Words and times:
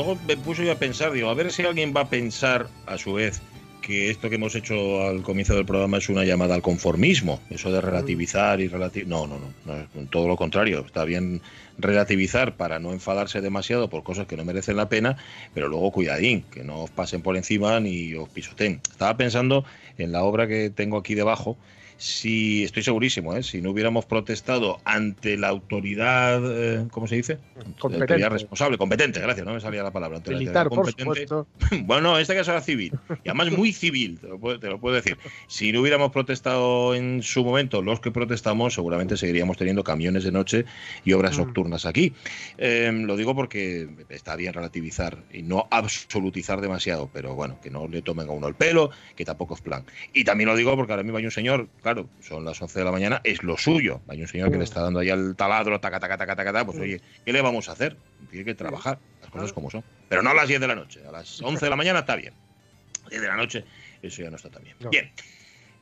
Luego 0.00 0.18
me 0.26 0.36
puse 0.36 0.64
yo 0.64 0.72
a 0.72 0.76
pensar, 0.76 1.12
digo, 1.12 1.28
a 1.28 1.34
ver 1.34 1.52
si 1.52 1.62
alguien 1.62 1.92
va 1.94 2.02
a 2.02 2.08
pensar 2.08 2.68
a 2.86 2.96
su 2.96 3.14
vez 3.14 3.42
que 3.82 4.10
esto 4.10 4.28
que 4.30 4.36
hemos 4.36 4.54
hecho 4.54 5.02
al 5.02 5.22
comienzo 5.22 5.54
del 5.54 5.66
programa 5.66 5.98
es 5.98 6.08
una 6.08 6.24
llamada 6.24 6.54
al 6.54 6.62
conformismo, 6.62 7.40
eso 7.50 7.70
de 7.70 7.80
relativizar 7.80 8.60
y 8.60 8.68
relativizar. 8.68 9.10
No, 9.10 9.26
no, 9.26 9.38
no, 9.66 10.06
todo 10.10 10.26
lo 10.26 10.36
contrario, 10.36 10.84
está 10.86 11.04
bien 11.04 11.42
relativizar 11.76 12.56
para 12.56 12.78
no 12.78 12.92
enfadarse 12.92 13.40
demasiado 13.40 13.90
por 13.90 14.02
cosas 14.02 14.26
que 14.26 14.36
no 14.36 14.44
merecen 14.44 14.76
la 14.76 14.88
pena, 14.88 15.16
pero 15.52 15.68
luego 15.68 15.92
cuidadín, 15.92 16.44
que 16.50 16.64
no 16.64 16.84
os 16.84 16.90
pasen 16.90 17.20
por 17.20 17.36
encima 17.36 17.78
ni 17.80 18.14
os 18.14 18.28
pisoten. 18.28 18.80
Estaba 18.90 19.16
pensando 19.18 19.64
en 19.98 20.12
la 20.12 20.22
obra 20.22 20.46
que 20.46 20.70
tengo 20.70 20.96
aquí 20.96 21.14
debajo, 21.14 21.58
si 22.00 22.64
estoy 22.64 22.82
segurísimo, 22.82 23.36
¿eh? 23.36 23.42
si 23.42 23.60
no 23.60 23.72
hubiéramos 23.72 24.06
protestado 24.06 24.80
ante 24.86 25.36
la 25.36 25.48
autoridad, 25.48 26.40
eh, 26.46 26.86
¿cómo 26.90 27.06
se 27.06 27.16
dice? 27.16 27.38
Autoridad 27.78 28.30
responsable, 28.30 28.78
competente, 28.78 29.20
gracias, 29.20 29.46
no 29.46 29.52
me 29.52 29.60
salía 29.60 29.82
la 29.82 29.90
palabra. 29.90 30.22
Militar, 30.26 30.70
por 30.70 30.90
supuesto. 30.90 31.46
bueno, 31.84 32.16
en 32.16 32.22
este 32.22 32.34
caso 32.34 32.52
era 32.52 32.62
civil, 32.62 32.98
y 33.22 33.28
además 33.28 33.52
muy 33.52 33.74
civil, 33.74 34.18
te 34.18 34.28
lo, 34.28 34.80
puedo, 34.80 34.94
decir. 34.94 35.18
Si 35.46 35.72
no 35.72 35.82
hubiéramos 35.82 36.10
protestado 36.10 36.94
en 36.94 37.22
su 37.22 37.44
momento 37.44 37.82
los 37.82 38.00
que 38.00 38.10
protestamos, 38.10 38.72
seguramente 38.72 39.18
seguiríamos 39.18 39.58
teniendo 39.58 39.84
camiones 39.84 40.24
de 40.24 40.32
noche 40.32 40.64
y 41.04 41.12
obras 41.12 41.36
mm. 41.36 41.42
nocturnas 41.42 41.84
aquí. 41.84 42.14
Em, 42.56 43.04
lo 43.04 43.14
digo 43.18 43.34
porque 43.34 43.90
está 44.08 44.36
bien 44.36 44.54
relativizar 44.54 45.18
y 45.34 45.42
no 45.42 45.68
absolutizar 45.70 46.62
demasiado, 46.62 47.10
pero 47.12 47.34
bueno, 47.34 47.60
que 47.62 47.68
no 47.68 47.88
le 47.88 48.00
tomen 48.00 48.26
a 48.26 48.32
uno 48.32 48.48
el 48.48 48.54
pelo, 48.54 48.90
que 49.16 49.26
tampoco 49.26 49.54
es 49.54 49.60
plan. 49.60 49.84
Y 50.14 50.24
también 50.24 50.48
lo 50.48 50.56
digo 50.56 50.74
porque 50.76 50.94
ahora 50.94 51.02
mismo 51.02 51.18
hay 51.18 51.26
un 51.26 51.30
señor, 51.30 51.68
claro, 51.94 52.08
son 52.20 52.44
las 52.44 52.60
11 52.60 52.78
de 52.78 52.84
la 52.84 52.92
mañana, 52.92 53.20
es 53.24 53.42
lo 53.42 53.56
suyo. 53.56 54.00
Hay 54.08 54.20
un 54.20 54.28
señor 54.28 54.50
que 54.50 54.58
le 54.58 54.64
está 54.64 54.80
dando 54.80 55.00
ahí 55.00 55.10
al 55.10 55.34
taladro, 55.36 55.80
taca, 55.80 56.00
taca, 56.00 56.16
taca, 56.16 56.36
taca, 56.36 56.64
pues 56.64 56.78
oye, 56.78 57.00
¿qué 57.24 57.32
le 57.32 57.40
vamos 57.42 57.68
a 57.68 57.72
hacer? 57.72 57.96
Tiene 58.30 58.44
que 58.44 58.54
trabajar, 58.54 58.98
las 59.20 59.30
cosas 59.30 59.52
como 59.52 59.70
son. 59.70 59.84
Pero 60.08 60.22
no 60.22 60.30
a 60.30 60.34
las 60.34 60.48
10 60.48 60.60
de 60.60 60.66
la 60.66 60.74
noche, 60.74 61.00
a 61.06 61.10
las 61.10 61.40
11 61.42 61.64
de 61.64 61.70
la 61.70 61.76
mañana 61.76 62.00
está 62.00 62.16
bien. 62.16 62.32
A 62.32 63.02
las 63.02 63.10
10 63.10 63.22
de 63.22 63.28
la 63.28 63.36
noche, 63.36 63.64
eso 64.02 64.22
ya 64.22 64.30
no 64.30 64.36
está 64.36 64.50
tan 64.50 64.62
bien. 64.62 64.76
Bien. 64.90 65.12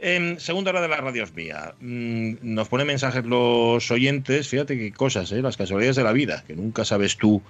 En 0.01 0.39
segunda 0.39 0.71
hora 0.71 0.81
de 0.81 0.87
la 0.87 0.99
radios 0.99 1.35
mía, 1.35 1.75
mm, 1.81 2.35
nos 2.43 2.69
pone 2.69 2.85
mensajes 2.85 3.25
los 3.25 3.91
oyentes, 3.91 4.49
fíjate 4.49 4.79
qué 4.79 4.93
cosas, 4.93 5.33
¿eh? 5.33 5.43
las 5.43 5.57
casualidades 5.57 5.97
de 5.97 6.05
la 6.05 6.13
vida, 6.13 6.45
que 6.47 6.55
nunca 6.55 6.85
sabes 6.85 7.17
tú 7.17 7.43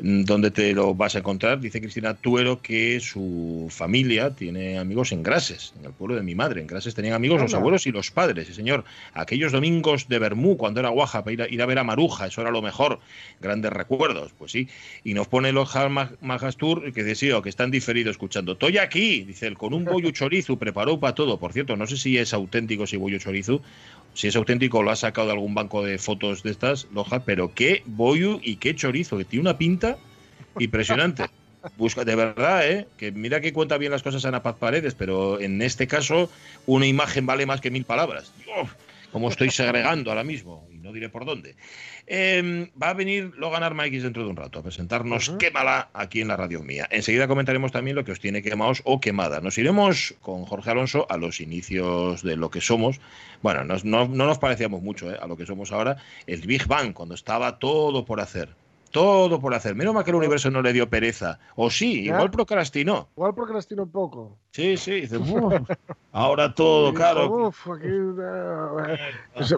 Mm, 0.00 0.24
¿Dónde 0.24 0.50
te 0.50 0.72
lo 0.74 0.94
vas 0.94 1.14
a 1.14 1.18
encontrar? 1.18 1.60
Dice 1.60 1.80
Cristina 1.80 2.14
Tuero 2.14 2.60
que 2.60 2.98
su 2.98 3.68
familia 3.70 4.34
tiene 4.34 4.76
amigos 4.78 5.12
en 5.12 5.22
Grases, 5.22 5.72
en 5.78 5.84
el 5.84 5.92
pueblo 5.92 6.16
de 6.16 6.22
mi 6.22 6.34
madre. 6.34 6.60
En 6.60 6.66
Grases 6.66 6.94
tenían 6.94 7.14
amigos 7.14 7.40
los 7.40 7.54
abuelos 7.54 7.86
y 7.86 7.92
los 7.92 8.10
padres. 8.10 8.48
Sí, 8.48 8.54
señor. 8.54 8.84
Aquellos 9.12 9.52
domingos 9.52 10.08
de 10.08 10.18
Bermú, 10.18 10.56
cuando 10.56 10.80
era 10.80 10.88
guaja, 10.88 11.22
para 11.22 11.46
ir 11.48 11.62
a, 11.62 11.66
ver 11.66 11.78
a 11.78 11.84
Maruja, 11.84 12.26
eso 12.26 12.40
era 12.40 12.50
lo 12.50 12.60
mejor. 12.60 12.98
Grandes 13.40 13.72
recuerdos, 13.72 14.32
pues 14.36 14.50
sí. 14.50 14.68
Y 15.04 15.14
nos 15.14 15.28
pone 15.28 15.52
los 15.52 15.72
Magastur 16.20 16.92
que 16.92 17.04
decía 17.04 17.40
que 17.40 17.48
están 17.48 17.70
diferidos 17.70 18.12
escuchando. 18.12 18.52
Estoy 18.52 18.78
aquí, 18.78 19.22
dice 19.22 19.46
él, 19.46 19.56
con 19.56 19.74
un 19.74 19.84
bollo 19.84 20.10
chorizo, 20.10 20.58
preparó 20.58 20.98
para 20.98 21.14
todo. 21.14 21.38
Por 21.38 21.52
cierto, 21.52 21.76
no 21.76 21.86
sé 21.86 21.93
si 21.96 22.18
es 22.18 22.32
auténtico 22.32 22.84
ese 22.84 22.96
bollo 22.96 23.18
chorizo 23.18 23.62
si 24.14 24.28
es 24.28 24.36
auténtico, 24.36 24.82
lo 24.82 24.92
ha 24.92 24.96
sacado 24.96 25.26
de 25.26 25.32
algún 25.32 25.54
banco 25.54 25.84
de 25.84 25.98
fotos 25.98 26.44
de 26.44 26.52
estas, 26.52 26.86
Loja, 26.94 27.24
pero 27.24 27.52
qué 27.52 27.82
boyu 27.84 28.40
y 28.42 28.56
qué 28.56 28.74
chorizo, 28.74 29.18
que 29.18 29.24
tiene 29.24 29.42
una 29.42 29.58
pinta 29.58 29.98
impresionante. 30.58 31.26
Busca, 31.78 32.04
de 32.04 32.14
verdad, 32.14 32.70
¿eh? 32.70 32.86
que 32.98 33.10
mira 33.10 33.40
que 33.40 33.52
cuenta 33.52 33.78
bien 33.78 33.90
las 33.90 34.02
cosas 34.02 34.24
Ana 34.24 34.42
Paz 34.42 34.56
Paredes, 34.58 34.94
pero 34.94 35.40
en 35.40 35.62
este 35.62 35.86
caso 35.86 36.30
una 36.66 36.86
imagen 36.86 37.26
vale 37.26 37.46
más 37.46 37.60
que 37.60 37.70
mil 37.70 37.84
palabras. 37.84 38.32
Como 39.14 39.28
estoy 39.28 39.52
segregando 39.52 40.10
ahora 40.10 40.24
mismo, 40.24 40.66
y 40.72 40.78
no 40.78 40.92
diré 40.92 41.08
por 41.08 41.24
dónde. 41.24 41.54
Em, 42.04 42.72
va 42.82 42.88
a 42.88 42.94
venir 42.94 43.30
Logan 43.36 43.62
Armaix 43.62 44.02
dentro 44.02 44.24
de 44.24 44.28
un 44.28 44.34
rato 44.34 44.58
a 44.58 44.62
presentarnos 44.64 45.30
Quémala 45.38 45.88
aquí 45.94 46.20
en 46.20 46.26
la 46.26 46.36
radio 46.36 46.64
mía. 46.64 46.88
Enseguida 46.90 47.28
comentaremos 47.28 47.70
también 47.70 47.94
lo 47.94 48.04
que 48.04 48.10
os 48.10 48.18
tiene 48.18 48.42
quemados 48.42 48.82
o 48.82 49.00
quemada. 49.00 49.40
Nos 49.40 49.56
iremos 49.56 50.16
con 50.20 50.44
Jorge 50.46 50.72
Alonso 50.72 51.06
a 51.08 51.16
los 51.16 51.40
inicios 51.40 52.24
de 52.24 52.34
lo 52.34 52.50
que 52.50 52.60
somos. 52.60 53.00
Bueno, 53.40 53.62
no, 53.62 54.08
nos 54.08 54.38
parecíamos 54.38 54.82
mucho 54.82 55.08
¿eh? 55.12 55.16
a 55.22 55.28
lo 55.28 55.36
que 55.36 55.46
somos 55.46 55.70
ahora. 55.70 55.96
El 56.26 56.40
Big 56.40 56.66
Bang, 56.66 56.92
cuando 56.92 57.14
estaba 57.14 57.60
todo 57.60 58.04
por 58.04 58.18
hacer 58.18 58.48
todo 58.94 59.40
por 59.40 59.52
hacer. 59.54 59.74
Menos 59.74 59.92
mal 59.92 60.04
que 60.04 60.10
el 60.10 60.16
universo 60.16 60.52
no 60.52 60.62
le 60.62 60.72
dio 60.72 60.88
pereza. 60.88 61.40
O 61.56 61.68
sí, 61.68 62.04
igual 62.04 62.30
procrastinó. 62.30 63.08
Igual 63.16 63.34
procrastinó 63.34 63.82
un 63.82 63.90
poco. 63.90 64.38
Sí, 64.52 64.76
sí. 64.76 65.00
Dice, 65.00 65.18
ahora 66.12 66.54
todo, 66.54 66.94
claro. 66.94 67.52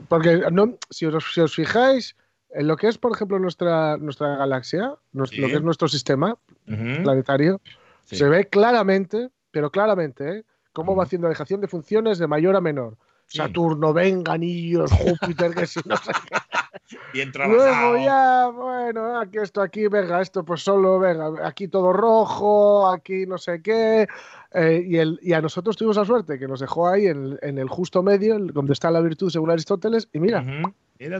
porque 0.08 0.40
no, 0.50 0.78
si, 0.88 1.04
os, 1.04 1.22
si 1.34 1.42
os 1.42 1.54
fijáis, 1.54 2.16
en 2.48 2.66
lo 2.66 2.78
que 2.78 2.88
es, 2.88 2.96
por 2.96 3.12
ejemplo, 3.12 3.38
nuestra, 3.38 3.98
nuestra 3.98 4.36
galaxia, 4.36 4.94
lo 5.12 5.26
que 5.26 5.52
es 5.52 5.62
nuestro 5.62 5.86
sistema 5.86 6.38
planetario, 6.64 7.60
se 8.04 8.26
ve 8.30 8.48
claramente, 8.48 9.28
pero 9.50 9.70
claramente, 9.70 10.38
¿eh? 10.38 10.44
cómo 10.72 10.96
va 10.96 11.04
haciendo 11.04 11.28
dejación 11.28 11.60
de 11.60 11.68
funciones 11.68 12.18
de 12.18 12.26
mayor 12.26 12.56
a 12.56 12.62
menor. 12.62 12.96
Saturno, 13.26 13.92
venga, 13.92 14.32
anillos, 14.32 14.90
Júpiter, 14.92 15.54
que 15.54 15.66
si 15.66 15.80
no 15.84 15.96
sé 15.98 16.12
Bien 17.12 17.32
trabajado. 17.32 17.92
Luego 17.92 18.04
ya, 18.04 18.48
bueno, 18.48 19.18
aquí 19.18 19.38
esto, 19.38 19.60
aquí, 19.60 19.88
venga, 19.88 20.20
esto 20.20 20.44
pues 20.44 20.62
solo, 20.62 20.98
venga, 20.98 21.46
aquí 21.46 21.68
todo 21.68 21.92
rojo, 21.92 22.88
aquí 22.88 23.26
no 23.26 23.38
sé 23.38 23.62
qué. 23.62 24.06
Eh, 24.52 24.84
y, 24.86 24.96
el, 24.96 25.18
y 25.22 25.32
a 25.32 25.40
nosotros 25.40 25.76
tuvimos 25.76 25.96
la 25.96 26.04
suerte 26.04 26.38
que 26.38 26.48
nos 26.48 26.60
dejó 26.60 26.88
ahí 26.88 27.06
en, 27.06 27.38
en 27.42 27.58
el 27.58 27.68
justo 27.68 28.02
medio, 28.02 28.38
donde 28.38 28.72
está 28.72 28.90
la 28.90 29.00
virtud 29.00 29.30
según 29.30 29.50
Aristóteles, 29.50 30.08
y 30.12 30.20
mira, 30.20 30.44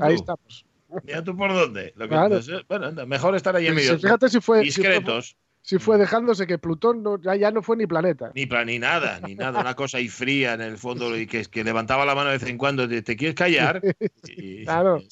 ahí 0.00 0.14
estamos. 0.14 0.64
Mira 1.04 1.22
tú 1.22 1.36
por 1.36 1.52
dónde. 1.52 1.94
bueno, 2.68 3.06
mejor 3.06 3.34
estar 3.34 3.56
ahí 3.56 3.66
en 3.66 3.74
medio. 3.74 3.98
Fíjate 3.98 4.28
si 4.28 4.40
fue. 4.40 4.60
Discretos. 4.60 5.36
Si 5.62 5.80
fue, 5.80 5.98
dejándose 5.98 6.46
que 6.46 6.58
Plutón 6.58 7.02
no, 7.02 7.20
ya, 7.20 7.50
no 7.50 7.60
fue 7.60 7.76
ni 7.76 7.88
planeta. 7.88 8.30
Ni, 8.36 8.46
ni 8.46 8.78
nada, 8.78 9.18
ni 9.26 9.34
nada. 9.34 9.60
Una 9.60 9.74
cosa 9.74 9.98
ahí 9.98 10.08
fría 10.08 10.54
en 10.54 10.60
el 10.60 10.78
fondo 10.78 11.18
y 11.18 11.26
que, 11.26 11.44
que 11.46 11.64
levantaba 11.64 12.06
la 12.06 12.14
mano 12.14 12.30
de 12.30 12.38
vez 12.38 12.48
en 12.48 12.56
cuando. 12.56 12.88
¿Te, 12.88 13.16
quieres 13.16 13.34
callar? 13.34 13.82
claro. 14.64 15.02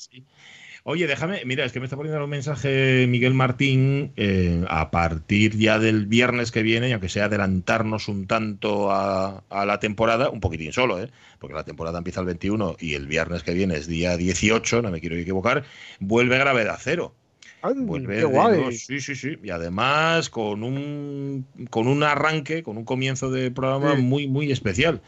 Oye, 0.86 1.06
déjame, 1.06 1.42
mira, 1.46 1.64
es 1.64 1.72
que 1.72 1.80
me 1.80 1.86
está 1.86 1.96
poniendo 1.96 2.22
un 2.22 2.28
mensaje 2.28 3.06
Miguel 3.08 3.32
Martín 3.32 4.12
eh, 4.16 4.66
a 4.68 4.90
partir 4.90 5.56
ya 5.56 5.78
del 5.78 6.04
viernes 6.04 6.52
que 6.52 6.62
viene, 6.62 6.90
y 6.90 6.92
aunque 6.92 7.08
sea 7.08 7.24
adelantarnos 7.24 8.06
un 8.06 8.26
tanto 8.26 8.92
a, 8.92 9.42
la 9.50 9.80
temporada, 9.80 10.28
un 10.28 10.40
poquitín 10.40 10.74
solo, 10.74 11.02
¿eh? 11.02 11.08
porque 11.38 11.54
la 11.54 11.64
temporada 11.64 11.96
empieza 11.96 12.20
el 12.20 12.26
21 12.26 12.76
y 12.78 12.92
el 12.92 13.06
viernes 13.06 13.42
que 13.42 13.54
viene 13.54 13.76
es 13.76 13.86
día 13.86 14.18
18, 14.18 14.82
no 14.82 14.90
me 14.90 15.00
quiero 15.00 15.16
equivocar, 15.16 15.64
vuelve 16.00 16.36
Gravedad 16.36 16.78
Cero. 16.78 17.14
vuelve 17.62 18.18
qué 18.18 18.24
guay. 18.24 18.76
sí, 18.76 19.00
sí, 19.00 19.14
sí. 19.14 19.38
Y 19.42 19.48
además 19.48 20.28
con 20.28 20.62
un, 20.62 21.46
con 21.70 21.88
un 21.88 22.02
arranque, 22.02 22.62
con 22.62 22.76
un 22.76 22.84
comienzo 22.84 23.30
de 23.30 23.50
programa 23.50 23.94
muy, 23.94 24.28
muy 24.28 24.52
especial. 24.52 25.00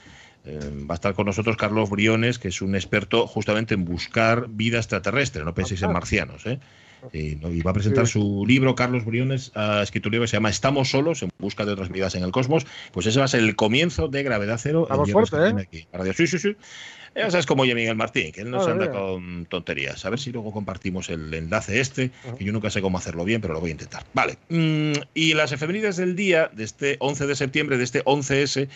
Eh, 0.47 0.59
va 0.89 0.95
a 0.95 0.97
estar 0.97 1.15
con 1.15 1.27
nosotros 1.27 1.57
Carlos 1.57 1.91
Briones, 1.91 2.39
que 2.39 2.49
es 2.49 2.63
un 2.63 2.75
experto 2.75 3.27
justamente 3.27 3.75
en 3.75 3.85
buscar 3.85 4.49
vida 4.49 4.79
extraterrestre, 4.79 5.45
no 5.45 5.55
penséis 5.55 5.83
en 5.83 5.93
marcianos. 5.93 6.47
¿eh? 6.47 6.61
Y, 7.13 7.35
va 7.63 7.73
a 7.73 7.75
presentar 7.75 8.07
su 8.07 8.45
libro, 8.47 8.75
Carlos 8.75 9.05
Briones, 9.05 9.53
ha 9.55 9.83
escrito 9.83 10.09
un 10.09 10.13
libro 10.13 10.25
que 10.25 10.29
se 10.29 10.37
llama 10.37 10.51
Estamos 10.51 10.91
solos, 10.91 11.23
en 11.23 11.31
busca 11.39 11.65
de 11.65 11.73
otras 11.73 11.91
vidas 11.91 12.15
en 12.15 12.23
el 12.23 12.31
cosmos. 12.31 12.67
Pues 12.93 13.07
ese 13.07 13.19
va 13.19 13.25
a 13.25 13.29
ser 13.29 13.41
el 13.41 13.57
comienzo 13.57 14.09
de 14.09 14.23
Gravedad 14.23 14.59
Cero. 14.63 14.87
Vamos 14.89 15.11
fuerte, 15.11 15.37
¿eh? 15.37 15.55
Aquí. 15.59 15.89
Sí, 16.15 16.27
sí, 16.27 16.39
sí. 16.39 16.57
Ya 17.17 17.31
sabes 17.31 17.47
oye 17.49 17.75
Miguel 17.75 17.97
Martín, 17.97 18.31
que 18.31 18.43
él 18.43 18.51
no 18.51 18.63
se 18.63 18.71
anda 18.71 18.91
con 18.91 19.47
tonterías. 19.47 20.05
A 20.05 20.11
ver 20.11 20.19
si 20.19 20.33
luego 20.33 20.53
compartimos 20.53 21.09
el 21.09 21.33
enlace 21.33 21.81
este, 21.81 22.11
que 22.37 22.45
yo 22.45 22.53
nunca 22.53 22.69
sé 22.69 22.83
cómo 22.83 22.99
hacerlo 22.99 23.25
bien, 23.25 23.41
pero 23.41 23.55
lo 23.55 23.61
voy 23.61 23.71
a 23.71 23.73
intentar. 23.73 24.05
Vale. 24.13 24.37
Mm, 24.51 24.93
y 25.15 25.33
las 25.33 25.51
efemérides 25.51 25.97
del 25.97 26.15
día, 26.15 26.51
de 26.53 26.65
este 26.65 26.97
11 27.01 27.27
de 27.27 27.35
septiembre, 27.35 27.79
de 27.79 27.85
este 27.85 28.05
11S, 28.05 28.69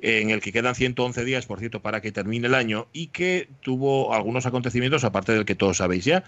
en 0.00 0.30
el 0.30 0.40
que 0.40 0.52
quedan 0.52 0.74
111 0.74 1.24
días, 1.24 1.46
por 1.46 1.58
cierto, 1.58 1.80
para 1.80 2.00
que 2.00 2.12
termine 2.12 2.46
el 2.46 2.54
año 2.54 2.88
y 2.92 3.08
que 3.08 3.48
tuvo 3.60 4.14
algunos 4.14 4.46
acontecimientos, 4.46 5.04
aparte 5.04 5.32
del 5.32 5.44
que 5.44 5.54
todos 5.54 5.78
sabéis 5.78 6.04
ya. 6.04 6.24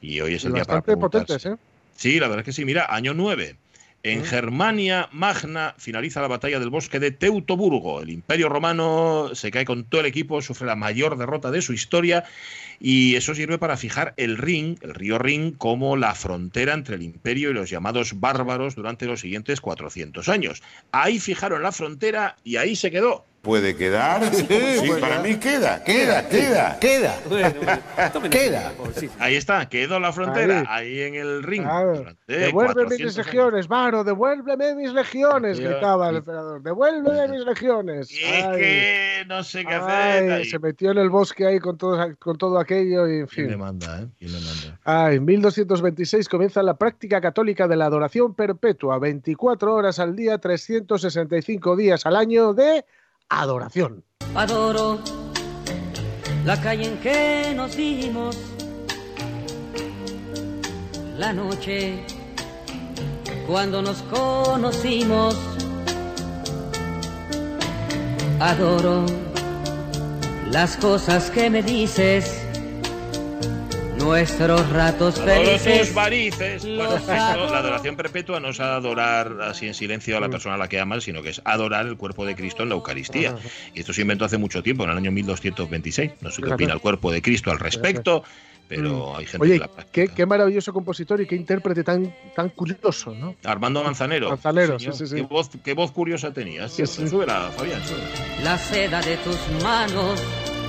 Y 0.00 0.20
hoy 0.20 0.34
es 0.34 0.44
el 0.44 0.52
día 0.52 0.64
para 0.64 0.82
potentes, 0.82 1.46
¿eh? 1.46 1.56
Sí, 1.96 2.18
la 2.18 2.28
verdad 2.28 2.40
es 2.40 2.46
que 2.46 2.52
sí. 2.52 2.64
Mira, 2.64 2.86
año 2.88 3.14
9. 3.14 3.56
En 4.02 4.24
Germania 4.24 5.10
Magna 5.12 5.74
finaliza 5.76 6.22
la 6.22 6.28
batalla 6.28 6.58
del 6.58 6.70
bosque 6.70 6.98
de 6.98 7.10
Teutoburgo. 7.10 8.00
El 8.00 8.08
imperio 8.08 8.48
romano 8.48 9.30
se 9.34 9.50
cae 9.50 9.66
con 9.66 9.84
todo 9.84 10.00
el 10.00 10.06
equipo, 10.06 10.40
sufre 10.40 10.66
la 10.66 10.74
mayor 10.74 11.18
derrota 11.18 11.50
de 11.50 11.60
su 11.60 11.74
historia 11.74 12.24
y 12.80 13.16
eso 13.16 13.34
sirve 13.34 13.58
para 13.58 13.76
fijar 13.76 14.14
el 14.16 14.38
Rin, 14.38 14.78
el 14.80 14.94
río 14.94 15.18
Rin, 15.18 15.52
como 15.52 15.98
la 15.98 16.14
frontera 16.14 16.72
entre 16.72 16.94
el 16.94 17.02
imperio 17.02 17.50
y 17.50 17.54
los 17.54 17.68
llamados 17.68 18.18
bárbaros 18.18 18.74
durante 18.74 19.04
los 19.04 19.20
siguientes 19.20 19.60
400 19.60 20.30
años. 20.30 20.62
Ahí 20.92 21.20
fijaron 21.20 21.62
la 21.62 21.72
frontera 21.72 22.36
y 22.42 22.56
ahí 22.56 22.76
se 22.76 22.90
quedó. 22.90 23.26
¿Puede 23.42 23.74
quedar? 23.74 24.22
Sí, 24.34 24.90
para 25.00 25.20
mí 25.20 25.36
queda, 25.36 25.82
queda, 25.82 26.28
queda. 26.28 26.78
Queda. 26.78 27.14
queda. 28.30 28.72
Ahí 29.18 29.36
está, 29.36 29.66
quedó 29.66 29.98
la 29.98 30.12
frontera, 30.12 30.64
ahí, 30.68 31.00
en 31.00 31.14
el 31.14 31.42
ring. 31.42 31.66
Devuélveme 32.26 32.96
mis 32.98 33.16
legiones, 33.16 33.66
Varo, 33.66 34.04
devuélveme 34.04 34.74
mis 34.74 34.92
legiones, 34.92 35.58
gritaba 35.58 36.10
el 36.10 36.16
emperador. 36.16 36.62
Devuélveme 36.62 37.28
mis 37.28 37.46
legiones. 37.46 38.10
Y 38.10 38.24
es 38.24 38.46
que 38.56 39.24
no 39.26 39.42
sé 39.42 39.64
qué 39.64 39.74
hacer. 39.74 40.44
Se 40.46 40.58
metió 40.58 40.90
en 40.90 40.98
el 40.98 41.08
bosque 41.08 41.46
ahí 41.46 41.60
con 41.60 41.78
todo, 41.78 42.14
con 42.18 42.36
todo 42.36 42.58
aquello 42.58 43.08
y 43.08 43.20
en 43.20 43.28
fin. 43.28 43.44
¿Quién 43.46 43.50
le 43.52 43.56
manda, 43.56 44.02
eh? 44.02 44.06
¿Quién 44.18 44.32
le 44.32 44.40
manda? 44.40 44.78
Ay, 44.84 45.18
1226 45.18 46.28
comienza 46.28 46.62
la 46.62 46.76
práctica 46.76 47.20
católica 47.20 47.66
de 47.66 47.76
la 47.76 47.86
adoración 47.86 48.34
perpetua, 48.34 48.98
24 48.98 49.74
horas 49.74 49.98
al 49.98 50.14
día, 50.14 50.36
365 50.36 51.76
días 51.76 52.04
al 52.04 52.16
año 52.16 52.52
de 52.52 52.84
adoración. 53.30 54.04
Adoro 54.34 55.00
la 56.44 56.60
calle 56.60 56.86
en 56.86 56.98
que 56.98 57.52
nos 57.56 57.76
dimos, 57.76 58.36
la 61.16 61.32
noche 61.32 62.04
cuando 63.46 63.82
nos 63.82 64.02
conocimos. 64.02 65.36
Adoro 68.40 69.04
las 70.50 70.76
cosas 70.76 71.30
que 71.30 71.50
me 71.50 71.62
dices 71.62 72.49
nuestros 74.00 74.68
ratos 74.70 75.20
felices. 75.20 75.94
varices. 75.94 76.64
la 76.64 77.58
adoración 77.58 77.96
perpetua 77.96 78.40
no 78.40 78.48
es 78.48 78.60
adorar 78.60 79.38
así 79.42 79.66
en 79.66 79.74
silencio 79.74 80.16
a 80.16 80.20
la 80.20 80.28
persona 80.28 80.56
a 80.56 80.58
la 80.58 80.68
que 80.68 80.80
amas, 80.80 81.04
sino 81.04 81.22
que 81.22 81.30
es 81.30 81.40
adorar 81.44 81.86
el 81.86 81.96
cuerpo 81.96 82.26
de 82.26 82.34
Cristo 82.34 82.62
en 82.62 82.70
la 82.70 82.74
Eucaristía. 82.74 83.36
Y 83.74 83.80
esto 83.80 83.92
se 83.92 84.02
inventó 84.02 84.24
hace 84.24 84.38
mucho 84.38 84.62
tiempo, 84.62 84.84
en 84.84 84.90
el 84.90 84.96
año 84.96 85.12
1226. 85.12 86.12
No 86.20 86.30
sé 86.30 86.42
qué 86.42 86.52
opina 86.52 86.72
el 86.72 86.80
cuerpo 86.80 87.12
de 87.12 87.22
Cristo 87.22 87.50
al 87.50 87.58
respecto 87.58 88.24
pero 88.70 89.14
mm. 89.14 89.16
hay 89.16 89.26
gente 89.26 89.44
Oye, 89.44 89.52
que 89.54 89.58
la 89.58 89.86
qué, 89.90 90.08
qué, 90.08 90.26
maravilloso 90.26 90.72
compositor 90.72 91.20
y 91.20 91.26
qué 91.26 91.34
intérprete 91.34 91.82
tan, 91.82 92.14
tan 92.36 92.50
curioso, 92.50 93.12
¿no? 93.12 93.34
Armando 93.42 93.82
Manzanero. 93.82 94.28
Manzanero, 94.28 94.78
sí, 94.78 94.90
sí, 94.92 95.08
sí. 95.08 95.16
Qué 95.16 95.22
voz, 95.22 95.50
qué 95.64 95.74
voz 95.74 95.90
curiosa 95.90 96.32
tenías. 96.32 96.70
Sí, 96.70 96.86
sí. 96.86 97.08
Súbela, 97.08 97.50
Fabián, 97.56 97.82
La 98.44 98.56
seda 98.56 99.02
de 99.02 99.16
tus 99.16 99.36
manos, 99.64 100.22
mm, 100.22 100.59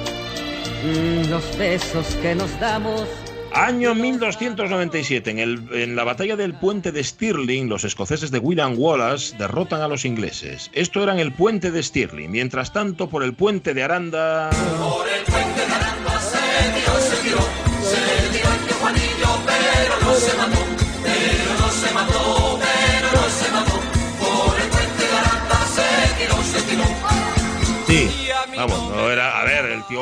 los 1.30 1.58
besos 1.58 2.16
que 2.22 2.36
nos 2.36 2.60
damos 2.60 3.08
Año 3.54 3.94
1297, 3.94 5.30
en, 5.30 5.40
el, 5.40 5.68
en, 5.74 5.96
la 5.96 6.06
batalla 6.06 6.38
del 6.38 6.54
puente 6.54 6.94
de 6.94 7.04
Stirling, 7.04 7.68
los 7.68 7.84
escoceses 7.84 8.32
de 8.32 8.40
William 8.40 8.76
Wallace 8.78 9.36
derrotan 9.38 9.82
a 9.82 9.90
los 9.90 10.06
ingleses. 10.06 10.72
Esto 10.74 11.04
era 11.04 11.12
en 11.12 11.20
el 11.20 11.34
puente 11.34 11.70
de 11.70 11.84
Stirling. 11.84 12.32
Mientras 12.32 12.72
tanto, 12.72 13.10
por 13.10 13.24
el 13.24 13.34
puente 13.34 13.74
de 13.74 13.84
Aranda... 13.84 14.50
Por 14.80 15.06
el 15.08 15.24
puente 15.26 15.61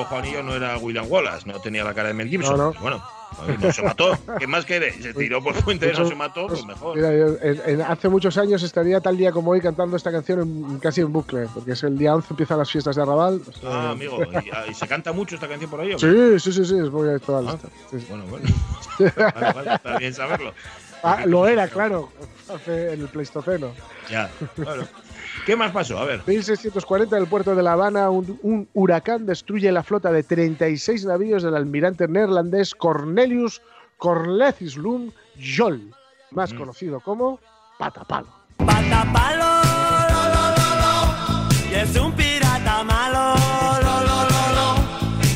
Juanillo 0.10 0.44
no 0.44 0.56
era 0.56 0.78
William 0.78 1.06
Wallace, 1.08 1.48
no 1.48 1.60
tenía 1.60 1.84
la 1.84 1.94
cara 1.94 2.10
de 2.10 2.14
Mel 2.14 2.30
Gibson. 2.30 2.58
No, 2.58 2.72
no. 2.74 2.80
Bueno 2.82 3.20
no 3.60 3.72
se 3.72 3.82
mató. 3.82 4.18
¿Qué 4.38 4.48
más 4.48 4.66
quiere? 4.66 4.92
Se 5.02 5.14
tiró 5.14 5.42
por 5.42 5.56
fuente, 5.56 5.92
no 5.94 6.06
se 6.06 6.16
mató, 6.16 6.48
pues 6.48 6.66
mejor. 6.66 6.96
Mira, 6.96 7.88
hace 7.88 8.10
muchos 8.10 8.38
años 8.38 8.64
estaría 8.64 9.00
tal 9.02 9.18
día 9.18 9.32
como 9.32 9.52
hoy 9.52 9.62
cantando 9.62 9.98
esta 9.98 10.12
canción 10.12 10.80
casi 10.80 11.02
en 11.02 11.12
bucle, 11.12 11.48
porque 11.54 11.72
es 11.72 11.84
el 11.84 11.98
día 11.98 12.16
11 12.16 12.28
empiezan 12.32 12.58
las 12.58 12.72
fiestas 12.72 12.96
de 12.96 13.02
Arrabal. 13.02 13.42
ah, 13.66 13.92
amigo, 13.92 14.20
¿y, 14.70 14.74
se 14.74 14.88
canta 14.88 15.12
mucho 15.12 15.36
esta 15.36 15.48
canción 15.48 15.70
por 15.70 15.82
ahí? 15.82 15.94
Sí, 15.98 16.40
sí, 16.40 16.52
sí, 16.52 16.66
sí, 16.66 16.78
es 16.78 16.90
muy 16.90 17.10
actual. 17.10 17.48
Ah, 17.48 17.58
Bueno, 18.10 18.26
bueno. 18.30 18.46
vale, 19.00 19.54
vale, 19.54 19.74
está 19.76 19.98
bien 19.98 20.14
saberlo. 20.14 20.54
Ah, 21.02 21.26
lo 21.26 21.48
era, 21.48 21.70
claro, 21.70 22.10
hace 22.54 22.92
en 22.92 23.00
el 23.00 23.08
Pleistoceno. 23.08 23.72
Ya, 24.10 24.30
claro. 24.56 24.86
¿Qué 25.45 25.56
más 25.56 25.71
pasó? 25.71 25.97
A 25.97 26.06
ver. 26.06 26.21
1640, 26.25 27.15
en 27.15 27.24
el 27.24 27.30
puerto 27.30 27.56
de 27.56 27.63
La 27.63 27.74
Habana, 27.74 28.09
un, 28.09 28.68
huracán 28.74 29.25
destruye 29.25 29.71
la 29.71 29.83
flota 29.83 30.12
de 30.12 30.24
36 30.24 31.06
navíos 31.06 31.44
del 31.44 31.56
almirante 31.56 32.07
neerlandés 32.07 32.75
Cornelius 32.75 33.62
Cornelislund 33.97 35.13
Jol, 35.57 35.94
más 36.31 36.53
conocido 36.53 37.00
como 37.00 37.39
Patapalo. 37.77 38.27
Patapalo, 38.57 39.45
y 41.69 41.75
es 41.75 41.95
un 41.97 42.12
pirata 42.13 42.83
malo, 42.83 43.36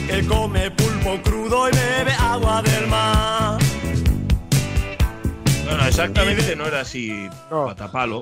que 0.08 0.26
come 0.28 0.72
pulpo 0.72 1.22
crudo 1.24 1.70
y 1.70 1.72
bebe 1.72 2.14
agua 2.20 2.62
del 2.62 2.88
mar. 2.88 3.60
Bueno, 5.66 5.86
exactamente 5.88 6.56
no 6.56 6.66
era 6.66 6.82
así 6.82 7.30
Patapalo. 7.50 8.22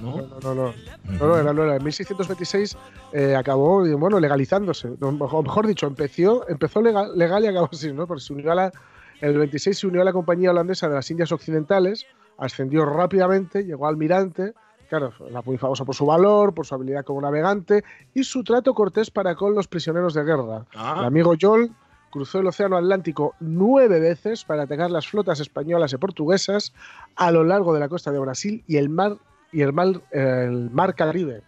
¿No? 0.00 0.16
No, 0.16 0.40
no, 0.42 0.54
no. 0.54 0.74
no, 1.18 1.36
era, 1.36 1.52
no 1.52 1.64
era. 1.64 1.76
En 1.76 1.84
1626 1.84 2.76
eh, 3.12 3.36
acabó, 3.36 3.84
bueno, 3.98 4.20
legalizándose. 4.20 4.88
O 5.00 5.42
mejor 5.42 5.66
dicho, 5.66 5.86
empezó, 5.86 6.48
empezó 6.48 6.82
legal, 6.82 7.16
legal, 7.16 7.44
y 7.44 7.48
acabó 7.48 7.68
así, 7.72 7.92
¿no? 7.92 8.06
Porque 8.06 8.22
se 8.22 8.32
unió 8.32 8.52
a 8.52 8.54
la, 8.54 8.72
el 9.20 9.36
26 9.38 9.78
se 9.78 9.86
unió 9.86 10.02
a 10.02 10.04
la 10.04 10.12
Compañía 10.12 10.50
Holandesa 10.50 10.88
de 10.88 10.94
las 10.94 11.10
Indias 11.10 11.32
Occidentales, 11.32 12.06
ascendió 12.38 12.84
rápidamente, 12.84 13.64
llegó 13.64 13.86
a 13.86 13.88
almirante. 13.90 14.54
Claro, 14.88 15.12
era 15.28 15.42
muy 15.42 15.58
famoso 15.58 15.84
por 15.84 15.94
su 15.94 16.06
valor, 16.06 16.54
por 16.54 16.64
su 16.64 16.74
habilidad 16.74 17.04
como 17.04 17.20
navegante 17.20 17.84
y 18.14 18.24
su 18.24 18.42
trato 18.42 18.72
cortés 18.72 19.10
para 19.10 19.34
con 19.34 19.54
los 19.54 19.68
prisioneros 19.68 20.14
de 20.14 20.24
guerra. 20.24 20.64
Ah. 20.74 20.96
El 21.00 21.04
amigo 21.04 21.34
Joel 21.38 21.70
cruzó 22.10 22.38
el 22.38 22.46
Océano 22.46 22.76
Atlántico 22.76 23.34
nueve 23.40 24.00
veces 24.00 24.44
para 24.44 24.62
atacar 24.62 24.90
las 24.90 25.06
flotas 25.06 25.40
españolas 25.40 25.92
y 25.92 25.98
portuguesas 25.98 26.72
a 27.16 27.30
lo 27.30 27.44
largo 27.44 27.74
de 27.74 27.80
la 27.80 27.88
costa 27.88 28.12
de 28.12 28.18
Brasil 28.18 28.64
y 28.66 28.78
el 28.78 28.88
mar 28.88 29.18
y 29.52 29.62
el 29.62 29.72
mar, 29.72 30.00
el 30.10 30.70
mar 30.70 30.94
Caribe. 30.94 31.42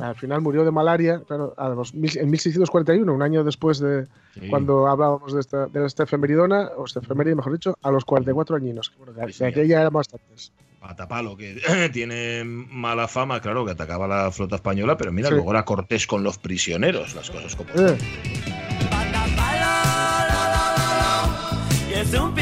Al 0.00 0.14
final 0.16 0.40
murió 0.40 0.64
de 0.64 0.70
malaria 0.70 1.22
en 1.28 2.30
1641, 2.30 3.12
un 3.12 3.22
año 3.22 3.44
después 3.44 3.78
de 3.78 4.06
cuando 4.50 4.86
hablábamos 4.86 5.32
de 5.32 5.40
esta, 5.40 5.66
de 5.66 5.86
esta 5.86 6.02
efemeridona, 6.04 6.70
o 6.76 6.84
esta 6.84 7.00
efeméride, 7.00 7.34
mejor 7.34 7.52
dicho, 7.52 7.78
a 7.82 7.90
los 7.90 8.04
44 8.04 8.56
añinos. 8.56 8.92
Bueno, 8.98 9.12
de, 9.12 9.46
aquella 9.46 9.80
eran 9.80 9.92
bastantes. 9.92 10.52
Patapalo, 10.80 11.36
que 11.36 11.60
tiene 11.92 12.42
mala 12.44 13.08
fama, 13.08 13.40
claro, 13.40 13.64
que 13.64 13.72
atacaba 13.72 14.08
la 14.08 14.30
flota 14.30 14.56
española, 14.56 14.96
pero 14.96 15.12
mira, 15.12 15.30
luego 15.30 15.50
era 15.50 15.64
Cortés 15.64 16.06
con 16.06 16.22
los 16.22 16.38
prisioneros, 16.38 17.14
las 17.14 17.30
cosas 17.30 17.56
como. 17.56 17.70
Eh. 17.74 17.96
es 21.94 22.14
un 22.14 22.34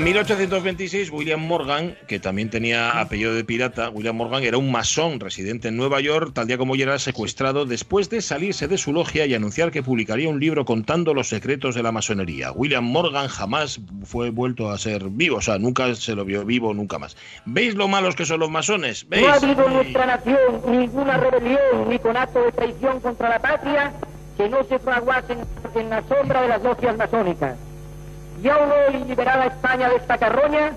en 0.00 0.04
1826, 0.04 1.10
William 1.10 1.46
Morgan, 1.46 1.94
que 2.06 2.18
también 2.18 2.48
tenía 2.48 3.02
apellido 3.02 3.34
de 3.34 3.44
pirata, 3.44 3.90
William 3.90 4.16
Morgan 4.16 4.42
era 4.42 4.56
un 4.56 4.72
masón 4.72 5.20
residente 5.20 5.68
en 5.68 5.76
Nueva 5.76 6.00
York, 6.00 6.30
tal 6.32 6.46
día 6.46 6.56
como 6.56 6.72
hoy 6.72 6.80
era 6.80 6.98
secuestrado 6.98 7.66
después 7.66 8.08
de 8.08 8.22
salirse 8.22 8.66
de 8.66 8.78
su 8.78 8.94
logia 8.94 9.26
y 9.26 9.34
anunciar 9.34 9.70
que 9.70 9.82
publicaría 9.82 10.30
un 10.30 10.40
libro 10.40 10.64
contando 10.64 11.12
los 11.12 11.28
secretos 11.28 11.74
de 11.74 11.82
la 11.82 11.92
masonería. 11.92 12.50
William 12.50 12.84
Morgan 12.84 13.28
jamás 13.28 13.78
fue 14.04 14.30
vuelto 14.30 14.70
a 14.70 14.78
ser 14.78 15.10
vivo, 15.10 15.36
o 15.36 15.42
sea, 15.42 15.58
nunca 15.58 15.94
se 15.94 16.14
lo 16.14 16.24
vio 16.24 16.46
vivo, 16.46 16.72
nunca 16.72 16.98
más. 16.98 17.14
¿Veis 17.44 17.74
lo 17.74 17.86
malos 17.86 18.16
que 18.16 18.24
son 18.24 18.40
los 18.40 18.50
masones? 18.50 19.06
¿Veis? 19.06 19.26
No 19.26 19.28
ha 19.28 19.34
habido 19.34 19.66
en 19.66 19.74
nuestra 19.74 20.06
nación 20.06 20.62
ninguna 20.66 21.18
rebelión 21.18 21.90
ni 21.90 21.98
con 21.98 22.16
acto 22.16 22.42
de 22.42 22.52
traición 22.52 23.00
contra 23.00 23.28
la 23.28 23.38
patria 23.38 23.92
que 24.38 24.48
no 24.48 24.64
se 24.64 24.78
fraguasen 24.78 25.40
en 25.74 25.90
la 25.90 26.02
sombra 26.08 26.40
de 26.40 26.48
las 26.48 26.62
logias 26.62 26.96
masónicas 26.96 27.58
y 28.42 28.48
aún 28.48 28.70
hoy 28.70 29.04
liberada 29.04 29.46
España 29.46 29.88
de 29.88 29.96
esta 29.96 30.18
carroña, 30.18 30.72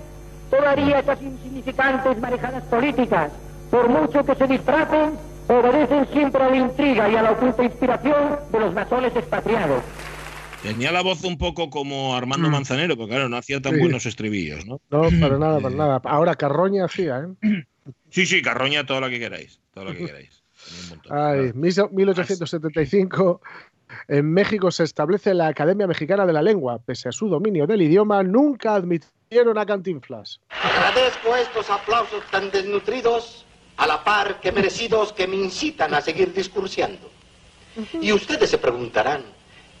todavía 0.50 0.98
esas 1.00 1.20
insignificantes 1.22 2.20
manejadas 2.20 2.62
políticas, 2.64 3.32
por 3.70 3.88
mucho 3.88 4.24
que 4.24 4.34
se 4.34 4.46
disfracen, 4.46 5.12
obedecen 5.48 6.06
siempre 6.12 6.42
a 6.42 6.50
la 6.50 6.56
intriga 6.56 7.08
y 7.08 7.16
a 7.16 7.22
la 7.22 7.32
oculta 7.32 7.64
inspiración 7.64 8.38
de 8.52 8.60
los 8.60 8.74
masones 8.74 9.14
expatriados. 9.16 9.82
Tenía 10.62 10.92
la 10.92 11.02
voz 11.02 11.22
un 11.24 11.36
poco 11.36 11.68
como 11.68 12.16
Armando 12.16 12.48
mm. 12.48 12.52
Manzanero, 12.52 12.96
porque 12.96 13.10
claro, 13.12 13.28
no 13.28 13.36
hacía 13.36 13.60
tan 13.60 13.78
buenos 13.78 14.06
estribillos, 14.06 14.64
¿no? 14.66 14.80
No, 14.90 15.02
para 15.20 15.38
nada, 15.38 15.60
para 15.60 15.74
nada. 15.74 16.00
Ahora 16.04 16.34
Carroña 16.36 16.86
hacía, 16.86 17.26
¿eh? 17.42 17.64
Sí, 18.10 18.24
sí, 18.24 18.40
Carroña, 18.40 18.86
todo 18.86 19.00
lo 19.00 19.10
que 19.10 19.18
queráis, 19.18 19.60
todo 19.74 19.84
lo 19.84 19.92
que 19.92 20.06
queráis. 20.06 20.42
Ay, 21.10 21.52
1875 21.54 23.42
en 24.08 24.32
México 24.32 24.70
se 24.70 24.84
establece 24.84 25.34
la 25.34 25.48
Academia 25.48 25.86
Mexicana 25.86 26.26
de 26.26 26.32
la 26.32 26.42
Lengua. 26.42 26.78
Pese 26.84 27.08
a 27.08 27.12
su 27.12 27.28
dominio 27.28 27.66
del 27.66 27.82
idioma, 27.82 28.22
nunca 28.22 28.74
admitió 28.74 29.08
dieron 29.34 29.58
a 29.58 29.66
Cantinflas. 29.66 30.40
Agradezco 30.50 31.34
estos 31.34 31.68
aplausos 31.68 32.22
tan 32.30 32.52
desnutridos, 32.52 33.44
a 33.76 33.86
la 33.88 34.04
par 34.04 34.40
que 34.40 34.52
merecidos 34.52 35.12
que 35.12 35.26
me 35.26 35.34
incitan 35.34 35.92
a 35.92 36.00
seguir 36.00 36.32
discursiando. 36.32 37.10
Y 38.00 38.12
ustedes 38.12 38.50
se 38.50 38.58
preguntarán, 38.58 39.24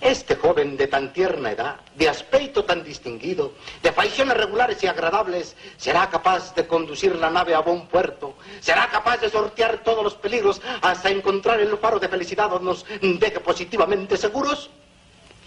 este 0.04 0.36
joven 0.36 0.76
de 0.76 0.86
tan 0.86 1.14
tierna 1.14 1.52
edad, 1.52 1.76
de 1.96 2.10
aspecto 2.10 2.64
tan 2.66 2.84
distinguido, 2.84 3.54
de 3.82 3.90
facciones 3.90 4.36
regulares 4.36 4.84
y 4.84 4.86
agradables, 4.86 5.56
será 5.78 6.10
capaz 6.10 6.54
de 6.54 6.66
conducir 6.66 7.16
la 7.16 7.30
nave 7.30 7.54
a 7.54 7.60
buen 7.60 7.86
puerto, 7.86 8.36
será 8.60 8.86
capaz 8.90 9.16
de 9.22 9.30
sortear 9.30 9.82
todos 9.82 10.04
los 10.04 10.14
peligros 10.14 10.60
hasta 10.82 11.08
encontrar 11.08 11.58
el 11.58 11.74
faro 11.78 11.98
de 11.98 12.08
felicidad 12.08 12.50
donde 12.50 12.66
nos 12.66 12.84
deje 13.00 13.40
positivamente 13.40 14.18
seguros. 14.18 14.70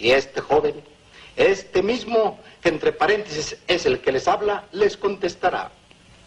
Y 0.00 0.10
este 0.10 0.40
joven, 0.40 0.82
este 1.36 1.80
mismo, 1.80 2.40
que 2.60 2.68
entre 2.70 2.92
paréntesis 2.92 3.56
es 3.68 3.86
el 3.86 4.00
que 4.00 4.10
les 4.10 4.26
habla, 4.26 4.64
les 4.72 4.96
contestará. 4.96 5.70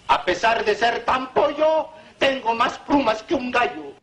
A 0.07 0.23
pesar 0.23 0.63
de 0.63 0.73
ser 0.73 1.03
tan 1.03 1.33
pollo, 1.33 1.89
tengo 2.17 2.55
más 2.55 2.79
plumas 2.79 3.23
que 3.23 3.35
un 3.35 3.51
gallo. 3.51 3.93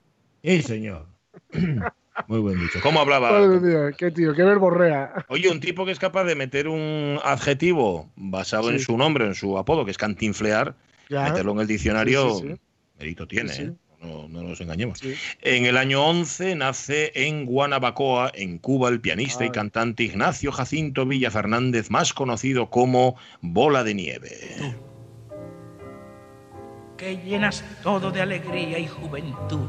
Sí, 0.43 0.61
señor. 0.61 1.07
Muy 2.27 2.41
buen 2.41 2.59
dicho. 2.59 2.81
¿Cómo 2.83 3.01
hablaba? 3.01 3.31
qué 3.97 4.11
tío, 4.11 4.35
qué 4.35 4.43
verborrea. 4.43 5.25
Oye, 5.29 5.51
un 5.51 5.61
tipo 5.61 5.85
que 5.85 5.93
es 5.93 5.99
capaz 5.99 6.25
de 6.25 6.35
meter 6.35 6.69
un 6.69 7.19
adjetivo 7.23 8.11
basado 8.17 8.71
en 8.71 8.81
su 8.81 8.97
nombre, 8.97 9.27
en 9.27 9.35
su 9.35 9.57
apodo, 9.59 9.85
que 9.85 9.91
es 9.91 9.99
cantinflear, 9.99 10.75
meterlo 11.09 11.53
en 11.53 11.61
el 11.61 11.67
diccionario, 11.67 12.43
mérito 12.99 13.27
tiene, 13.27 13.53
¿eh? 13.53 13.73
No, 14.01 14.29
nos 14.29 14.61
engañemos. 14.61 15.01
En 15.43 15.67
el 15.67 15.77
año 15.77 16.05
11 16.05 16.55
nace 16.55 17.11
en 17.15 17.47
Guanabacoa, 17.47 18.31
en 18.33 18.59
Cuba, 18.59 18.91
el 18.91 19.01
pianista 19.01 19.45
y 19.45 19.51
cantante 19.51 20.05
Ignacio 20.05 20.53
Jacinto 20.53 21.05
Villa 21.05 21.33
Fernández, 21.33 21.91
más 21.91 22.15
conocido 22.15 22.71
como 22.71 23.17
Bola 23.41 23.83
de 23.83 23.95
Nieve. 23.95 24.31
Que 26.97 27.17
llenas 27.17 27.65
todo 27.83 28.11
de 28.13 28.23
alegría 28.23 28.79
y 28.79 28.87
juventud 28.87 29.69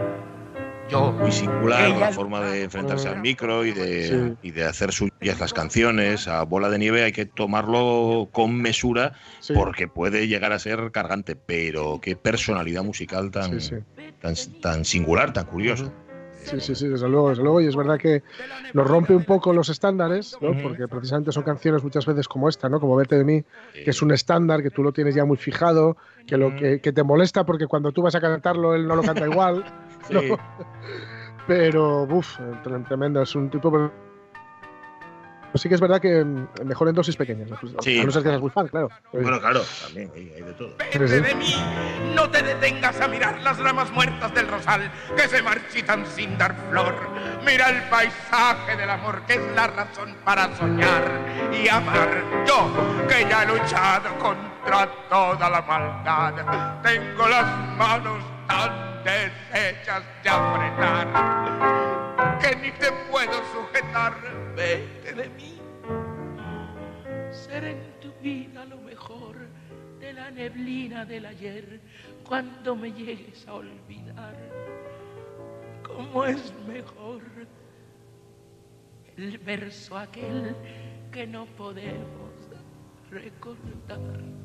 muy 0.99 1.31
singular 1.31 1.89
la 1.97 2.11
forma 2.11 2.41
de 2.41 2.63
enfrentarse 2.63 3.07
al 3.07 3.21
micro 3.21 3.65
y 3.65 3.71
de, 3.71 4.35
y 4.41 4.51
de 4.51 4.65
hacer 4.65 4.91
suyas 4.91 5.39
las 5.39 5.53
canciones. 5.53 6.27
A 6.27 6.43
bola 6.43 6.69
de 6.69 6.79
nieve 6.79 7.03
hay 7.03 7.11
que 7.11 7.25
tomarlo 7.25 8.29
con 8.31 8.61
mesura 8.61 9.13
porque 9.53 9.87
puede 9.87 10.27
llegar 10.27 10.51
a 10.51 10.59
ser 10.59 10.91
cargante, 10.91 11.35
pero 11.35 11.99
qué 12.01 12.15
personalidad 12.15 12.83
musical 12.83 13.31
tan, 13.31 13.59
tan, 14.21 14.35
tan, 14.61 14.85
singular, 14.85 15.33
tan 15.33 15.45
curiosa. 15.45 15.91
Sí, 16.43 16.59
sí, 16.59 16.75
sí, 16.75 16.87
desde 16.87 17.07
luego, 17.07 17.29
desde 17.29 17.43
luego. 17.43 17.61
Y 17.61 17.67
es 17.67 17.75
verdad 17.75 17.97
que 17.97 18.23
nos 18.73 18.87
rompe 18.87 19.15
un 19.15 19.23
poco 19.23 19.53
los 19.53 19.69
estándares, 19.69 20.37
¿no? 20.41 20.51
porque 20.61 20.87
precisamente 20.87 21.31
son 21.31 21.43
canciones 21.43 21.83
muchas 21.83 22.05
veces 22.05 22.27
como 22.27 22.49
esta, 22.49 22.69
¿no? 22.69 22.79
Como 22.79 22.95
Vete 22.95 23.17
de 23.17 23.23
mí, 23.23 23.43
que 23.73 23.89
es 23.89 24.01
un 24.01 24.11
estándar 24.11 24.61
que 24.61 24.71
tú 24.71 24.83
lo 24.83 24.91
tienes 24.91 25.15
ya 25.15 25.25
muy 25.25 25.37
fijado, 25.37 25.97
que, 26.25 26.37
lo, 26.37 26.55
que, 26.55 26.79
que, 26.81 26.91
te 26.91 27.03
molesta 27.03 27.45
porque 27.45 27.67
cuando 27.67 27.91
tú 27.91 28.01
vas 28.01 28.15
a 28.15 28.21
cantarlo 28.21 28.75
él 28.75 28.87
no 28.87 28.95
lo 28.95 29.03
canta 29.03 29.27
igual. 29.27 29.63
Pero, 31.47 32.03
uff, 32.03 32.37
tremendo. 32.87 33.21
Es 33.21 33.35
un 33.35 33.49
tipo 33.49 33.71
pues 35.51 35.61
sí 35.61 35.69
que 35.69 35.75
es 35.75 35.81
verdad 35.81 35.99
que 35.99 36.23
mm, 36.23 36.47
mejor 36.65 36.89
en 36.89 36.95
dosis 36.95 37.15
pequeñas. 37.15 37.49
Sí. 37.81 37.99
A 37.99 38.05
no 38.05 38.11
ser 38.11 38.23
que 38.23 38.29
seas 38.29 38.41
muy 38.41 38.49
fan, 38.49 38.67
claro. 38.67 38.89
Bueno, 39.11 39.39
claro, 39.39 39.61
también 39.83 40.11
hay, 40.15 40.25
de 40.25 40.53
todo. 40.53 40.73
Vete 40.77 41.21
de 41.21 41.35
mí, 41.35 41.55
no 42.15 42.29
te 42.29 42.41
detengas 42.41 42.99
a 43.01 43.07
mirar 43.07 43.41
las 43.41 43.57
ramas 43.59 43.91
muertas 43.91 44.33
del 44.33 44.47
rosal 44.47 44.91
que 45.15 45.27
se 45.27 45.41
marchitan 45.41 46.05
sin 46.05 46.37
dar 46.37 46.55
flor. 46.69 46.95
Mira 47.45 47.69
el 47.69 47.83
paisaje 47.89 48.77
del 48.77 48.89
amor 48.89 49.25
que 49.25 49.33
es 49.33 49.55
la 49.55 49.67
razón 49.67 50.15
para 50.23 50.55
soñar 50.55 51.03
y 51.51 51.67
amar. 51.67 52.23
Yo, 52.47 53.07
que 53.07 53.27
ya 53.29 53.43
he 53.43 53.47
luchado 53.47 54.17
contra 54.19 54.89
toda 55.09 55.49
la 55.49 55.61
maldad, 55.61 56.81
tengo 56.81 57.27
las 57.27 57.45
manos 57.77 58.23
tan 58.47 59.03
deshechas 59.03 60.03
de 60.23 60.29
apretar 60.29 62.10
que 62.51 62.57
ni 62.57 62.71
te 62.71 62.91
puedo 63.09 63.33
sujetar. 63.53 64.13
Vete 64.55 65.13
de 65.13 65.29
mí. 65.29 65.57
Ser 67.31 67.63
en 67.63 67.99
tu 68.01 68.11
vida 68.21 68.65
lo 68.65 68.77
mejor 68.77 69.35
de 69.99 70.13
la 70.13 70.31
neblina 70.31 71.05
del 71.05 71.25
ayer 71.25 71.79
cuando 72.27 72.75
me 72.75 72.91
llegues 72.91 73.47
a 73.47 73.53
olvidar. 73.53 74.35
¿Cómo 75.83 76.25
es 76.25 76.53
mejor 76.67 77.21
el 79.17 79.37
verso 79.37 79.97
aquel 79.97 80.55
que 81.11 81.27
no 81.27 81.45
podemos 81.45 82.33
recordar? 83.09 84.40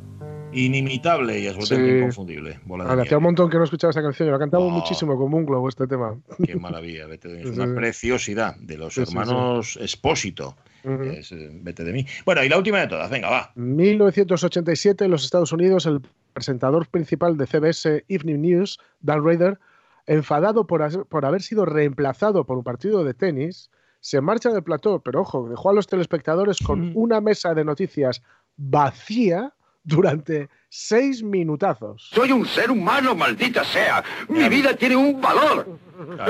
Inimitable 0.52 1.38
y 1.38 1.49
absolutamente 1.49 1.99
inconfundible. 1.99 2.61
hacía 2.99 3.18
un 3.18 3.25
montón 3.25 3.50
que 3.50 3.58
no 3.58 3.64
escuchaba 3.64 3.90
esa 3.90 4.02
canción. 4.02 4.30
La 4.30 4.38
cantaba 4.38 4.66
muchísimo 4.68 5.16
como 5.16 5.37
un 5.37 5.44
globo 5.44 5.68
este 5.68 5.87
tema. 5.87 6.16
Qué 6.44 6.56
maravilla, 6.56 7.06
vete 7.06 7.28
de 7.28 7.44
mí. 7.44 7.50
Es 7.50 7.58
una 7.58 7.75
preciosidad 7.75 8.56
de 8.56 8.78
los 8.78 8.96
hermanos 8.96 9.76
Espósito. 9.76 10.56
Eh, 10.85 11.23
vete 11.62 11.85
de 11.85 11.92
mí. 11.92 12.06
Bueno, 12.25 12.44
y 12.44 12.49
la 12.49 12.56
última 12.56 12.78
de 12.78 12.87
todas, 12.87 13.11
venga, 13.11 13.28
va. 13.28 13.52
1987, 13.56 15.04
en 15.04 15.11
los 15.11 15.25
Estados 15.25 15.52
Unidos, 15.52 15.85
el 15.85 16.00
presentador 16.32 16.87
principal 16.88 17.37
de 17.37 17.46
CBS 17.46 18.04
Evening 18.08 18.40
News, 18.40 18.78
Dan 19.00 19.25
Raider, 19.25 19.58
enfadado 20.06 20.66
por, 20.66 21.08
por 21.08 21.26
haber 21.26 21.42
sido 21.42 21.66
reemplazado 21.66 22.44
por 22.44 22.56
un 22.56 22.64
partido 22.64 23.04
de 23.04 23.14
tenis, 23.14 23.70
se 24.00 24.20
marcha 24.20 24.50
del 24.52 24.62
plató, 24.62 25.00
pero 25.00 25.23
ojo, 25.23 25.49
dejó 25.49 25.70
a 25.70 25.75
los 25.75 25.88
telespectadores 25.88 26.58
con 26.61 26.92
una 26.94 27.20
mesa 27.20 27.54
de 27.54 27.64
noticias 27.64 28.23
vacía 28.56 29.52
durante 29.87 30.49
seis 30.69 31.23
minutazos. 31.23 32.11
Soy 32.12 32.33
un 32.33 32.45
ser 32.45 32.71
humano, 32.71 33.14
maldita 33.14 33.64
sea. 33.64 34.05
Mi 34.28 34.49
vida 34.49 34.76
tiene 34.76 34.97
un 34.97 35.21
valor. 35.21 35.78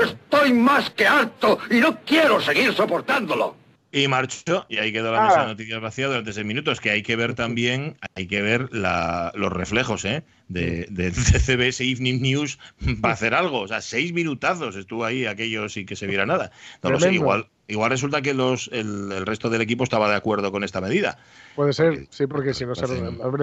Estoy 0.01 0.53
más 0.53 0.89
que 0.91 1.05
harto 1.05 1.57
y 1.69 1.79
no 1.79 1.99
quiero 2.05 2.39
seguir 2.39 2.73
soportándolo. 2.73 3.55
Y 3.91 4.07
marchó, 4.07 4.65
y 4.69 4.77
ahí 4.77 4.91
quedó 4.91 5.11
la 5.11 5.23
mesa 5.23 5.37
de 5.37 5.43
ah. 5.43 5.47
noticias 5.47 5.81
vacía 5.81 6.07
durante 6.07 6.33
seis 6.33 6.45
minutos, 6.45 6.81
que 6.81 6.91
hay 6.91 7.01
que 7.01 7.15
ver 7.15 7.35
también, 7.35 7.97
hay 8.15 8.27
que 8.27 8.41
ver 8.41 8.69
los 8.71 9.51
reflejos 9.51 10.05
¿eh? 10.05 10.23
de, 10.49 10.87
de, 10.89 11.11
CBS 11.11 11.83
Evening 11.83 12.21
News 12.21 12.59
para 13.01 13.13
hacer 13.13 13.33
algo. 13.33 13.61
O 13.61 13.67
sea, 13.67 13.81
seis 13.81 14.13
minutazos 14.13 14.75
estuvo 14.75 15.03
ahí 15.03 15.25
aquello 15.25 15.67
sin 15.67 15.85
que 15.85 15.95
se 15.95 16.05
viera 16.05 16.25
nada. 16.25 16.51
No 16.83 16.91
lo 16.91 16.99
sé, 16.99 17.13
igual, 17.13 17.47
igual 17.67 17.91
resulta 17.91 18.21
que 18.21 18.33
los, 18.33 18.69
el, 18.71 19.25
resto 19.25 19.49
del 19.49 19.61
equipo 19.61 19.83
estaba 19.83 20.09
de 20.09 20.15
acuerdo 20.15 20.51
con 20.51 20.63
esta 20.63 20.81
medida. 20.81 21.17
Puede 21.55 21.73
ser, 21.73 22.07
sí, 22.09 22.27
porque 22.27 22.53
si 22.53 22.65
no 22.65 22.75
se, 22.75 22.87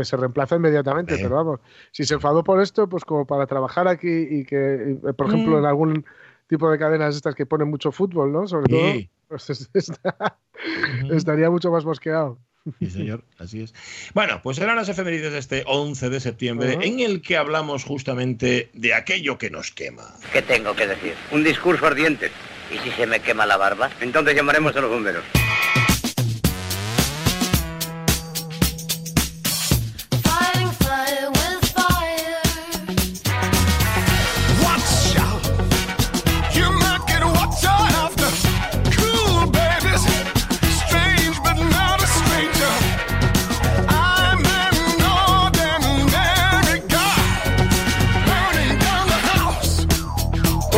se, 0.04 0.16
reemplaza 0.16 0.56
inmediatamente, 0.56 1.16
pero 1.16 1.36
vamos, 1.36 1.60
si 1.92 2.04
se 2.04 2.14
enfadó 2.14 2.44
por 2.44 2.60
esto, 2.60 2.88
pues 2.88 3.04
como 3.04 3.26
para 3.26 3.46
trabajar 3.46 3.88
aquí 3.88 4.26
y 4.30 4.44
que, 4.44 4.96
por 5.16 5.28
ejemplo, 5.28 5.56
mm. 5.56 5.58
en 5.58 5.64
algún 5.66 6.04
tipo 6.48 6.70
de 6.70 6.78
cadenas 6.78 7.16
estas 7.16 7.34
que 7.34 7.46
ponen 7.46 7.68
mucho 7.68 7.92
fútbol, 7.92 8.32
¿no? 8.32 8.46
Sobre 8.46 8.66
todo, 8.68 8.92
pues 9.28 9.50
estaría 11.10 11.50
mucho 11.50 11.70
más 11.70 11.84
mosqueado. 11.84 12.38
Sí, 12.78 12.88
señor, 12.88 13.24
así 13.38 13.62
es. 13.62 13.74
Bueno, 14.14 14.40
pues 14.42 14.58
eran 14.58 14.76
las 14.76 14.88
efemérides 14.88 15.32
de 15.32 15.38
este 15.38 15.64
11 15.66 16.08
de 16.08 16.20
septiembre, 16.20 16.78
en 16.80 17.00
el 17.00 17.20
que 17.20 17.36
hablamos 17.36 17.84
justamente 17.84 18.70
de 18.72 18.94
aquello 18.94 19.36
que 19.36 19.50
nos 19.50 19.70
quema. 19.70 20.14
¿Qué 20.32 20.40
tengo 20.40 20.74
que 20.74 20.86
decir? 20.86 21.14
Un 21.30 21.44
discurso 21.44 21.86
ardiente. 21.86 22.30
¿Y 22.74 22.78
si 22.78 22.90
se 22.90 23.06
me 23.06 23.20
quema 23.20 23.46
la 23.46 23.56
barba? 23.56 23.88
Entonces 24.00 24.34
llamaremos 24.34 24.74
a 24.74 24.80
los 24.80 24.90
bomberos. 24.90 25.43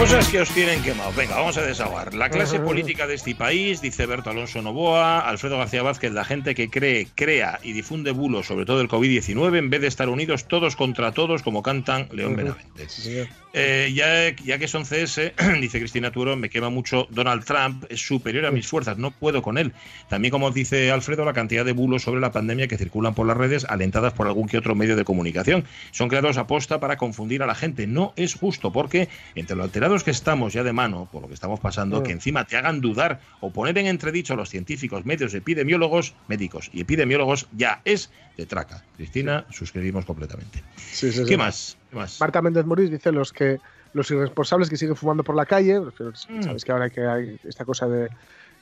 Cosas 0.06 0.28
que 0.28 0.40
os 0.40 0.50
tienen 0.50 0.80
quemado. 0.84 1.12
Venga, 1.16 1.34
vamos 1.34 1.58
a 1.58 1.62
desahogar. 1.62 2.14
La 2.14 2.30
clase 2.30 2.60
política 2.60 3.08
de 3.08 3.14
este 3.14 3.34
país, 3.34 3.80
dice 3.80 4.06
Berto 4.06 4.30
Alonso 4.30 4.62
Novoa, 4.62 5.18
Alfredo 5.18 5.58
García 5.58 5.82
Vázquez, 5.82 6.12
la 6.12 6.24
gente 6.24 6.54
que 6.54 6.70
cree, 6.70 7.08
crea 7.12 7.58
y 7.60 7.72
difunde 7.72 8.12
bulos, 8.12 8.46
sobre 8.46 8.66
todo 8.66 8.80
el 8.80 8.88
COVID-19, 8.88 9.58
en 9.58 9.68
vez 9.68 9.80
de 9.80 9.88
estar 9.88 10.08
unidos 10.08 10.46
todos 10.46 10.76
contra 10.76 11.10
todos, 11.10 11.42
como 11.42 11.60
cantan 11.60 12.08
León 12.12 12.36
Benavente. 12.36 12.86
Eh, 13.58 13.90
ya, 13.94 14.36
ya, 14.44 14.58
que 14.58 14.68
son 14.68 14.84
CS, 14.84 15.32
dice 15.60 15.78
Cristina 15.78 16.12
Turón, 16.12 16.38
me 16.38 16.50
quema 16.50 16.68
mucho 16.68 17.08
Donald 17.10 17.44
Trump, 17.44 17.84
es 17.88 18.06
superior 18.06 18.44
a 18.44 18.50
mis 18.50 18.68
fuerzas, 18.68 18.98
no 18.98 19.10
puedo 19.10 19.42
con 19.42 19.56
él. 19.58 19.72
También, 20.08 20.30
como 20.30 20.50
dice 20.50 20.92
Alfredo, 20.92 21.24
la 21.24 21.32
cantidad 21.32 21.64
de 21.64 21.72
bulos 21.72 22.02
sobre 22.02 22.20
la 22.20 22.30
pandemia 22.30 22.68
que 22.68 22.76
circulan 22.78 23.14
por 23.14 23.26
las 23.26 23.36
redes, 23.36 23.64
alentadas 23.64 24.12
por 24.12 24.26
algún 24.26 24.46
que 24.46 24.58
otro 24.58 24.76
medio 24.76 24.94
de 24.94 25.04
comunicación. 25.04 25.64
Son 25.90 26.08
creados 26.08 26.36
aposta 26.36 26.78
para 26.78 26.96
confundir 26.96 27.42
a 27.42 27.46
la 27.46 27.54
gente. 27.54 27.86
No 27.86 28.12
es 28.16 28.34
justo, 28.34 28.72
porque 28.72 29.08
entre 29.34 29.56
lo 29.56 29.64
alterado 29.64 29.95
que 30.04 30.10
estamos 30.10 30.52
ya 30.52 30.62
de 30.62 30.72
mano, 30.72 31.08
por 31.10 31.22
lo 31.22 31.28
que 31.28 31.34
estamos 31.34 31.60
pasando, 31.60 32.02
que 32.02 32.12
encima 32.12 32.44
te 32.44 32.56
hagan 32.56 32.80
dudar 32.80 33.20
o 33.40 33.50
poner 33.50 33.78
en 33.78 33.86
entredicho 33.86 34.34
a 34.34 34.36
los 34.36 34.48
científicos, 34.48 35.04
medios, 35.04 35.34
epidemiólogos, 35.34 36.14
médicos 36.28 36.70
y 36.72 36.80
epidemiólogos, 36.80 37.48
ya 37.56 37.80
es 37.84 38.10
de 38.36 38.46
traca. 38.46 38.82
Cristina, 38.96 39.44
suscribimos 39.50 40.04
completamente. 40.04 40.62
¿Qué, 41.26 41.36
Más? 41.36 41.76
Marta 42.20 42.42
Méndez 42.42 42.66
Morís 42.66 42.90
dice 42.90 43.12
los 43.12 43.32
que 43.32 43.58
los 43.92 44.10
irresponsables 44.10 44.68
que 44.68 44.76
siguen 44.76 44.96
fumando 44.96 45.24
por 45.24 45.34
la 45.34 45.46
calle, 45.46 45.80
mm. 45.80 46.42
sabes 46.42 46.64
que 46.64 46.72
ahora 46.72 46.90
que 46.90 47.06
hay 47.06 47.40
esta 47.44 47.64
cosa 47.64 47.88
de 47.88 48.10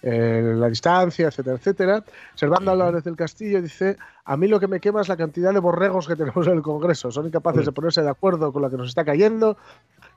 eh, 0.06 0.54
la 0.54 0.68
distancia, 0.68 1.28
etcétera, 1.28 1.56
etcétera. 1.56 2.04
Servando 2.34 2.70
Álvarez 2.70 3.04
del 3.04 3.16
Castillo 3.16 3.62
dice, 3.62 3.96
a 4.26 4.36
mí 4.36 4.48
lo 4.48 4.60
que 4.60 4.68
me 4.68 4.78
quema 4.78 5.00
es 5.00 5.08
la 5.08 5.16
cantidad 5.16 5.52
de 5.54 5.60
borregos 5.60 6.06
que 6.06 6.14
tenemos 6.14 6.46
en 6.46 6.52
el 6.52 6.62
Congreso. 6.62 7.10
Son 7.10 7.26
incapaces 7.26 7.64
de 7.64 7.72
ponerse 7.72 8.02
de 8.02 8.10
acuerdo 8.10 8.52
con 8.52 8.60
lo 8.60 8.68
que 8.68 8.76
nos 8.76 8.88
está 8.88 9.02
cayendo 9.02 9.56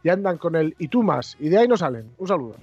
y 0.03 0.09
andan 0.09 0.37
con 0.37 0.55
el 0.55 0.75
y 0.79 0.87
tú 0.87 1.03
más. 1.03 1.37
Y 1.39 1.49
de 1.49 1.59
ahí 1.59 1.67
no 1.67 1.77
salen. 1.77 2.11
Un 2.17 2.27
saludo. 2.27 2.55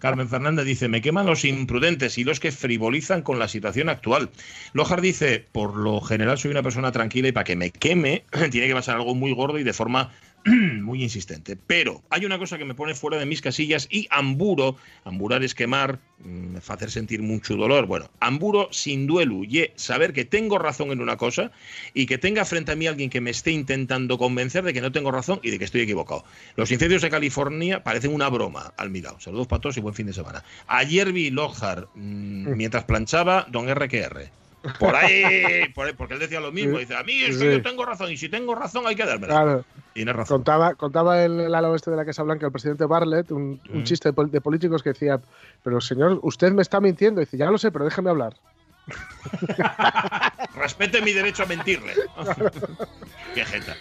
Carmen 0.00 0.28
Fernández 0.28 0.64
dice, 0.64 0.88
me 0.88 1.00
queman 1.00 1.26
los 1.26 1.44
imprudentes 1.44 2.18
y 2.18 2.24
los 2.24 2.40
que 2.40 2.52
frivolizan 2.52 3.22
con 3.22 3.38
la 3.38 3.48
situación 3.48 3.88
actual. 3.88 4.30
Lojar 4.72 5.00
dice, 5.00 5.46
por 5.52 5.76
lo 5.76 6.00
general 6.00 6.38
soy 6.38 6.50
una 6.50 6.62
persona 6.62 6.92
tranquila 6.92 7.28
y 7.28 7.32
para 7.32 7.44
que 7.44 7.56
me 7.56 7.70
queme 7.70 8.24
tiene 8.50 8.66
que 8.66 8.74
pasar 8.74 8.96
algo 8.96 9.14
muy 9.14 9.32
gordo 9.32 9.58
y 9.58 9.64
de 9.64 9.72
forma 9.72 10.10
muy 10.82 11.02
insistente. 11.02 11.56
Pero 11.56 12.02
hay 12.10 12.24
una 12.24 12.38
cosa 12.38 12.58
que 12.58 12.64
me 12.64 12.74
pone 12.74 12.94
fuera 12.94 13.18
de 13.18 13.26
mis 13.26 13.42
casillas 13.42 13.88
y 13.90 14.06
amburo, 14.10 14.76
amburar 15.04 15.42
es 15.42 15.54
quemar, 15.54 16.00
mm, 16.24 16.56
hacer 16.68 16.90
sentir 16.90 17.22
mucho 17.22 17.56
dolor. 17.56 17.86
Bueno, 17.86 18.10
amburo 18.20 18.68
sin 18.72 19.06
duelo 19.06 19.44
y 19.44 19.70
saber 19.76 20.12
que 20.12 20.24
tengo 20.24 20.58
razón 20.58 20.90
en 20.90 21.00
una 21.00 21.16
cosa 21.16 21.50
y 21.94 22.06
que 22.06 22.18
tenga 22.18 22.44
frente 22.44 22.72
a 22.72 22.76
mí 22.76 22.86
alguien 22.86 23.10
que 23.10 23.20
me 23.20 23.30
esté 23.30 23.52
intentando 23.52 24.18
convencer 24.18 24.64
de 24.64 24.72
que 24.72 24.80
no 24.80 24.92
tengo 24.92 25.10
razón 25.10 25.40
y 25.42 25.50
de 25.50 25.58
que 25.58 25.64
estoy 25.64 25.82
equivocado. 25.82 26.24
Los 26.56 26.70
incendios 26.70 27.02
de 27.02 27.10
California 27.10 27.82
parecen 27.82 28.14
una 28.14 28.28
broma 28.28 28.72
al 28.76 28.90
mirado. 28.90 29.20
Saludos 29.20 29.46
para 29.46 29.60
todos 29.60 29.76
y 29.76 29.80
buen 29.80 29.94
fin 29.94 30.06
de 30.06 30.12
semana. 30.12 30.44
Ayer 30.66 31.12
vi 31.12 31.30
Lojar 31.30 31.88
mm, 31.94 32.54
mientras 32.56 32.84
planchaba 32.84 33.46
Don 33.50 33.68
RQR. 33.68 34.38
Por 34.78 34.94
ahí, 34.96 35.72
porque 35.96 36.14
él 36.14 36.20
decía 36.20 36.40
lo 36.40 36.52
mismo. 36.52 36.78
Dice, 36.78 36.96
a 36.96 37.02
mí 37.02 37.22
es 37.22 37.38
que 37.38 37.52
yo 37.52 37.62
tengo 37.62 37.84
razón 37.84 38.10
y 38.10 38.16
si 38.16 38.28
tengo 38.28 38.54
razón 38.54 38.86
hay 38.86 38.96
que 38.96 39.04
darme 39.04 39.26
Claro. 39.26 39.64
Tiene 39.92 40.12
razón. 40.12 40.38
Contaba, 40.38 40.74
contaba 40.74 41.24
el, 41.24 41.40
el 41.40 41.54
ala 41.54 41.70
oeste 41.70 41.90
de 41.90 41.96
la 41.96 42.04
Casa 42.04 42.22
Blanca 42.22 42.46
el 42.46 42.52
presidente 42.52 42.84
Barlett 42.84 43.30
un, 43.30 43.60
chiste 43.84 44.12
de, 44.12 44.40
políticos 44.40 44.82
que 44.82 44.90
decía, 44.90 45.20
pero 45.62 45.80
señor, 45.80 46.18
usted 46.22 46.52
me 46.52 46.62
está 46.62 46.80
mintiendo. 46.80 47.20
dice, 47.20 47.36
ya 47.36 47.50
lo 47.50 47.58
sé, 47.58 47.70
pero 47.70 47.84
déjame 47.84 48.10
hablar. 48.10 48.34
Respete 50.54 51.02
mi 51.02 51.12
derecho 51.12 51.42
a 51.42 51.46
mentirle. 51.46 51.92
Qué 53.34 53.44
jeta. 53.44 53.76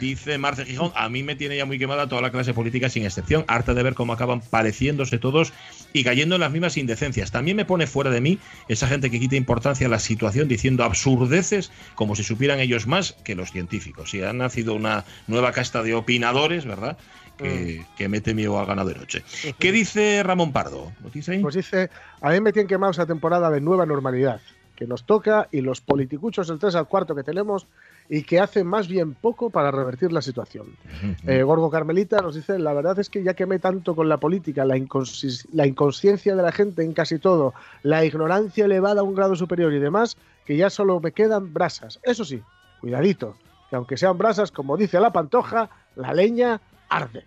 Dice 0.00 0.38
Marce 0.38 0.64
Gijón, 0.64 0.92
a 0.94 1.08
mí 1.08 1.22
me 1.22 1.34
tiene 1.34 1.56
ya 1.56 1.64
muy 1.64 1.78
quemada 1.78 2.08
toda 2.08 2.22
la 2.22 2.30
clase 2.30 2.54
política 2.54 2.88
sin 2.88 3.04
excepción, 3.04 3.44
harta 3.48 3.74
de 3.74 3.82
ver 3.82 3.94
cómo 3.94 4.12
acaban 4.12 4.40
pareciéndose 4.40 5.18
todos 5.18 5.52
y 5.92 6.04
cayendo 6.04 6.36
en 6.36 6.40
las 6.40 6.52
mismas 6.52 6.76
indecencias. 6.76 7.30
También 7.30 7.56
me 7.56 7.64
pone 7.64 7.86
fuera 7.86 8.10
de 8.10 8.20
mí 8.20 8.38
esa 8.68 8.86
gente 8.86 9.10
que 9.10 9.18
quita 9.18 9.36
importancia 9.36 9.86
a 9.86 9.90
la 9.90 9.98
situación 9.98 10.48
diciendo 10.48 10.84
absurdeces 10.84 11.70
como 11.94 12.14
si 12.14 12.22
supieran 12.22 12.60
ellos 12.60 12.86
más 12.86 13.12
que 13.24 13.34
los 13.34 13.50
científicos. 13.50 14.14
Y 14.14 14.22
ha 14.22 14.32
nacido 14.32 14.74
una 14.74 15.04
nueva 15.26 15.52
casta 15.52 15.82
de 15.82 15.94
opinadores, 15.94 16.64
¿verdad? 16.64 16.96
Que, 17.38 17.84
mm. 17.98 18.10
mete 18.10 18.34
miedo 18.34 18.58
al 18.60 18.66
ganado 18.66 18.90
de 18.90 18.94
noche. 18.94 19.24
¿Qué 19.58 19.72
dice 19.72 20.22
Ramón 20.22 20.52
Pardo? 20.52 20.92
Pues 21.00 21.14
dice, 21.54 21.90
a 22.20 22.30
mí 22.30 22.40
me 22.40 22.52
tienen 22.52 22.68
quemado 22.68 22.92
esa 22.92 23.06
temporada 23.06 23.50
de 23.50 23.60
nueva 23.60 23.84
normalidad 23.86 24.40
que 24.76 24.86
nos 24.86 25.04
toca 25.04 25.48
y 25.50 25.60
los 25.60 25.80
politicuchos 25.80 26.48
del 26.48 26.58
3 26.58 26.74
al 26.76 26.88
cuarto 26.88 27.14
que 27.14 27.22
tenemos 27.22 27.66
y 28.14 28.24
que 28.24 28.40
hace 28.40 28.62
más 28.62 28.88
bien 28.88 29.14
poco 29.14 29.48
para 29.48 29.70
revertir 29.70 30.12
la 30.12 30.20
situación. 30.20 30.76
Eh, 31.26 31.42
Gorgo 31.44 31.70
Carmelita 31.70 32.20
nos 32.20 32.34
dice, 32.34 32.58
la 32.58 32.74
verdad 32.74 32.98
es 32.98 33.08
que 33.08 33.22
ya 33.22 33.32
quemé 33.32 33.58
tanto 33.58 33.96
con 33.96 34.06
la 34.06 34.18
política, 34.18 34.66
la, 34.66 34.78
la 35.54 35.66
inconsciencia 35.66 36.36
de 36.36 36.42
la 36.42 36.52
gente 36.52 36.84
en 36.84 36.92
casi 36.92 37.18
todo, 37.18 37.54
la 37.82 38.04
ignorancia 38.04 38.66
elevada 38.66 39.00
a 39.00 39.02
un 39.02 39.14
grado 39.14 39.34
superior 39.34 39.72
y 39.72 39.78
demás, 39.78 40.18
que 40.44 40.58
ya 40.58 40.68
solo 40.68 41.00
me 41.00 41.12
quedan 41.12 41.54
brasas. 41.54 42.00
Eso 42.02 42.26
sí, 42.26 42.42
cuidadito, 42.82 43.34
que 43.70 43.76
aunque 43.76 43.96
sean 43.96 44.18
brasas, 44.18 44.52
como 44.52 44.76
dice 44.76 45.00
la 45.00 45.10
pantoja, 45.10 45.70
la 45.96 46.12
leña 46.12 46.60
arde. 46.92 47.24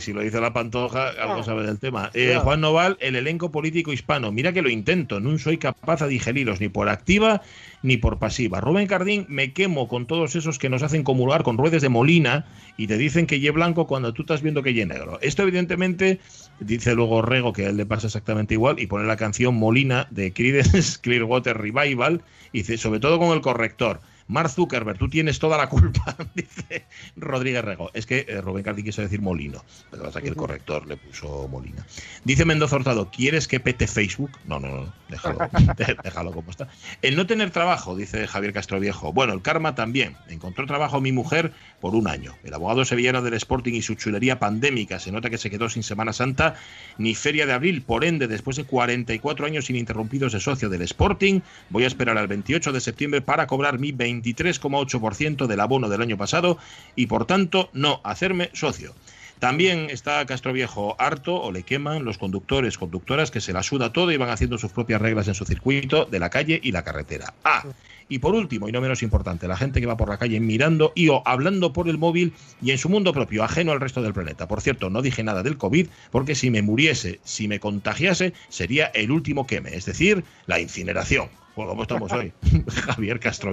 si 0.00 0.12
lo 0.12 0.20
dice 0.20 0.40
la 0.40 0.52
pantoja, 0.52 1.08
algo 1.10 1.40
ah. 1.40 1.44
sabe 1.44 1.66
del 1.66 1.78
tema. 1.78 2.10
Eh, 2.14 2.38
Juan 2.42 2.60
Noval, 2.60 2.96
el 3.00 3.16
elenco 3.16 3.50
político 3.50 3.92
hispano. 3.92 4.32
Mira 4.32 4.52
que 4.52 4.62
lo 4.62 4.70
intento, 4.70 5.20
no 5.20 5.36
soy 5.38 5.58
capaz 5.58 6.00
de 6.00 6.08
digeriros 6.08 6.60
ni 6.60 6.68
por 6.68 6.88
activa 6.88 7.42
ni 7.82 7.98
por 7.98 8.18
pasiva. 8.18 8.60
Rubén 8.60 8.86
Cardín, 8.86 9.26
me 9.28 9.52
quemo 9.52 9.88
con 9.88 10.06
todos 10.06 10.36
esos 10.36 10.58
que 10.58 10.70
nos 10.70 10.82
hacen 10.82 11.04
comulgar 11.04 11.42
con 11.42 11.58
ruedas 11.58 11.82
de 11.82 11.90
molina 11.90 12.46
y 12.76 12.86
te 12.86 12.96
dicen 12.96 13.26
que 13.26 13.40
ye 13.40 13.50
blanco 13.50 13.86
cuando 13.86 14.14
tú 14.14 14.22
estás 14.22 14.42
viendo 14.42 14.62
que 14.62 14.72
ye 14.72 14.86
negro. 14.86 15.18
Esto, 15.20 15.42
evidentemente, 15.42 16.18
dice 16.60 16.94
luego 16.94 17.20
Rego 17.20 17.52
que 17.52 17.66
a 17.66 17.68
él 17.68 17.76
le 17.76 17.86
pasa 17.86 18.06
exactamente 18.06 18.54
igual 18.54 18.80
y 18.80 18.86
pone 18.86 19.06
la 19.06 19.16
canción 19.16 19.54
Molina 19.54 20.06
de 20.10 20.32
Creedence 20.32 20.98
Clearwater 21.02 21.58
Revival 21.58 22.22
y 22.52 22.58
dice, 22.58 22.78
sobre 22.78 23.00
todo 23.00 23.18
con 23.18 23.32
el 23.32 23.40
corrector. 23.40 24.00
Mark 24.26 24.48
Zuckerberg, 24.50 24.98
tú 24.98 25.08
tienes 25.08 25.38
toda 25.38 25.58
la 25.58 25.68
culpa, 25.68 26.16
dice 26.34 26.86
Rodríguez 27.16 27.64
Rego. 27.64 27.90
Es 27.92 28.06
que 28.06 28.24
eh, 28.26 28.40
Rubén 28.40 28.62
Cardi 28.62 28.82
quiso 28.82 29.02
decir 29.02 29.20
Molino, 29.20 29.64
pero 29.90 30.04
pasa 30.04 30.22
que 30.22 30.28
el 30.28 30.36
corrector 30.36 30.86
le 30.86 30.96
puso 30.96 31.46
Molina. 31.48 31.86
Dice 32.24 32.44
Mendoza 32.44 32.76
Hurtado, 32.76 33.10
¿quieres 33.10 33.46
que 33.46 33.60
pete 33.60 33.86
Facebook? 33.86 34.30
No, 34.46 34.58
no, 34.58 34.68
no, 34.68 34.92
déjalo, 35.10 35.38
déjalo 36.04 36.32
como 36.32 36.50
está. 36.50 36.68
El 37.02 37.16
no 37.16 37.26
tener 37.26 37.50
trabajo, 37.50 37.96
dice 37.96 38.26
Javier 38.26 38.52
Castroviejo. 38.52 39.12
Bueno, 39.12 39.34
el 39.34 39.42
karma 39.42 39.74
también. 39.74 40.16
Encontró 40.28 40.66
trabajo 40.66 41.00
mi 41.00 41.12
mujer 41.12 41.52
por 41.80 41.94
un 41.94 42.08
año. 42.08 42.34
El 42.44 42.54
abogado 42.54 42.84
sevillano 42.84 43.20
del 43.20 43.34
Sporting 43.34 43.74
y 43.74 43.82
su 43.82 43.94
chulería 43.94 44.38
pandémica. 44.38 44.98
Se 44.98 45.12
nota 45.12 45.28
que 45.28 45.38
se 45.38 45.50
quedó 45.50 45.68
sin 45.68 45.82
Semana 45.82 46.12
Santa 46.12 46.54
ni 46.96 47.14
Feria 47.14 47.46
de 47.46 47.52
Abril. 47.52 47.82
Por 47.82 48.04
ende, 48.04 48.26
después 48.26 48.56
de 48.56 48.64
44 48.64 49.46
años 49.46 49.68
ininterrumpidos 49.68 50.32
de 50.32 50.40
socio 50.40 50.68
del 50.68 50.82
Sporting, 50.82 51.40
voy 51.68 51.84
a 51.84 51.88
esperar 51.88 52.16
al 52.16 52.26
28 52.26 52.72
de 52.72 52.80
septiembre 52.80 53.20
para 53.20 53.46
cobrar 53.46 53.78
mi 53.78 53.92
20 53.92 54.13
23,8% 54.22 55.46
del 55.46 55.60
abono 55.60 55.88
del 55.88 56.02
año 56.02 56.16
pasado 56.16 56.58
y 56.96 57.06
por 57.06 57.26
tanto 57.26 57.70
no 57.72 58.00
hacerme 58.04 58.50
socio. 58.52 58.94
También 59.38 59.90
está 59.90 60.24
Castro 60.26 60.52
Viejo 60.52 60.96
harto 60.98 61.34
o 61.34 61.52
le 61.52 61.64
queman 61.64 62.04
los 62.04 62.18
conductores, 62.18 62.78
conductoras 62.78 63.30
que 63.30 63.40
se 63.40 63.52
la 63.52 63.62
suda 63.62 63.92
todo 63.92 64.12
y 64.12 64.16
van 64.16 64.30
haciendo 64.30 64.58
sus 64.58 64.72
propias 64.72 65.02
reglas 65.02 65.28
en 65.28 65.34
su 65.34 65.44
circuito 65.44 66.06
de 66.06 66.18
la 66.18 66.30
calle 66.30 66.60
y 66.62 66.72
la 66.72 66.82
carretera. 66.82 67.34
Ah, 67.44 67.64
y 68.08 68.18
por 68.18 68.34
último, 68.34 68.68
y 68.68 68.72
no 68.72 68.80
menos 68.80 69.02
importante, 69.02 69.48
la 69.48 69.56
gente 69.56 69.80
que 69.80 69.86
va 69.86 69.96
por 69.96 70.08
la 70.08 70.18
calle 70.18 70.38
mirando 70.40 70.92
y 70.94 71.08
o 71.08 71.22
hablando 71.26 71.72
por 71.72 71.88
el 71.88 71.98
móvil 71.98 72.32
y 72.62 72.70
en 72.70 72.78
su 72.78 72.88
mundo 72.88 73.12
propio, 73.12 73.44
ajeno 73.44 73.72
al 73.72 73.80
resto 73.80 74.02
del 74.02 74.12
planeta. 74.12 74.46
Por 74.46 74.60
cierto, 74.60 74.90
no 74.90 75.02
dije 75.02 75.22
nada 75.22 75.42
del 75.42 75.56
COVID 75.56 75.88
porque 76.10 76.34
si 76.34 76.50
me 76.50 76.62
muriese, 76.62 77.20
si 77.24 77.48
me 77.48 77.60
contagiase, 77.60 78.34
sería 78.48 78.86
el 78.86 79.10
último 79.10 79.46
queme, 79.46 79.74
es 79.74 79.86
decir, 79.86 80.24
la 80.46 80.60
incineración. 80.60 81.28
Bueno, 81.56 81.70
¿cómo 81.70 81.82
estamos 81.82 82.12
hoy? 82.12 82.32
Javier 82.68 83.20
Castro 83.20 83.52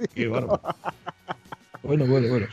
Bueno, 1.82 2.04
bueno, 2.06 2.28
bueno. 2.28 2.46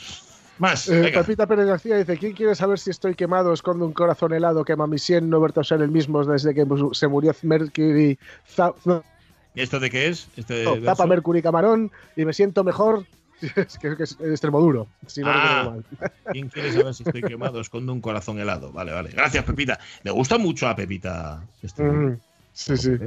Más. 0.60 0.90
Eh, 0.90 1.12
Pepita 1.14 1.46
Pérez 1.48 1.68
García 1.68 1.98
dice: 1.98 2.18
¿Quién 2.18 2.34
quiere 2.34 2.56
saber 2.56 2.80
si 2.80 2.90
estoy 2.90 3.16
quemado? 3.16 3.54
Esconde 3.54 3.86
un 3.86 3.94
corazón 3.94 4.34
helado, 4.34 4.64
quema 4.64 4.88
mi 4.88 4.98
sien, 4.98 5.30
no 5.30 5.46
ser 5.64 5.82
el 5.82 5.92
mismo 5.92 6.24
desde 6.26 6.54
que 6.54 6.66
se 6.94 7.08
murió 7.08 7.36
Mercury. 7.44 8.18
¿Y 9.56 9.62
esto 9.62 9.80
de 9.80 9.90
qué 9.90 10.08
es? 10.08 10.30
Este 10.36 10.66
tapa 10.82 11.06
Mercury 11.06 11.42
Camarón 11.42 11.92
y 12.16 12.26
me 12.26 12.34
siento 12.34 12.64
mejor. 12.64 13.06
Es 13.56 13.78
que 13.78 13.96
es 14.00 14.18
extremo 14.20 14.60
duro. 14.60 14.88
Si 15.06 15.22
no 15.22 15.28
ah, 15.30 15.76
¿Quién 16.32 16.50
quiere 16.50 16.74
saber 16.74 16.96
si 16.96 17.04
estoy 17.04 17.22
quemado? 17.22 17.62
Esconde 17.62 17.92
un 17.92 18.02
corazón 18.02 18.40
helado. 18.40 18.72
Vale, 18.72 18.92
vale. 18.92 19.12
Gracias, 19.12 19.44
Pepita. 19.44 19.80
Le 20.02 20.10
gusta 20.10 20.40
mucho 20.40 20.68
a 20.68 20.76
Pepita. 20.76 21.44
Este 21.62 21.84
mm, 21.84 22.20
sí, 22.54 22.76
sí. 22.78 22.98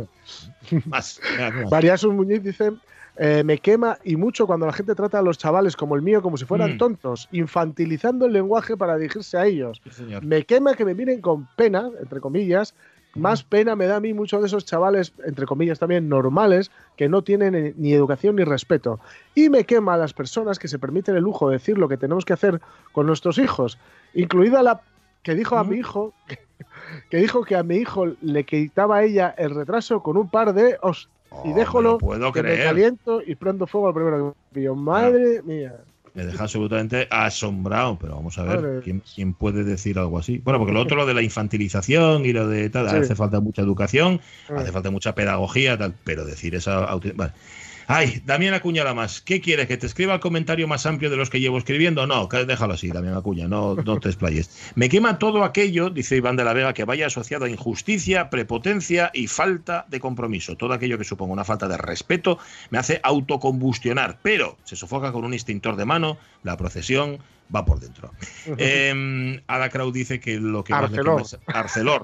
Más. 0.85 1.21
Variasun 1.69 2.15
Muñiz 2.15 2.45
dice: 2.45 2.71
eh, 3.23 3.45
me 3.45 3.59
quema 3.59 3.99
y 4.03 4.17
mucho 4.17 4.47
cuando 4.47 4.65
la 4.65 4.73
gente 4.73 4.95
trata 4.95 5.19
a 5.19 5.23
los 5.23 5.37
chavales 5.37 5.77
como 5.77 5.95
el 5.95 6.01
mío 6.01 6.23
como 6.23 6.39
si 6.39 6.47
fueran 6.47 6.77
mm. 6.77 6.79
tontos, 6.79 7.29
infantilizando 7.33 8.25
el 8.25 8.33
lenguaje 8.33 8.79
para 8.79 8.97
dirigirse 8.97 9.37
a 9.37 9.45
ellos. 9.45 9.83
me 10.23 10.47
quema 10.47 10.75
que 10.75 10.87
me 10.87 10.95
miren 10.95 11.21
con 11.21 11.47
pena, 11.55 11.91
entre 12.01 12.19
comillas. 12.19 12.75
Más 13.15 13.43
pena 13.43 13.77
me 13.77 13.87
da 13.87 13.97
a 13.97 14.01
mí 14.01 14.15
muchos 14.15 14.41
de 14.41 14.47
esos 14.47 14.65
chavales, 14.65 15.13
entre 15.27 15.45
comillas 15.45 15.79
también, 15.79 16.09
normales, 16.09 16.71
que 16.97 17.11
no 17.11 17.21
tienen 17.21 17.75
ni 17.77 17.93
educación 17.93 18.37
ni 18.37 18.45
respeto. 18.45 19.01
Y 19.35 19.51
me 19.51 19.65
quema 19.65 19.95
a 19.95 19.99
las 19.99 20.15
personas 20.15 20.59
que 20.59 20.69
se 20.69 20.79
permiten 20.79 21.15
el 21.15 21.25
lujo 21.25 21.51
de 21.51 21.57
decir 21.57 21.77
lo 21.77 21.89
que 21.89 21.99
tenemos 21.99 22.25
que 22.25 22.33
hacer 22.33 22.63
con 22.93 23.07
nuestros 23.07 23.37
hijos, 23.37 23.79
incluida 24.15 24.63
la 24.63 24.81
que 25.23 25.35
dijo 25.35 25.59
a 25.59 25.65
mi 25.65 25.77
hijo 25.77 26.15
que, 27.11 27.19
dijo 27.19 27.45
que 27.45 27.57
a 27.57 27.63
mi 27.63 27.77
hijo 27.77 28.07
le 28.23 28.45
quitaba 28.45 28.97
a 28.97 29.03
ella 29.03 29.35
el 29.37 29.55
retraso 29.55 30.03
con 30.03 30.17
un 30.17 30.31
par 30.31 30.55
de 30.55 30.79
y 31.45 31.53
déjolo 31.53 31.99
puedo 31.99 32.33
que 32.33 32.41
creer. 32.41 32.59
me 32.59 32.65
caliento 32.65 33.23
y 33.25 33.35
prendo 33.35 33.67
fuego 33.67 33.89
al 33.89 33.95
primero 33.95 34.37
que 34.53 34.63
yo, 34.63 34.75
madre 34.75 35.43
mía. 35.43 35.77
Me 36.13 36.25
deja 36.27 36.43
absolutamente 36.43 37.07
asombrado, 37.09 37.97
pero 38.01 38.17
vamos 38.17 38.37
a 38.37 38.43
ver 38.43 38.83
¿quién, 38.83 39.01
quién, 39.15 39.33
puede 39.33 39.63
decir 39.63 39.97
algo 39.97 40.19
así. 40.19 40.39
Bueno, 40.39 40.59
porque 40.59 40.73
lo 40.73 40.81
otro, 40.81 40.97
lo 40.97 41.07
de 41.07 41.15
la 41.15 41.23
infantilización 41.23 42.27
y 42.27 42.33
lo 42.33 42.49
de 42.49 42.69
tal, 42.69 42.91
sí. 42.91 42.97
hace 42.97 43.15
falta 43.15 43.39
mucha 43.41 43.63
educación, 43.63 44.21
sí. 44.49 44.55
hace 44.57 44.73
falta 44.73 44.91
mucha 44.91 45.15
pedagogía, 45.15 45.79
tal, 45.79 45.95
pero 46.03 46.25
decir 46.25 46.57
esa. 46.57 46.81
Vale. 47.15 47.33
Ay, 47.93 48.23
Damián 48.25 48.55
Acuña 48.55 48.85
la 48.85 48.95
más. 48.95 49.21
¿Qué 49.21 49.41
quieres? 49.41 49.67
¿Que 49.67 49.77
te 49.77 49.87
escriba 49.87 50.15
el 50.15 50.21
comentario 50.21 50.69
más 50.69 50.87
amplio 50.87 51.11
de 51.11 51.17
los 51.17 51.29
que 51.29 51.41
llevo 51.41 51.59
escribiendo? 51.59 52.07
No, 52.07 52.29
déjalo 52.29 52.75
así, 52.75 52.87
Damián 52.87 53.17
Acuña, 53.17 53.49
no, 53.49 53.75
no 53.75 53.99
te 53.99 54.09
explayes. 54.11 54.71
Me 54.77 54.89
quema 54.89 55.19
todo 55.19 55.43
aquello, 55.43 55.91
dice 55.91 56.15
Iván 56.17 56.37
de 56.37 56.45
la 56.45 56.53
Vega, 56.53 56.73
que 56.73 56.85
vaya 56.85 57.09
asociado 57.09 57.47
a 57.47 57.51
injusticia, 57.51 58.31
prepotencia 58.31 59.11
y 59.13 59.27
falta 59.27 59.87
de 59.89 59.99
compromiso. 59.99 60.57
Todo 60.57 60.73
aquello 60.73 60.99
que 60.99 61.05
suponga 61.05 61.33
una 61.33 61.45
falta 61.45 61.67
de 61.67 61.79
respeto 61.79 62.39
me 62.71 62.79
hace 62.79 63.01
autocombustionar, 63.03 64.21
pero 64.23 64.57
se 64.63 64.77
sofoca 64.77 65.11
con 65.11 65.25
un 65.25 65.35
extintor 65.35 65.75
de 65.75 65.85
mano, 65.85 66.17
la 66.45 66.57
procesión, 66.57 67.19
va 67.55 67.65
por 67.65 67.81
dentro. 67.81 68.13
eh, 68.59 69.43
Ada 69.47 69.69
Kraut 69.71 69.95
dice 69.95 70.21
que 70.21 70.39
lo 70.39 70.63
que 70.65 70.73
Arcelor. 70.73 71.21
más 71.21 71.39
Arcelor. 71.47 72.03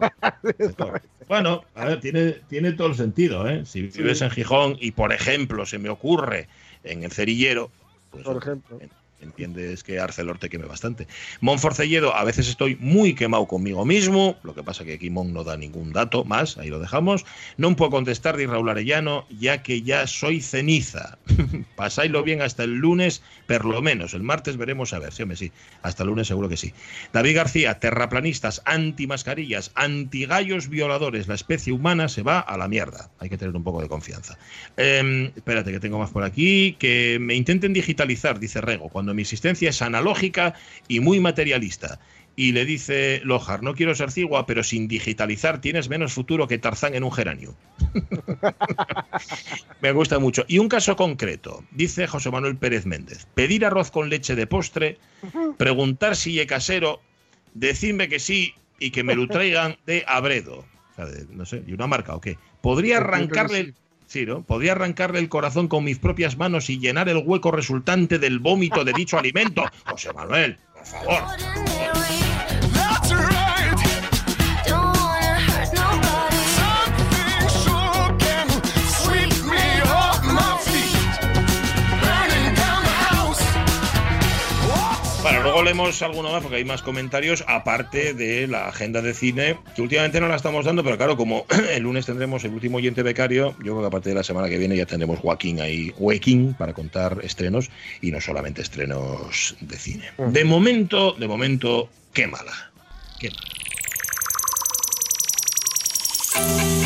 bueno, 1.29 1.63
a 1.75 1.85
ver, 1.87 2.01
tiene, 2.01 2.33
tiene 2.49 2.73
todo 2.73 2.89
el 2.89 2.95
sentido, 2.95 3.49
¿eh? 3.49 3.65
Si 3.65 3.83
vives 3.83 4.23
en 4.23 4.31
Gijón 4.31 4.77
y, 4.81 4.93
por 4.93 5.13
ejemplo, 5.13 5.67
se 5.67 5.79
me 5.79 5.89
ocurre 5.89 6.49
en 6.85 7.05
el 7.05 7.13
cerillero, 7.13 7.71
pues, 8.11 8.25
por 8.25 8.37
ejemplo. 8.39 8.79
Entiendes 9.21 9.83
que 9.83 9.99
Arcelor 9.99 10.39
te 10.39 10.49
queme 10.49 10.67
bastante. 10.67 11.07
Monforcelledo, 11.41 12.15
a 12.15 12.25
veces 12.25 12.49
estoy 12.49 12.77
muy 12.81 13.15
quemado 13.15 13.47
conmigo 13.47 13.85
mismo, 13.85 14.37
lo 14.43 14.55
que 14.55 14.63
pasa 14.63 14.85
que 14.85 14.95
aquí 14.95 15.11
Mon 15.11 15.33
no 15.33 15.45
da 15.45 15.57
ningún 15.57 15.93
dato 15.93 16.25
más, 16.25 16.59
ahí 16.59 16.69
lo 16.69 16.79
dejamos. 16.79 17.25
No 17.57 17.75
puedo 17.77 17.91
contestar 17.91 18.37
de 18.37 18.47
Raúl 18.47 18.69
Arellano, 18.69 19.27
ya 19.31 19.63
que 19.63 19.83
ya 19.83 20.07
soy 20.07 20.41
ceniza. 20.41 21.19
Pasáislo 21.77 22.23
bien 22.23 22.43
hasta 22.43 22.65
el 22.65 22.77
lunes, 22.77 23.23
por 23.47 23.65
lo 23.65 23.83
menos. 23.83 24.15
El 24.15 24.23
martes 24.23 24.57
veremos 24.57 24.93
a 24.93 24.99
ver, 24.99 25.13
sí, 25.13 25.23
hombre, 25.23 25.37
sí. 25.37 25.53
Hasta 25.83 26.03
el 26.03 26.11
lunes 26.11 26.27
seguro 26.27 26.49
que 26.49 26.57
sí. 26.57 26.73
David 27.13 27.37
García, 27.37 27.79
terraplanistas, 27.79 28.63
antimascarillas, 28.65 29.73
antigallos 29.75 30.69
violadores. 30.69 31.29
La 31.29 31.35
especie 31.35 31.73
humana 31.73 32.09
se 32.09 32.23
va 32.23 32.41
a 32.41 32.57
la 32.57 32.69
mierda. 32.69 33.11
Hay 33.19 33.29
que 33.29 33.39
tener 33.39 33.55
un 33.55 33.65
poco 33.65 33.83
de 33.83 33.89
confianza. 33.89 34.39
Eh, 34.77 35.33
espérate, 35.35 35.73
que 35.73 35.81
tengo 35.81 35.99
más 35.99 36.11
por 36.11 36.25
aquí. 36.25 36.77
Que 36.79 37.19
me 37.21 37.35
intenten 37.35 37.73
digitalizar, 37.73 38.39
dice 38.39 38.61
Rego, 38.61 38.89
mi 39.15 39.23
existencia 39.23 39.71
es 39.71 39.83
analógica 39.83 40.55
y 40.89 41.01
muy 41.01 41.21
materialista. 41.21 41.99
Y 42.39 42.53
le 42.53 42.67
dice 42.67 43.23
Lojar, 43.25 43.63
no 43.63 43.75
quiero 43.75 43.95
ser 43.95 44.11
cigua, 44.11 44.45
pero 44.45 44.63
sin 44.63 44.89
digitalizar 44.89 45.63
tienes 45.63 45.89
menos 45.89 46.13
futuro 46.13 46.47
que 46.47 46.59
Tarzán 46.59 46.95
en 46.95 47.03
un 47.03 47.11
geranio. 47.11 47.57
Me 49.81 49.93
gusta 49.93 50.19
mucho. 50.19 50.45
Y 50.47 50.59
un 50.59 50.69
caso 50.69 50.97
concreto, 50.97 51.65
dice 51.71 52.07
José 52.07 52.31
Manuel 52.31 52.59
Pérez 52.59 52.85
Méndez, 52.85 53.27
pedir 53.35 53.65
arroz 53.65 53.91
con 53.91 54.11
leche 54.11 54.35
de 54.35 54.47
postre, 54.47 54.99
preguntar 55.57 56.15
si 56.15 56.39
es 56.39 56.47
casero, 56.47 57.01
decirme 57.55 58.09
que 58.09 58.19
sí 58.19 58.53
y 58.79 58.91
que 58.91 59.03
me 59.03 59.15
lo 59.15 59.27
traigan 59.29 59.79
de 59.87 60.05
Abredo. 60.07 60.59
O 60.59 60.95
sea, 60.95 61.07
de, 61.07 61.27
no 61.31 61.47
sé, 61.47 61.63
¿y 61.67 61.73
una 61.73 61.87
marca 61.87 62.15
o 62.15 62.21
qué? 62.21 62.37
Podría 62.61 62.99
arrancarle... 62.99 63.73
¿no? 64.27 64.43
Podría 64.43 64.73
arrancarle 64.73 65.19
el 65.19 65.29
corazón 65.29 65.69
con 65.69 65.85
mis 65.85 65.99
propias 65.99 66.37
manos 66.37 66.71
y 66.71 66.79
llenar 66.79 67.09
el 67.09 67.19
hueco 67.19 67.51
resultante 67.51 68.19
del 68.19 68.39
vómito 68.39 68.85
de 68.85 68.93
dicho 68.93 69.19
alimento. 69.19 69.65
José 69.85 70.13
Manuel, 70.13 70.59
por 70.73 70.87
favor. 70.87 71.23
Bueno, 71.23 72.36
luego 85.57 85.65
leemos 85.65 86.03
alguno 86.03 86.33
más 86.33 86.43
porque 86.43 86.57
hay 86.57 86.67
más 86.67 86.83
comentarios, 86.83 87.43
aparte 87.47 88.13
de 88.13 88.47
la 88.47 88.69
agenda 88.69 89.01
de 89.01 89.15
cine, 89.15 89.57
que 89.75 89.81
últimamente 89.81 90.21
no 90.21 90.29
la 90.29 90.37
estamos 90.37 90.67
dando, 90.67 90.85
pero 90.85 90.99
claro, 90.99 91.17
como 91.17 91.47
el 91.71 91.83
lunes 91.83 92.05
tendremos 92.05 92.45
el 92.45 92.53
último 92.53 92.77
oyente 92.77 93.03
becario, 93.03 93.57
yo 93.65 93.73
creo 93.73 93.81
que 93.81 93.87
a 93.87 93.91
partir 93.91 94.11
de 94.11 94.17
la 94.17 94.23
semana 94.23 94.51
que 94.51 94.59
viene 94.59 94.77
ya 94.77 94.85
tendremos 94.85 95.19
Joaquín 95.19 95.63
ahí, 95.63 95.95
Joaquín, 95.97 96.53
para 96.59 96.75
contar 96.75 97.21
estrenos, 97.23 97.71
y 98.03 98.11
no 98.11 98.21
solamente 98.21 98.61
estrenos 98.61 99.57
de 99.61 99.79
cine. 99.79 100.11
De 100.19 100.45
momento, 100.45 101.13
de 101.13 101.27
momento, 101.27 101.89
qué 102.13 102.27
mala. 102.27 102.53
Qué 103.19 103.31
mala. 106.35 106.86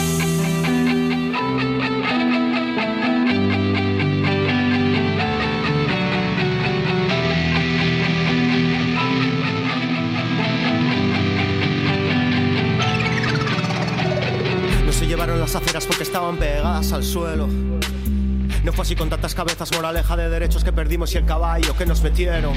Al 16.81 17.05
suelo. 17.05 17.47
No 18.65 18.73
fue 18.73 18.83
así 18.83 18.95
con 18.95 19.09
tantas 19.09 19.35
cabezas, 19.35 19.71
moraleja 19.73 20.17
de 20.17 20.29
derechos 20.29 20.63
que 20.65 20.73
perdimos 20.73 21.15
y 21.15 21.19
el 21.19 21.25
caballo 21.25 21.75
que 21.77 21.87
nos 21.87 22.03
metieron. 22.03 22.53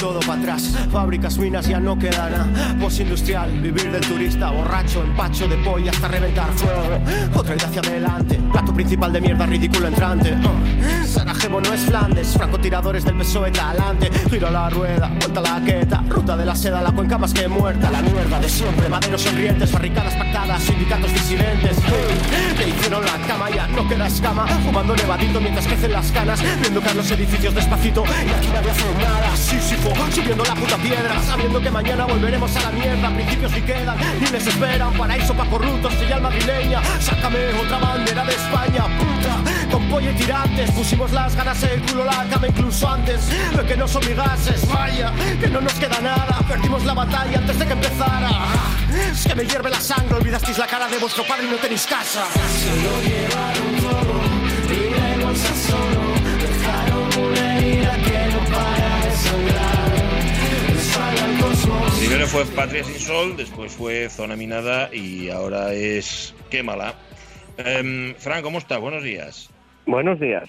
Todo 0.00 0.20
para 0.20 0.40
atrás, 0.40 0.74
fábricas, 0.90 1.36
minas, 1.36 1.68
ya 1.68 1.78
no 1.78 1.98
queda 1.98 2.30
nada. 2.30 2.76
Postindustrial, 2.80 3.50
vivir 3.60 3.92
del 3.92 4.00
turista, 4.00 4.50
borracho, 4.50 5.02
empacho 5.02 5.46
de 5.46 5.56
polla 5.58 5.90
hasta 5.90 6.08
reventar 6.08 6.50
fuego. 6.52 6.98
Otra 7.34 7.54
idea 7.54 7.68
hacia 7.68 7.80
adelante, 7.82 8.40
plato 8.52 8.72
principal 8.72 9.12
de 9.12 9.20
mierda, 9.20 9.44
ridículo 9.44 9.88
entrante. 9.88 10.32
Uh. 10.32 11.06
Sarajevo 11.06 11.60
no 11.60 11.74
es 11.74 11.80
Flandes, 11.82 12.28
francotiradores 12.28 13.04
del 13.04 13.16
PSOE 13.16 13.50
talante. 13.50 14.10
Giro 14.30 14.50
la 14.50 14.70
rueda, 14.70 15.10
vuelta 15.20 15.40
la 15.42 15.60
queta, 15.62 16.02
ruta 16.08 16.36
de 16.36 16.46
la 16.46 16.56
seda, 16.56 16.80
la 16.80 16.92
cuenca 16.92 17.18
más 17.18 17.34
que 17.34 17.46
muerta. 17.48 17.90
La 17.90 18.00
mierda 18.00 18.40
de 18.40 18.48
siempre, 18.48 18.88
maderos 18.88 19.20
sonrientes, 19.20 19.70
barricadas 19.72 20.14
pactadas, 20.14 20.62
sindicatos 20.62 21.12
disidentes. 21.12 21.76
Uh. 21.78 22.58
Le 22.58 22.68
hicieron 22.70 23.04
la 23.04 23.18
cama, 23.26 23.50
ya 23.50 23.66
no 23.68 23.86
queda 23.86 24.06
escama, 24.06 24.46
fumando 24.64 24.94
mientras 25.26 25.66
crecen 25.66 25.92
las 25.92 26.10
canas, 26.12 26.40
viendo 26.60 26.80
caer 26.80 26.96
los 26.96 27.10
edificios 27.10 27.54
despacito 27.54 28.04
y 28.04 28.30
aquí 28.30 28.48
nadie 28.48 28.70
hace 28.70 28.84
nada. 28.94 29.36
Sísifo, 29.36 29.92
subiendo 30.12 30.44
la 30.44 30.54
puta 30.54 30.76
piedra, 30.76 31.20
sabiendo 31.22 31.60
que 31.60 31.70
mañana 31.70 32.04
volveremos 32.06 32.54
a 32.56 32.60
la 32.62 32.70
mierda. 32.70 33.10
Principios 33.10 33.52
ni 33.52 33.62
quedan, 33.62 33.96
ni 34.20 34.26
les 34.26 34.46
esperan. 34.46 34.92
Paraíso 34.92 35.34
pa' 35.34 35.44
corruptos, 35.46 35.92
señal 35.94 36.22
madrileña. 36.22 36.80
Sácame 37.00 37.38
otra 37.60 37.78
bandera 37.78 38.24
de 38.24 38.32
España, 38.32 38.84
puta. 38.98 39.70
Con 39.70 39.88
pollo 39.88 40.10
y 40.10 40.14
tirantes, 40.14 40.70
pusimos 40.70 41.10
las 41.12 41.34
ganas 41.34 41.62
el 41.62 41.80
culo, 41.82 42.04
la 42.04 42.24
cama 42.30 42.48
incluso 42.48 42.88
antes 42.88 43.28
de 43.28 43.64
que 43.66 43.76
nos 43.76 43.94
obligases. 43.96 44.66
Vaya, 44.68 45.12
que 45.40 45.48
no 45.48 45.60
nos 45.60 45.74
queda 45.74 46.00
nada. 46.00 46.40
Perdimos 46.46 46.84
la 46.84 46.94
batalla 46.94 47.38
antes 47.38 47.58
de 47.58 47.66
que 47.66 47.72
empezara. 47.72 48.30
Es 49.10 49.26
que 49.26 49.34
me 49.34 49.44
hierve 49.44 49.70
la 49.70 49.80
sangre, 49.80 50.14
olvidasteis 50.14 50.58
la 50.58 50.66
cara 50.66 50.88
de 50.88 50.98
vuestro 50.98 51.24
padre 51.26 51.46
y 51.46 51.50
no 51.50 51.56
tenéis 51.56 51.86
casa. 51.86 52.24
Primero 61.98 62.26
fue 62.26 62.44
Patria 62.46 62.84
sin 62.84 62.98
Sol, 62.98 63.36
después 63.36 63.72
fue 63.72 64.08
Zona 64.08 64.36
Minada 64.36 64.88
y 64.92 65.30
ahora 65.30 65.72
es 65.72 66.34
Quémala. 66.50 66.94
Um, 67.58 68.14
Fran, 68.14 68.42
¿cómo 68.42 68.58
estás? 68.58 68.80
Buenos 68.80 69.02
días. 69.02 69.50
Buenos 69.86 70.20
días. 70.20 70.48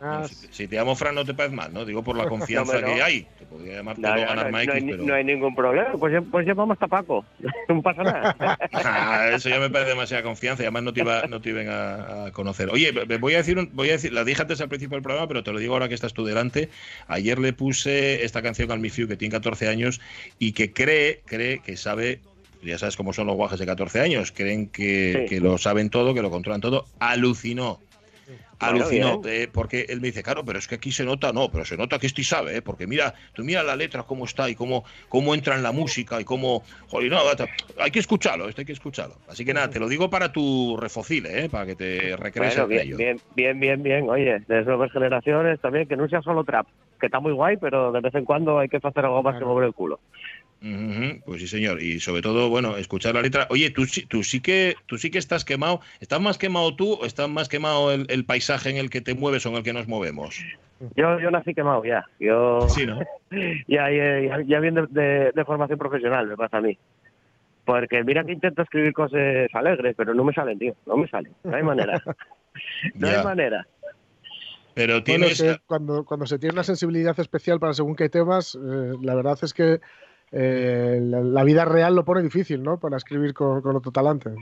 Bueno, 0.00 0.28
si, 0.28 0.48
si, 0.50 0.68
te 0.68 0.76
llamo 0.76 0.94
Fran 0.94 1.14
no 1.14 1.24
te 1.24 1.34
parece 1.34 1.56
mal, 1.56 1.72
¿no? 1.72 1.84
Digo 1.84 2.02
por 2.02 2.16
la 2.16 2.26
confianza 2.28 2.80
no, 2.80 2.86
no. 2.86 2.94
que 2.94 3.02
hay. 3.02 3.26
Te 3.38 3.46
podría 3.46 3.76
llamar 3.76 3.98
no, 3.98 4.08
no, 4.08 4.20
ganar 4.20 4.48
X, 4.48 4.74
hay, 4.74 4.80
pero... 4.82 5.02
no 5.02 5.14
hay 5.14 5.24
ningún 5.24 5.54
problema. 5.54 5.92
Pues, 5.98 6.22
pues 6.30 6.46
llamamos 6.46 6.78
a 6.80 6.86
Paco. 6.86 7.24
No 7.68 7.82
pasa 7.82 8.02
nada. 8.02 8.36
ah, 8.72 9.28
eso 9.34 9.50
ya 9.50 9.58
me 9.58 9.68
parece 9.68 9.90
demasiada 9.90 10.22
confianza 10.22 10.62
y 10.62 10.66
además 10.66 10.84
no 10.84 10.92
te, 10.94 11.00
iba, 11.00 11.26
no 11.26 11.40
te 11.40 11.50
iban 11.50 11.68
a, 11.68 12.26
a, 12.26 12.32
conocer. 12.32 12.70
Oye, 12.70 12.92
voy 13.20 13.34
a 13.34 13.38
decir, 13.38 13.58
un, 13.58 13.68
voy 13.74 13.90
a 13.90 13.92
decir, 13.92 14.12
la 14.12 14.24
dije 14.24 14.40
antes 14.40 14.60
al 14.62 14.68
principio 14.68 14.96
del 14.96 15.02
programa, 15.02 15.28
pero 15.28 15.42
te 15.42 15.52
lo 15.52 15.58
digo 15.58 15.74
ahora 15.74 15.88
que 15.88 15.94
estás 15.94 16.14
tú 16.14 16.24
delante. 16.24 16.70
Ayer 17.08 17.38
le 17.38 17.52
puse 17.52 18.24
esta 18.24 18.40
canción 18.40 18.70
al 18.70 18.80
Mifiu 18.80 19.06
que 19.06 19.16
tiene 19.16 19.32
14 19.32 19.68
años 19.68 20.00
y 20.38 20.52
que 20.52 20.72
cree, 20.72 21.20
cree 21.26 21.58
que 21.58 21.76
sabe 21.76 22.20
ya 22.62 22.78
sabes 22.78 22.96
cómo 22.96 23.12
son 23.12 23.26
los 23.26 23.36
guajes 23.36 23.58
de 23.58 23.66
14 23.66 24.00
años, 24.00 24.32
creen 24.32 24.68
que, 24.68 25.26
sí. 25.28 25.34
que, 25.34 25.40
lo 25.40 25.58
saben 25.58 25.90
todo, 25.90 26.14
que 26.14 26.22
lo 26.22 26.30
controlan 26.30 26.60
todo, 26.60 26.86
alucinó. 26.98 27.80
Alucinó, 28.60 29.20
eh, 29.24 29.48
porque 29.52 29.86
él 29.88 30.00
me 30.00 30.08
dice, 30.08 30.22
claro, 30.22 30.44
pero 30.44 30.58
es 30.58 30.66
que 30.66 30.74
aquí 30.74 30.90
se 30.90 31.04
nota, 31.04 31.32
no, 31.32 31.48
pero 31.50 31.64
se 31.64 31.76
nota 31.76 31.98
que 31.98 32.08
este 32.08 32.24
sabe, 32.24 32.56
¿eh? 32.56 32.62
porque 32.62 32.86
mira, 32.86 33.14
tú 33.32 33.44
mira 33.44 33.62
la 33.62 33.76
letra 33.76 34.02
cómo 34.02 34.24
está 34.24 34.50
y 34.50 34.56
cómo, 34.56 34.84
cómo 35.08 35.34
entra 35.34 35.54
en 35.54 35.62
la 35.62 35.70
música 35.70 36.20
y 36.20 36.24
cómo, 36.24 36.64
joder, 36.88 37.10
no, 37.10 37.20
hay 37.78 37.90
que 37.90 38.00
escucharlo, 38.00 38.48
esto 38.48 38.62
hay 38.62 38.66
que 38.66 38.72
escucharlo. 38.72 39.16
Así 39.28 39.44
que 39.44 39.54
nada, 39.54 39.70
te 39.70 39.78
lo 39.78 39.88
digo 39.88 40.10
para 40.10 40.32
tu 40.32 40.76
refocile, 40.76 41.44
¿eh? 41.44 41.48
para 41.48 41.66
que 41.66 41.76
te 41.76 42.16
recrees 42.16 42.56
bueno, 42.56 42.62
en 42.64 42.68
bien, 42.68 42.82
ello. 42.82 42.96
bien, 42.96 43.20
bien, 43.36 43.60
bien, 43.60 43.82
bien, 43.82 44.10
oye, 44.10 44.40
de 44.40 44.64
nuevas 44.64 44.90
generaciones 44.90 45.60
también, 45.60 45.86
que 45.86 45.96
no 45.96 46.08
sea 46.08 46.22
solo 46.22 46.42
trap, 46.42 46.66
que 46.98 47.06
está 47.06 47.20
muy 47.20 47.32
guay, 47.32 47.56
pero 47.58 47.92
de 47.92 48.00
vez 48.00 48.14
en 48.14 48.24
cuando 48.24 48.58
hay 48.58 48.68
que 48.68 48.78
hacer 48.78 49.04
algo 49.04 49.22
más 49.22 49.38
que 49.38 49.44
mover 49.44 49.66
el 49.66 49.74
culo. 49.74 50.00
Pues 50.60 51.40
sí, 51.40 51.46
señor. 51.46 51.80
Y 51.80 52.00
sobre 52.00 52.22
todo, 52.22 52.48
bueno, 52.48 52.76
escuchar 52.76 53.14
la 53.14 53.22
letra. 53.22 53.46
Oye, 53.50 53.70
tú, 53.70 53.84
tú 54.08 54.22
sí 54.24 54.40
que 54.40 54.74
tú 54.86 54.98
sí 54.98 55.10
que 55.10 55.18
estás 55.18 55.44
quemado. 55.44 55.80
¿Estás 56.00 56.20
más 56.20 56.38
quemado 56.38 56.74
tú 56.74 56.94
o 56.94 57.04
está 57.04 57.28
más 57.28 57.48
quemado 57.48 57.92
el, 57.92 58.24
paisaje 58.24 58.70
en 58.70 58.76
el 58.76 58.90
que 58.90 59.00
te 59.00 59.14
mueves 59.14 59.46
o 59.46 59.50
en 59.50 59.56
el 59.56 59.62
que 59.62 59.72
nos 59.72 59.86
movemos? 59.86 60.44
Yo, 60.96 61.20
yo 61.20 61.30
nací 61.30 61.54
quemado 61.54 61.84
ya. 61.84 62.04
Yo 62.18 62.68
sí, 62.68 62.86
¿no? 62.86 63.00
ya, 63.68 63.90
ya, 63.90 64.42
ya, 64.42 64.60
bien 64.60 64.74
de, 64.74 65.32
de, 65.34 65.44
formación 65.44 65.78
profesional, 65.78 66.26
me 66.26 66.36
pasa 66.36 66.58
a 66.58 66.60
mí. 66.60 66.76
Porque 67.64 68.02
mira 68.02 68.24
que 68.24 68.32
intento 68.32 68.62
escribir 68.62 68.92
cosas 68.92 69.48
alegres, 69.52 69.94
pero 69.96 70.14
no 70.14 70.24
me 70.24 70.32
salen, 70.32 70.58
tío. 70.58 70.74
No 70.86 70.96
me 70.96 71.06
salen. 71.08 71.32
No 71.44 71.56
hay 71.56 71.62
manera. 71.62 72.02
no 72.94 73.08
hay 73.08 73.22
manera. 73.22 73.66
Pero 74.74 75.02
tienes... 75.02 75.42
cuando, 75.66 76.04
cuando 76.04 76.26
se 76.26 76.38
tiene 76.38 76.54
una 76.54 76.62
sensibilidad 76.62 77.18
especial 77.18 77.60
para 77.60 77.74
según 77.74 77.96
qué 77.96 78.08
temas, 78.08 78.54
eh, 78.54 78.92
la 79.02 79.14
verdad 79.16 79.36
es 79.42 79.52
que 79.52 79.80
eh, 80.32 81.00
la, 81.02 81.44
vida 81.44 81.64
real 81.64 81.94
lo 81.94 82.04
pone 82.04 82.22
difícil, 82.22 82.62
¿no? 82.62 82.78
Para 82.78 82.96
escribir 82.96 83.34
con, 83.34 83.62
con 83.62 83.76
otro 83.76 83.92
talante. 83.92 84.34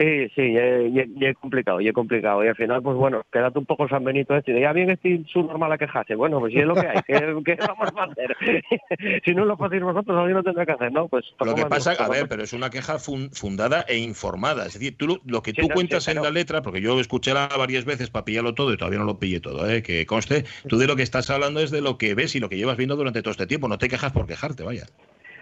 Sí, 0.00 0.28
sí, 0.34 0.42
y 0.42 1.24
es 1.26 1.36
complicado, 1.36 1.78
y 1.78 1.88
es 1.88 1.92
complicado. 1.92 2.42
Y 2.42 2.48
al 2.48 2.56
final, 2.56 2.82
pues 2.82 2.96
bueno, 2.96 3.22
quédate 3.30 3.58
un 3.58 3.66
poco 3.66 3.86
San 3.86 4.02
Benito 4.02 4.34
este. 4.34 4.58
Ya 4.58 4.72
bien 4.72 4.88
estoy 4.88 5.26
su 5.30 5.42
normal 5.42 5.72
a 5.72 5.76
quejarse. 5.76 6.14
Bueno, 6.14 6.40
pues 6.40 6.54
si 6.54 6.58
es 6.58 6.64
lo 6.64 6.74
que 6.74 6.88
hay, 6.88 7.02
¿qué, 7.44 7.56
vamos 7.56 7.90
a 7.94 8.04
hacer? 8.04 8.34
si 9.24 9.34
no 9.34 9.44
lo 9.44 9.62
hacéis 9.62 9.82
vosotros, 9.82 10.16
alguien 10.16 10.38
lo 10.38 10.42
tendrá 10.42 10.64
que 10.64 10.72
hacer, 10.72 10.90
¿no? 10.90 11.06
Pues 11.08 11.26
lo 11.44 11.54
que 11.54 11.66
pasa, 11.66 11.92
a 11.92 12.08
ver, 12.08 12.28
pero 12.28 12.42
es 12.42 12.54
una 12.54 12.70
queja 12.70 12.98
fundada 12.98 13.84
e 13.86 13.98
informada. 13.98 14.64
Es 14.64 14.72
decir, 14.72 14.96
tú 14.96 15.20
lo 15.26 15.42
que 15.42 15.52
tú 15.52 15.68
cuentas 15.68 16.08
en 16.08 16.22
la 16.22 16.30
letra, 16.30 16.62
porque 16.62 16.80
yo 16.80 16.98
escuché 16.98 17.34
varias 17.34 17.84
veces 17.84 18.08
para 18.08 18.24
pillarlo 18.24 18.54
todo 18.54 18.72
y 18.72 18.78
todavía 18.78 19.00
no 19.00 19.04
lo 19.04 19.18
pillé 19.18 19.40
todo, 19.40 19.68
¿eh? 19.68 19.82
que 19.82 20.06
conste, 20.06 20.44
tú 20.66 20.78
de 20.78 20.86
lo 20.86 20.96
que 20.96 21.02
estás 21.02 21.28
hablando 21.28 21.60
es 21.60 21.70
de 21.70 21.82
lo 21.82 21.98
que 21.98 22.14
ves 22.14 22.34
y 22.34 22.40
lo 22.40 22.48
que 22.48 22.56
llevas 22.56 22.78
viendo 22.78 22.96
durante 22.96 23.20
todo 23.20 23.32
este 23.32 23.46
tiempo. 23.46 23.68
No 23.68 23.76
te 23.76 23.90
quejas 23.90 24.12
por 24.12 24.26
quejarte, 24.26 24.62
vaya. 24.62 24.86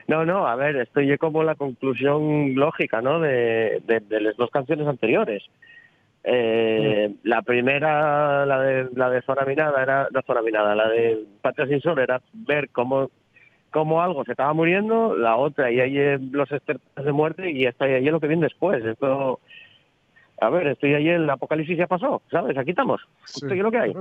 No, 0.08 0.24
no, 0.24 0.48
a 0.48 0.56
ver, 0.56 0.76
estoy 0.76 1.16
como 1.18 1.44
la 1.44 1.54
conclusión 1.54 2.54
lógica, 2.54 3.02
¿no? 3.02 3.20
De, 3.20 3.82
las 4.08 4.36
dos 4.38 4.50
canciones 4.50 4.88
anteriores. 4.88 5.44
Eh, 6.24 7.14
la 7.24 7.42
primera, 7.42 8.46
la 8.46 8.60
de 8.60 8.88
la 8.94 9.10
de 9.10 9.22
Zona 9.22 9.44
Minada, 9.44 9.82
era 9.82 10.08
no 10.10 10.22
Zona 10.22 10.40
Minada, 10.42 10.74
la 10.74 10.88
de 10.88 11.24
Patria 11.42 11.66
Sin 11.66 11.80
Sol 11.80 11.98
era 11.98 12.20
ver 12.32 12.70
cómo 12.70 13.10
cómo 13.70 14.02
algo 14.02 14.24
se 14.24 14.32
estaba 14.32 14.54
muriendo, 14.54 15.14
la 15.14 15.36
otra 15.36 15.70
y 15.70 15.80
ahí 15.80 16.18
los 16.30 16.50
expertos 16.50 17.04
de 17.04 17.12
muerte 17.12 17.50
y 17.50 17.66
está 17.66 17.84
ahí 17.84 18.04
lo 18.06 18.18
que 18.18 18.28
viene 18.28 18.44
después. 18.44 18.82
Esto, 18.84 19.40
a 20.40 20.48
ver, 20.48 20.68
estoy 20.68 20.94
ahí 20.94 21.08
el 21.10 21.28
apocalipsis 21.28 21.76
ya 21.76 21.86
pasó, 21.86 22.22
¿sabes? 22.30 22.56
Aquí 22.56 22.70
estamos. 22.70 23.02
Esto 23.26 23.46
es 23.46 23.58
lo 23.58 23.70
que 23.70 23.78
hay. 23.78 23.94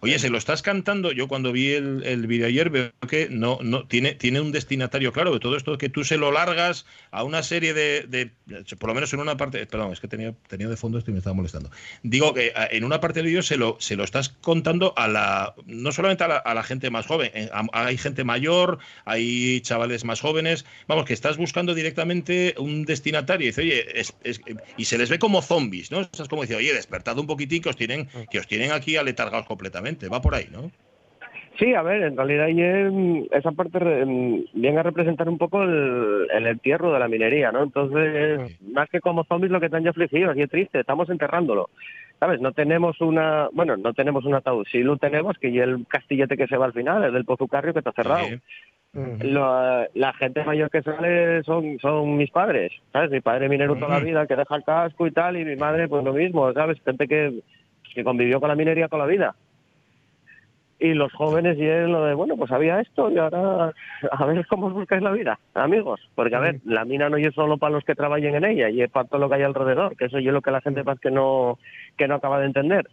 Oye, 0.00 0.18
se 0.18 0.30
lo 0.30 0.38
estás 0.38 0.62
cantando. 0.62 1.12
Yo 1.12 1.28
cuando 1.28 1.52
vi 1.52 1.72
el, 1.72 2.02
el 2.04 2.26
vídeo 2.26 2.46
ayer 2.46 2.70
veo 2.70 2.92
que 3.08 3.28
no, 3.28 3.58
no 3.62 3.86
tiene, 3.86 4.14
tiene 4.14 4.40
un 4.40 4.52
destinatario 4.52 5.12
claro 5.12 5.32
de 5.32 5.40
todo 5.40 5.56
esto 5.56 5.76
que 5.76 5.88
tú 5.88 6.02
se 6.02 6.16
lo 6.16 6.32
largas 6.32 6.86
a 7.10 7.24
una 7.24 7.42
serie 7.42 7.74
de, 7.74 8.30
por 8.78 8.88
lo 8.88 8.94
menos 8.94 9.12
en 9.12 9.20
una 9.20 9.36
parte. 9.36 9.66
Perdón, 9.66 9.92
es 9.92 10.00
que 10.00 10.08
tenía, 10.08 10.34
tenía 10.48 10.68
de 10.68 10.76
fondo 10.76 10.98
esto 10.98 11.10
y 11.10 11.14
me 11.14 11.18
estaba 11.18 11.34
molestando. 11.34 11.70
Digo 12.02 12.32
que 12.32 12.52
en 12.70 12.84
una 12.84 13.00
parte 13.00 13.20
del 13.20 13.26
vídeo 13.26 13.42
se 13.42 13.56
lo, 13.56 13.76
se 13.80 13.96
lo 13.96 14.04
estás 14.04 14.30
contando 14.30 14.94
a 14.96 15.08
la, 15.08 15.54
no 15.66 15.92
solamente 15.92 16.24
a 16.24 16.54
la, 16.54 16.62
gente 16.64 16.88
más 16.88 17.06
joven, 17.06 17.30
hay 17.72 17.98
gente 17.98 18.24
mayor, 18.24 18.78
hay 19.04 19.60
chavales 19.60 20.04
más 20.04 20.20
jóvenes. 20.20 20.64
Vamos, 20.88 21.04
que 21.04 21.12
estás 21.12 21.36
buscando 21.36 21.74
directamente 21.74 22.54
un 22.58 22.84
destinatario 22.84 23.52
y 23.54 23.60
oye, 23.60 23.84
y 24.78 24.84
se 24.86 24.96
les 24.96 25.10
ve 25.10 25.18
como 25.18 25.42
zombies, 25.42 25.90
¿no? 25.90 26.00
Estás 26.00 26.28
como 26.28 26.42
dice, 26.42 26.56
oye, 26.56 26.72
despertad 26.72 27.18
un 27.18 27.26
poquitín 27.26 27.62
que 27.62 27.68
os 27.68 27.76
tienen, 27.76 28.08
que 28.30 28.38
os 28.38 28.46
tienen 28.46 28.72
aquí 28.72 28.96
aletargados 28.96 29.33
completamente. 29.42 30.08
Va 30.08 30.20
por 30.20 30.34
ahí, 30.34 30.48
¿no? 30.52 30.70
Sí, 31.58 31.72
a 31.72 31.82
ver, 31.82 32.02
en 32.02 32.16
realidad 32.16 32.48
esa 33.30 33.52
parte 33.52 33.78
viene 34.54 34.78
a 34.78 34.82
representar 34.82 35.28
un 35.28 35.38
poco 35.38 35.62
el, 35.62 36.46
entierro 36.46 36.92
de 36.92 36.98
la 36.98 37.06
minería, 37.06 37.52
¿no? 37.52 37.62
Entonces, 37.62 38.58
más 38.72 38.88
que 38.90 39.00
como 39.00 39.24
zombies 39.24 39.52
lo 39.52 39.60
que 39.60 39.66
están 39.66 39.84
ya 39.84 39.90
afligidos, 39.90 40.36
y 40.36 40.42
es 40.42 40.50
triste, 40.50 40.80
estamos 40.80 41.08
enterrándolo. 41.10 41.70
¿Sabes? 42.18 42.40
No 42.40 42.52
tenemos 42.52 43.00
una, 43.00 43.48
bueno, 43.52 43.76
no 43.76 43.92
tenemos 43.92 44.24
un 44.24 44.34
ataúd, 44.34 44.66
sí 44.70 44.82
lo 44.82 44.96
tenemos, 44.96 45.36
que 45.38 45.48
y 45.48 45.58
el 45.58 45.86
castillete 45.86 46.36
que 46.36 46.46
se 46.46 46.56
va 46.56 46.66
al 46.66 46.72
final, 46.72 47.04
es 47.04 47.12
del 47.12 47.24
Pozucarrio 47.24 47.72
que 47.72 47.80
está 47.80 47.92
cerrado. 47.92 48.26
la 48.92 50.12
gente 50.18 50.44
mayor 50.44 50.70
que 50.70 50.82
sale 50.82 51.42
son, 51.44 51.78
son 51.80 52.16
mis 52.16 52.30
padres, 52.30 52.72
¿sabes? 52.92 53.10
Mi 53.10 53.20
padre 53.20 53.48
minero 53.48 53.76
toda 53.76 53.98
la 53.98 54.04
vida, 54.04 54.26
que 54.26 54.36
deja 54.36 54.56
el 54.56 54.64
casco 54.64 55.06
y 55.06 55.12
tal, 55.12 55.36
y 55.36 55.44
mi 55.44 55.56
madre 55.56 55.86
pues 55.86 56.04
lo 56.04 56.12
mismo, 56.12 56.52
¿sabes? 56.52 56.80
Gente 56.84 57.06
que 57.06 57.42
que 57.94 58.04
convivió 58.04 58.40
con 58.40 58.48
la 58.48 58.54
minería 58.54 58.88
toda 58.88 59.06
la 59.06 59.10
vida. 59.10 59.34
Y 60.78 60.92
los 60.92 61.12
jóvenes 61.12 61.56
y 61.56 61.64
él 61.64 61.92
lo 61.92 62.04
de, 62.04 62.14
bueno, 62.14 62.36
pues 62.36 62.50
había 62.50 62.80
esto 62.80 63.10
y 63.10 63.16
ahora 63.16 63.72
a 64.10 64.26
ver 64.26 64.46
cómo 64.46 64.66
os 64.66 64.72
buscáis 64.72 65.02
la 65.02 65.12
vida, 65.12 65.38
amigos. 65.54 66.00
Porque, 66.14 66.34
a 66.34 66.40
ver, 66.40 66.60
la 66.64 66.84
mina 66.84 67.08
no 67.08 67.16
es 67.16 67.34
solo 67.34 67.56
para 67.56 67.72
los 67.72 67.84
que 67.84 67.94
trabajen 67.94 68.34
en 68.34 68.44
ella 68.44 68.68
y 68.68 68.82
es 68.82 68.90
para 68.90 69.08
todo 69.08 69.20
lo 69.20 69.28
que 69.28 69.36
hay 69.36 69.42
alrededor, 69.42 69.96
que 69.96 70.06
eso 70.06 70.18
es 70.18 70.24
lo 70.24 70.42
que 70.42 70.50
la 70.50 70.60
gente 70.60 70.82
más 70.82 70.98
que 70.98 71.10
no, 71.10 71.58
que 71.96 72.08
no 72.08 72.16
acaba 72.16 72.40
de 72.40 72.46
entender. 72.46 72.90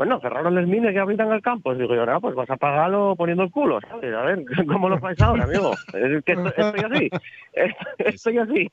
Bueno, 0.00 0.18
cerraron 0.20 0.54
las 0.54 0.66
minas 0.66 0.94
y 0.94 0.98
habitan 0.98 1.30
el 1.30 1.42
campo. 1.42 1.74
Digo 1.74 1.94
yo, 1.94 2.06
no, 2.06 2.20
pues 2.22 2.34
vas 2.34 2.48
a 2.48 2.56
pagarlo 2.56 3.14
poniendo 3.16 3.44
el 3.44 3.50
culo, 3.50 3.80
¿sabes? 3.82 4.14
A 4.14 4.22
ver, 4.22 4.44
¿cómo 4.66 4.88
lo 4.88 4.98
vais 4.98 5.20
ahora, 5.20 5.44
amigo? 5.44 5.72
Es 5.92 6.24
que 6.24 6.32
estoy, 6.32 6.80
así. 6.90 7.10
Estoy 7.98 8.38
así. 8.38 8.68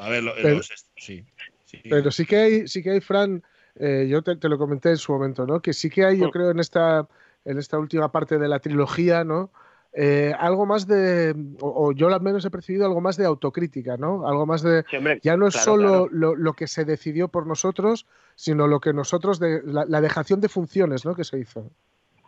a 0.00 0.08
ver, 0.08 0.24
pero, 0.42 0.62
sí, 0.96 1.24
sí. 1.64 1.80
Pero 1.88 2.10
sí 2.10 2.26
que 2.26 2.36
hay, 2.36 2.66
sí 2.66 2.82
que 2.82 2.90
hay, 2.90 3.00
Fran, 3.00 3.42
eh, 3.76 4.06
yo 4.08 4.22
te, 4.22 4.48
lo 4.48 4.58
comenté 4.58 4.90
en 4.90 4.96
su 4.96 5.12
momento, 5.12 5.46
¿no? 5.46 5.60
Que 5.60 5.72
sí 5.72 5.90
que 5.90 6.04
hay, 6.04 6.18
yo 6.18 6.30
creo, 6.30 6.50
en 6.50 6.60
esta, 6.60 7.06
en 7.44 7.58
esta 7.58 7.78
última 7.78 8.10
parte 8.12 8.38
de 8.38 8.48
la 8.48 8.60
trilogía, 8.60 9.24
¿no? 9.24 9.50
Eh, 9.96 10.32
algo 10.38 10.66
más 10.66 10.88
de, 10.88 11.34
o, 11.60 11.92
yo 11.92 12.12
al 12.12 12.20
menos 12.20 12.44
he 12.44 12.50
percibido 12.50 12.84
algo 12.84 13.00
más 13.00 13.16
de 13.16 13.26
autocrítica, 13.26 13.96
¿no? 13.96 14.26
Algo 14.26 14.44
más 14.44 14.62
de, 14.62 14.84
ya 15.22 15.36
no 15.36 15.46
es 15.46 15.54
solo 15.54 16.08
Lo, 16.10 16.52
que 16.54 16.66
se 16.66 16.84
decidió 16.84 17.28
por 17.28 17.46
nosotros, 17.46 18.06
sino 18.34 18.66
lo 18.66 18.80
que 18.80 18.92
nosotros, 18.92 19.38
de, 19.38 19.60
la, 19.64 20.00
dejación 20.00 20.40
de 20.40 20.48
funciones, 20.48 21.04
¿no? 21.04 21.14
Que 21.14 21.22
se 21.22 21.38
hizo. 21.38 21.70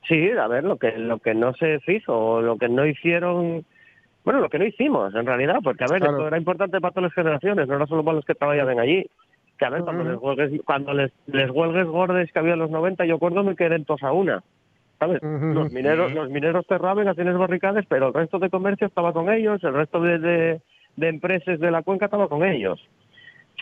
Sí, 0.06 0.30
a 0.30 0.46
ver, 0.46 0.62
lo 0.62 0.76
que, 0.78 0.92
lo 0.92 1.18
que 1.18 1.34
no 1.34 1.52
se 1.54 1.80
hizo, 1.88 2.16
o 2.16 2.40
lo 2.40 2.56
que 2.56 2.68
no 2.68 2.86
hicieron, 2.86 3.64
bueno, 4.24 4.40
lo 4.40 4.48
que 4.48 4.60
no 4.60 4.64
hicimos 4.64 5.12
en 5.16 5.26
realidad, 5.26 5.56
porque 5.64 5.82
a 5.82 5.92
ver, 5.92 6.04
esto 6.04 6.28
era 6.28 6.38
importante 6.38 6.80
para 6.80 6.92
todas 6.92 7.10
las 7.10 7.14
generaciones, 7.14 7.66
no 7.66 7.74
era 7.74 7.86
solo 7.86 8.04
para 8.04 8.16
los 8.16 8.24
que 8.24 8.36
trabajaban 8.36 8.78
allí 8.78 9.10
que 9.56 9.64
a 9.64 9.70
ver, 9.70 9.82
cuando, 9.82 10.04
les 10.04 10.18
huelgues, 10.18 10.60
cuando 10.64 10.94
les, 10.94 11.12
les 11.26 11.50
huelgues 11.50 11.86
gordes 11.86 12.30
que 12.32 12.38
había 12.38 12.54
en 12.54 12.58
los 12.58 12.70
90, 12.70 13.04
yo 13.06 13.16
acuerdo 13.16 13.42
me 13.42 13.56
quedé 13.56 13.76
en 13.76 13.86
a 14.00 14.12
una. 14.12 14.42
¿Sabes? 14.98 15.22
Los 15.22 15.72
mineros, 15.72 16.12
los 16.12 16.30
mineros 16.30 16.64
cerraban, 16.66 17.06
hacían 17.06 17.38
barricadas, 17.38 17.84
pero 17.86 18.08
el 18.08 18.14
resto 18.14 18.38
de 18.38 18.48
comercio 18.48 18.86
estaba 18.86 19.12
con 19.12 19.30
ellos, 19.30 19.62
el 19.62 19.74
resto 19.74 20.00
de, 20.00 20.18
de, 20.18 21.08
empresas 21.08 21.60
de 21.60 21.70
la 21.70 21.82
cuenca 21.82 22.06
estaba 22.06 22.28
con 22.28 22.42
ellos. 22.44 22.80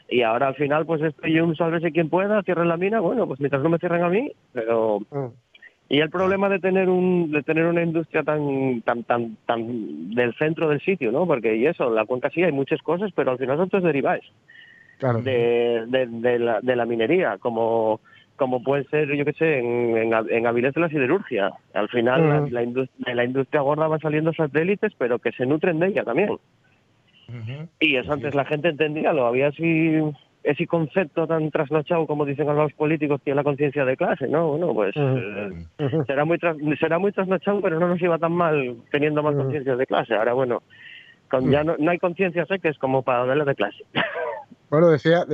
Y 0.09 0.23
ahora 0.23 0.49
al 0.49 0.55
final, 0.55 0.87
pues 0.87 1.03
estoy 1.03 1.41
un 1.41 1.57
sálvese 1.57 1.91
quien 1.91 2.09
pueda, 2.09 2.43
cierren 2.45 2.69
la 2.69 2.77
mina, 2.77 3.01
bueno, 3.01 3.27
pues 3.27 3.41
mientras 3.41 3.63
no 3.65 3.69
me 3.69 3.79
cierren 3.79 4.05
a 4.05 4.09
mí, 4.09 4.31
pero... 4.53 5.01
Y 5.89 6.01
el 6.01 6.09
problema 6.09 6.49
de 6.49 6.61
tener 6.61 6.89
un 6.89 7.31
de 7.31 7.43
tener 7.43 7.67
una 7.67 7.83
industria 7.83 8.23
tan 8.23 8.81
tan 8.83 9.05
tan 9.05 9.37
tan 9.45 10.15
del 10.15 10.35
centro 10.37 10.69
del 10.71 10.81
sitio, 10.81 11.13
¿no? 11.13 11.27
Porque 11.27 11.57
y 11.57 11.67
eso, 11.67 11.91
la 11.91 12.07
cuenca 12.07 12.31
sí 12.31 12.43
hay 12.43 12.53
muchas 12.53 12.81
cosas, 12.81 13.13
pero 13.15 13.33
al 13.33 13.39
final 13.39 13.59
son 13.59 13.69
todos 13.69 13.85
de, 15.23 15.85
de, 15.87 16.39
la, 16.39 16.61
de 16.61 16.77
la 16.77 16.87
minería, 16.87 17.39
como 17.39 18.01
como 18.37 18.63
puede 18.63 18.85
ser, 18.85 19.15
yo 19.15 19.25
qué 19.25 19.33
sé, 19.33 19.59
en, 19.59 19.97
en, 19.97 20.13
en 20.29 20.47
Avilés 20.47 20.75
de 20.75 20.81
la 20.81 20.89
siderurgia. 20.89 21.53
Al 21.73 21.89
final, 21.89 22.53
la, 22.53 22.63
industria, 22.63 23.15
la 23.15 23.25
industria 23.25 23.61
gorda 23.61 23.87
va 23.87 23.99
saliendo 23.99 24.33
satélites, 24.33 24.93
pero 24.99 25.19
que 25.21 25.33
se 25.33 25.47
nutren 25.47 25.79
de 25.79 25.89
ella 25.89 26.05
también. 26.05 26.31
Y 27.81 27.97
eso 27.97 28.13
antes 28.13 28.35
la 28.35 28.45
gente 28.45 28.69
entendía, 28.69 29.13
lo 29.13 29.27
había 29.27 29.49
así, 29.49 30.01
ese 30.43 30.67
concepto 30.67 31.27
tan 31.27 31.51
trasnochado, 31.51 32.07
como 32.07 32.27
dicen 32.27 32.47
los 32.47 32.73
políticos, 32.75 33.21
que 33.25 33.31
es 33.31 33.37
la 33.37 33.45
conciencia 33.45 33.85
de 33.85 33.97
clase, 33.97 34.29
¿no? 34.29 34.49
Bueno, 34.49 34.75
pues 34.75 34.95
eh, 34.97 35.51
será, 36.07 36.25
muy 36.25 36.39
será 36.79 36.99
muy 36.99 37.13
trasnochado, 37.13 37.61
pero 37.61 37.81
no 37.81 37.89
nos 37.89 38.03
iba 38.03 38.19
tan 38.19 38.33
mal 38.33 38.77
teniendo 38.91 39.23
más 39.23 39.35
conciencia 39.35 39.75
de 39.75 39.87
clase. 39.87 40.15
Ahora, 40.15 40.35
bueno, 40.35 40.63
con, 41.41 41.51
ya 41.51 41.65
no, 41.65 41.77
no 41.79 41.91
hay 41.91 41.99
conciencia 41.99 42.47
sé 42.47 42.59
que 42.59 42.69
es 42.69 42.79
como 42.79 43.03
para 43.03 43.27
darle 43.27 43.45
de 43.45 43.55
clase. 43.55 43.85
Bueno, 44.71 44.89
decía, 44.89 45.25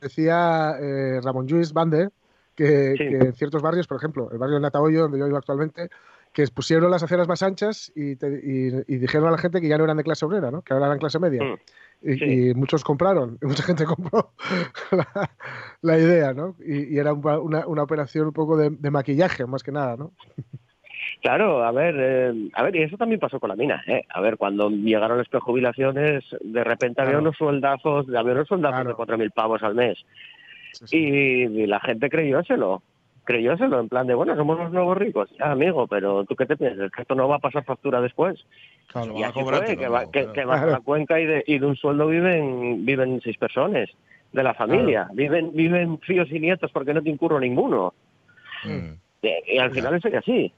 decía 0.00 0.74
eh, 0.80 1.20
Ramón 1.22 1.46
Lluís 1.46 1.72
Bande 1.72 2.08
que, 2.56 2.94
en 2.98 3.32
ciertos 3.34 3.62
barrios, 3.62 3.86
por 3.86 3.96
ejemplo, 3.96 4.28
el 4.32 4.38
barrio 4.38 4.56
de 4.56 4.62
Natahoyo, 4.62 5.02
donde 5.02 5.20
yo 5.20 5.26
vivo 5.26 5.36
actualmente, 5.36 5.88
que 6.32 6.46
pusieron 6.48 6.90
las 6.90 7.02
aceras 7.02 7.28
más 7.28 7.42
anchas 7.42 7.92
y, 7.94 8.14
dijeron 8.14 9.28
a 9.28 9.30
la 9.30 9.38
gente 9.38 9.60
que 9.60 9.68
ya 9.68 9.78
no 9.78 9.84
eran 9.84 9.98
de 9.98 10.02
clase 10.02 10.24
obrera, 10.24 10.50
¿no? 10.50 10.62
que 10.62 10.72
ahora 10.72 10.86
eran 10.86 10.98
clase 10.98 11.18
media. 11.20 11.44
Mm. 11.44 11.58
Y, 12.02 12.54
muchos 12.54 12.82
compraron, 12.82 13.38
mucha 13.42 13.62
gente 13.62 13.84
compró 13.86 14.32
la, 15.82 15.98
idea, 15.98 16.32
¿no? 16.32 16.56
Y, 16.58 16.98
era 16.98 17.12
una, 17.12 17.66
una, 17.66 17.82
operación 17.82 18.26
un 18.26 18.32
poco 18.32 18.56
de, 18.56 18.70
de, 18.70 18.90
maquillaje, 18.90 19.46
más 19.46 19.62
que 19.62 19.70
nada, 19.70 19.96
¿no? 19.96 20.12
Claro, 21.22 21.62
a 21.62 21.72
ver, 21.72 21.94
eh, 21.98 22.48
a 22.54 22.62
ver, 22.62 22.76
y 22.76 22.82
eso 22.82 22.96
también 22.96 23.20
pasó 23.20 23.38
con 23.38 23.50
la 23.50 23.56
mina, 23.56 23.82
¿eh? 23.86 24.04
A 24.08 24.20
ver, 24.20 24.36
cuando 24.36 24.70
llegaron 24.70 25.18
las 25.18 25.28
prejubilaciones, 25.28 26.24
de 26.40 26.64
repente 26.64 27.02
había 27.02 27.18
unos 27.18 27.36
sueldazos, 27.36 28.06
había 28.08 28.32
unos 28.32 28.48
sueldazos 28.48 28.86
de 28.86 28.94
4.000 28.94 29.30
pavos 29.32 29.62
al 29.62 29.74
mes. 29.74 29.98
Y, 30.90 31.66
la 31.66 31.80
gente 31.80 32.08
creyóselo. 32.08 32.82
creyóselo, 33.24 33.80
en 33.80 33.88
plan 33.88 34.06
de, 34.06 34.14
bueno, 34.14 34.34
somos 34.34 34.58
los 34.58 34.72
nuevos 34.72 34.96
ricos. 34.96 35.28
Ya, 35.38 35.50
amigo, 35.50 35.86
pero 35.86 36.24
¿tú 36.24 36.36
qué 36.36 36.46
te 36.46 36.56
piensas? 36.56 36.90
¿Que 36.90 37.02
esto 37.02 37.14
no 37.14 37.28
va 37.28 37.36
a 37.36 37.40
pasar 37.40 37.64
factura 37.64 38.00
después? 38.00 38.44
Claro, 38.86 39.14
y 39.16 39.22
así 39.22 39.40
fue, 39.40 39.76
que, 39.76 39.88
va, 39.88 40.10
que, 40.10 40.22
claro. 40.22 40.32
que 40.32 40.44
vas 40.44 40.62
a 40.62 40.66
la 40.66 40.80
cuenca 40.80 41.20
y 41.20 41.26
de, 41.26 41.44
y 41.46 41.58
de 41.58 41.66
un 41.66 41.76
sueldo 41.76 42.06
viven, 42.06 42.86
viven 42.86 43.20
seis 43.22 43.36
personas 43.36 43.90
de 44.32 44.42
la 44.42 44.54
familia. 44.54 45.08
Viven, 45.12 45.52
viven 45.52 45.98
fíos 46.00 46.30
y 46.30 46.40
nietos 46.40 46.70
porque 46.72 46.94
no 46.94 47.02
te 47.02 47.10
incurro 47.10 47.38
ninguno. 47.38 47.92
Mm. 48.64 48.92
Y, 49.22 49.54
y 49.54 49.58
al 49.58 49.70
final 49.72 49.94
eso 49.96 50.08
es 50.08 50.14
así. 50.14 50.52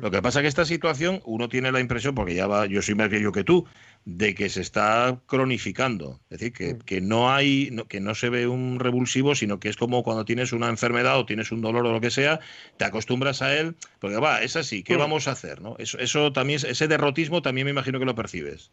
Lo 0.00 0.10
que 0.10 0.22
pasa 0.22 0.40
es 0.40 0.42
que 0.44 0.48
esta 0.48 0.64
situación, 0.64 1.20
uno 1.24 1.48
tiene 1.48 1.70
la 1.72 1.80
impresión, 1.80 2.14
porque 2.14 2.34
ya 2.34 2.46
va, 2.46 2.66
yo 2.66 2.80
soy 2.82 2.94
más 2.94 3.08
viejo 3.08 3.32
que 3.32 3.44
tú, 3.44 3.66
de 4.04 4.34
que 4.34 4.48
se 4.48 4.60
está 4.60 5.20
cronificando. 5.26 6.20
Es 6.30 6.38
decir, 6.40 6.52
que, 6.52 6.78
que 6.84 7.00
no 7.00 7.30
hay, 7.32 7.68
no- 7.72 7.86
que 7.86 8.00
no 8.00 8.14
se 8.14 8.28
ve 8.30 8.46
un 8.46 8.78
revulsivo, 8.80 9.34
sino 9.34 9.60
que 9.60 9.68
es 9.68 9.76
como 9.76 10.02
cuando 10.02 10.24
tienes 10.24 10.52
una 10.52 10.68
enfermedad 10.68 11.18
o 11.18 11.26
tienes 11.26 11.52
un 11.52 11.60
dolor 11.60 11.86
o 11.86 11.92
lo 11.92 12.00
que 12.00 12.10
sea, 12.10 12.40
te 12.76 12.84
acostumbras 12.84 13.42
a 13.42 13.56
él, 13.56 13.76
porque 14.00 14.16
va, 14.16 14.42
es 14.42 14.56
así, 14.56 14.82
¿qué 14.82 14.96
Mm. 14.96 15.00
vamos 15.00 15.28
a 15.28 15.32
hacer? 15.32 15.60
¿no? 15.60 15.76
Eso, 15.78 15.98
eso 15.98 16.32
también, 16.32 16.60
ese 16.66 16.88
derrotismo 16.88 17.42
también 17.42 17.64
me 17.66 17.70
imagino 17.70 17.98
que 17.98 18.04
lo 18.04 18.14
percibes. 18.14 18.72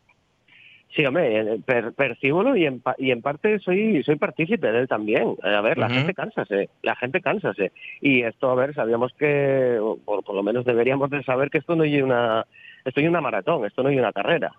Sí, 0.96 1.06
hombre, 1.06 1.40
eh, 1.40 1.60
per, 1.64 1.94
percíbolo 1.94 2.56
y 2.56 2.66
en, 2.66 2.82
y 2.98 3.12
en 3.12 3.22
parte 3.22 3.60
soy 3.60 4.02
soy 4.04 4.16
partícipe 4.16 4.72
de 4.72 4.80
él 4.80 4.88
también. 4.88 5.36
Eh, 5.44 5.56
A 5.56 5.62
ver, 5.62 5.78
la 5.78 5.86
Ujú. 5.86 5.96
gente 5.96 6.14
cánsase, 6.14 6.70
la 6.82 6.96
gente 6.96 7.22
cánsase. 7.22 7.72
Y 8.02 8.24
esto, 8.24 8.50
a 8.50 8.56
ver, 8.56 8.74
sabíamos 8.74 9.14
que, 9.14 9.78
o 9.80 9.98
por, 9.98 10.24
por 10.24 10.36
lo 10.36 10.42
menos 10.42 10.66
deberíamos 10.66 11.10
de 11.12 11.24
saber 11.24 11.50
que 11.52 11.60
esto 11.60 11.76
no 11.76 11.84
es 11.84 12.02
una, 12.02 12.46
esto 12.86 13.00
es 13.00 13.08
una 13.08 13.22
maratón, 13.22 13.66
esto 13.66 13.84
no 13.84 13.90
es 13.90 13.98
una 13.98 14.12
carrera. 14.12 14.54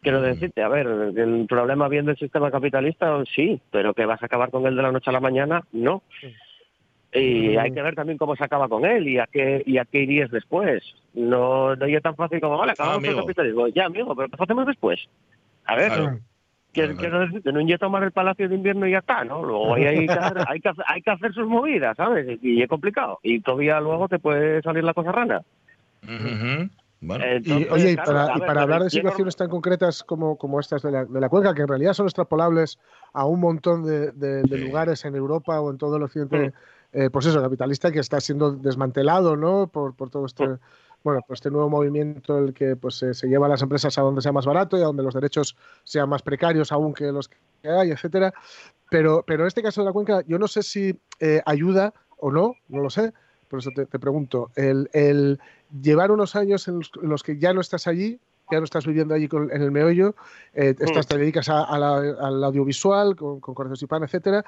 Quiero 0.00 0.20
decirte, 0.20 0.62
a 0.62 0.68
ver, 0.68 0.84
el 0.86 1.46
problema 1.48 1.86
bien 1.86 2.06
del 2.06 2.16
sistema 2.16 2.50
capitalista, 2.50 3.22
sí, 3.36 3.60
pero 3.70 3.94
que 3.94 4.04
vas 4.04 4.20
a 4.20 4.26
acabar 4.26 4.50
con 4.50 4.66
él 4.66 4.74
de 4.74 4.82
la 4.82 4.90
noche 4.90 5.10
a 5.10 5.12
la 5.12 5.20
mañana, 5.20 5.62
no. 5.70 6.02
Y 7.12 7.56
hay 7.56 7.70
que 7.72 7.82
ver 7.82 7.94
también 7.94 8.18
cómo 8.18 8.34
se 8.34 8.42
acaba 8.42 8.68
con 8.68 8.84
él 8.84 9.06
y 9.06 9.18
a 9.18 9.28
qué, 9.28 9.62
y 9.64 9.78
a 9.78 9.84
qué 9.84 10.00
irías 10.00 10.30
después. 10.32 10.82
No, 11.14 11.76
no 11.76 11.86
es 11.86 12.02
tan 12.02 12.16
fácil 12.16 12.40
como, 12.40 12.58
vale, 12.58 12.72
acabamos 12.72 13.02
con 13.04 13.10
el 13.10 13.16
capitalismo. 13.20 13.68
Ya, 13.68 13.84
amigo, 13.84 14.16
pero 14.16 14.28
¿qué 14.28 14.36
hacemos 14.42 14.66
después? 14.66 15.08
A 15.64 15.76
ver, 15.76 15.92
Claro. 15.92 16.18
quiero, 16.72 16.96
quiero 16.96 17.20
decirte, 17.20 17.52
no 17.52 17.60
iría 17.60 17.76
a 17.76 17.78
tomar 17.78 18.02
el 18.02 18.12
Palacio 18.12 18.48
de 18.48 18.54
Invierno 18.54 18.86
y 18.86 18.92
ya 18.92 18.98
está, 18.98 19.24
¿no? 19.24 19.42
Luego 19.44 19.74
hay, 19.74 20.06
que 20.06 20.12
hacer, 20.12 20.38
hay, 20.46 20.60
que 20.60 20.68
hacer, 20.68 20.84
hay 20.88 21.02
que 21.02 21.10
hacer 21.10 21.32
sus 21.34 21.46
movidas, 21.46 21.96
¿sabes? 21.96 22.38
Y 22.42 22.62
es 22.62 22.68
complicado. 22.68 23.18
Y 23.22 23.40
todavía 23.40 23.80
luego 23.80 24.08
te 24.08 24.18
puede 24.18 24.62
salir 24.62 24.84
la 24.84 24.94
cosa 24.94 25.12
rana. 25.12 25.42
Bueno, 27.04 27.24
Y, 27.44 27.68
oye, 27.68 27.92
y 27.92 27.94
claro, 27.96 28.12
para, 28.12 28.36
y 28.36 28.40
ver, 28.40 28.58
hablar 28.58 28.82
de 28.84 28.90
situaciones 28.90 29.34
tan 29.36 29.48
concretas 29.50 30.04
como, 30.04 30.36
como 30.36 30.60
estas 30.60 30.82
de 30.82 30.92
la, 30.92 31.04
de 31.04 31.20
la 31.20 31.28
cuenca, 31.28 31.52
que 31.52 31.62
en 31.62 31.68
realidad 31.68 31.94
son 31.94 32.06
extrapolables 32.06 32.78
a 33.12 33.26
un 33.26 33.40
montón 33.40 33.84
de, 33.84 34.12
de- 34.12 34.42
de 34.44 34.58
lugares 34.58 35.04
en 35.04 35.16
Europa 35.16 35.60
o 35.60 35.70
en 35.70 35.78
todo 35.78 35.96
el 35.96 36.04
occidente, 36.04 36.52
eh, 36.92 37.10
pues 37.10 37.26
eso, 37.26 37.42
capitalista, 37.42 37.90
que 37.90 37.98
está 37.98 38.20
siendo 38.20 38.52
desmantelado, 38.52 39.36
¿no? 39.36 39.66
Por, 39.66 39.96
por 39.96 40.10
todo 40.10 40.26
este, 40.26 40.44
bueno, 41.04 41.20
pues 41.26 41.38
este 41.38 41.50
nuevo 41.50 41.68
movimiento 41.68 42.38
en 42.38 42.44
el 42.48 42.54
que 42.54 42.76
pues, 42.76 42.96
se- 42.96 43.14
se 43.14 43.26
lleva 43.28 43.46
a 43.46 43.48
las 43.48 43.62
empresas 43.62 43.96
a 43.98 44.02
donde 44.02 44.22
sea 44.22 44.32
más 44.32 44.46
barato 44.46 44.76
y 44.78 44.82
a 44.82 44.84
donde 44.86 45.02
los 45.02 45.14
derechos 45.14 45.56
sean 45.84 46.08
más 46.08 46.22
precarios 46.22 46.70
aún 46.72 46.94
que 46.94 47.10
los 47.10 47.28
que 47.28 47.68
hay, 47.68 47.90
etcétera. 47.90 48.32
Pero, 48.90 49.24
pero 49.26 49.42
en 49.44 49.48
este 49.48 49.62
caso 49.62 49.80
de 49.80 49.86
la 49.86 49.92
cuenca, 49.92 50.22
yo 50.26 50.38
no 50.38 50.46
sé 50.48 50.62
si 50.62 50.98
eh, 51.20 51.40
ayuda 51.46 51.92
o 52.18 52.30
no, 52.30 52.54
no 52.68 52.82
lo 52.82 52.90
sé. 52.90 53.12
Por 53.48 53.58
eso 53.58 53.70
te, 53.74 53.84
te 53.86 53.98
pregunto, 53.98 54.50
el, 54.54 54.88
el 54.92 55.38
llevar 55.82 56.10
unos 56.10 56.36
años 56.36 56.68
en 56.68 56.78
los, 56.78 56.90
en 57.02 57.08
los 57.08 57.22
que 57.22 57.38
ya 57.38 57.52
no 57.52 57.60
estás 57.60 57.86
allí, 57.86 58.18
ya 58.50 58.58
no 58.58 58.64
estás 58.64 58.86
viviendo 58.86 59.14
allí 59.14 59.28
con- 59.28 59.50
en 59.50 59.62
el 59.62 59.70
meollo, 59.70 60.14
eh, 60.54 60.74
estás, 60.78 61.06
te 61.06 61.18
dedicas 61.18 61.48
a- 61.48 61.64
a 61.64 61.78
la- 61.78 61.96
al 61.96 62.44
audiovisual, 62.44 63.16
con, 63.16 63.40
con 63.40 63.54
Corazón 63.54 63.78
y 63.80 63.86
Pan, 63.86 64.02
etcétera, 64.04 64.44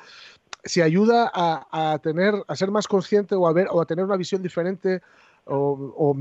si 0.62 0.81
ayuda 0.83 1.31
a, 1.35 1.93
a 1.93 1.99
tener, 1.99 2.35
a 2.49 2.57
ser 2.57 2.71
más 2.71 2.87
consciente 2.88 3.35
o 3.35 3.47
a 3.47 3.53
ver, 3.53 3.69
o 3.71 3.81
a 3.81 3.87
tener 3.87 4.05
una 4.05 4.17
visión 4.17 4.43
diferente, 4.43 5.03
o, 5.47 6.15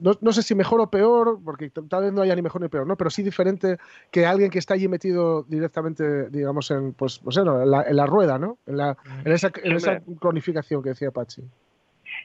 no, 0.00 0.12
no 0.20 0.32
sé 0.32 0.42
si 0.42 0.54
mejor 0.54 0.80
o 0.80 0.90
peor, 0.90 1.38
porque 1.44 1.70
tal 1.70 2.04
vez 2.04 2.12
no 2.12 2.22
haya 2.22 2.34
ni 2.34 2.42
mejor 2.42 2.62
ni 2.62 2.68
peor, 2.68 2.86
¿no? 2.86 2.96
Pero 2.96 3.10
sí 3.10 3.22
diferente 3.22 3.76
que 4.10 4.24
alguien 4.26 4.50
que 4.50 4.58
está 4.58 4.74
allí 4.74 4.88
metido 4.88 5.42
directamente, 5.44 6.30
digamos, 6.30 6.70
en, 6.70 6.94
pues, 6.94 7.18
pues, 7.18 7.36
bueno, 7.36 7.62
en, 7.62 7.70
la, 7.70 7.82
en 7.82 7.96
la 7.96 8.06
rueda, 8.06 8.38
¿no? 8.38 8.58
En, 8.66 8.76
la, 8.78 8.96
en 9.24 9.32
esa, 9.32 9.50
en 9.62 9.72
esa 9.72 10.00
cronificación 10.18 10.82
que 10.82 10.90
decía 10.90 11.10
Pachi. 11.10 11.42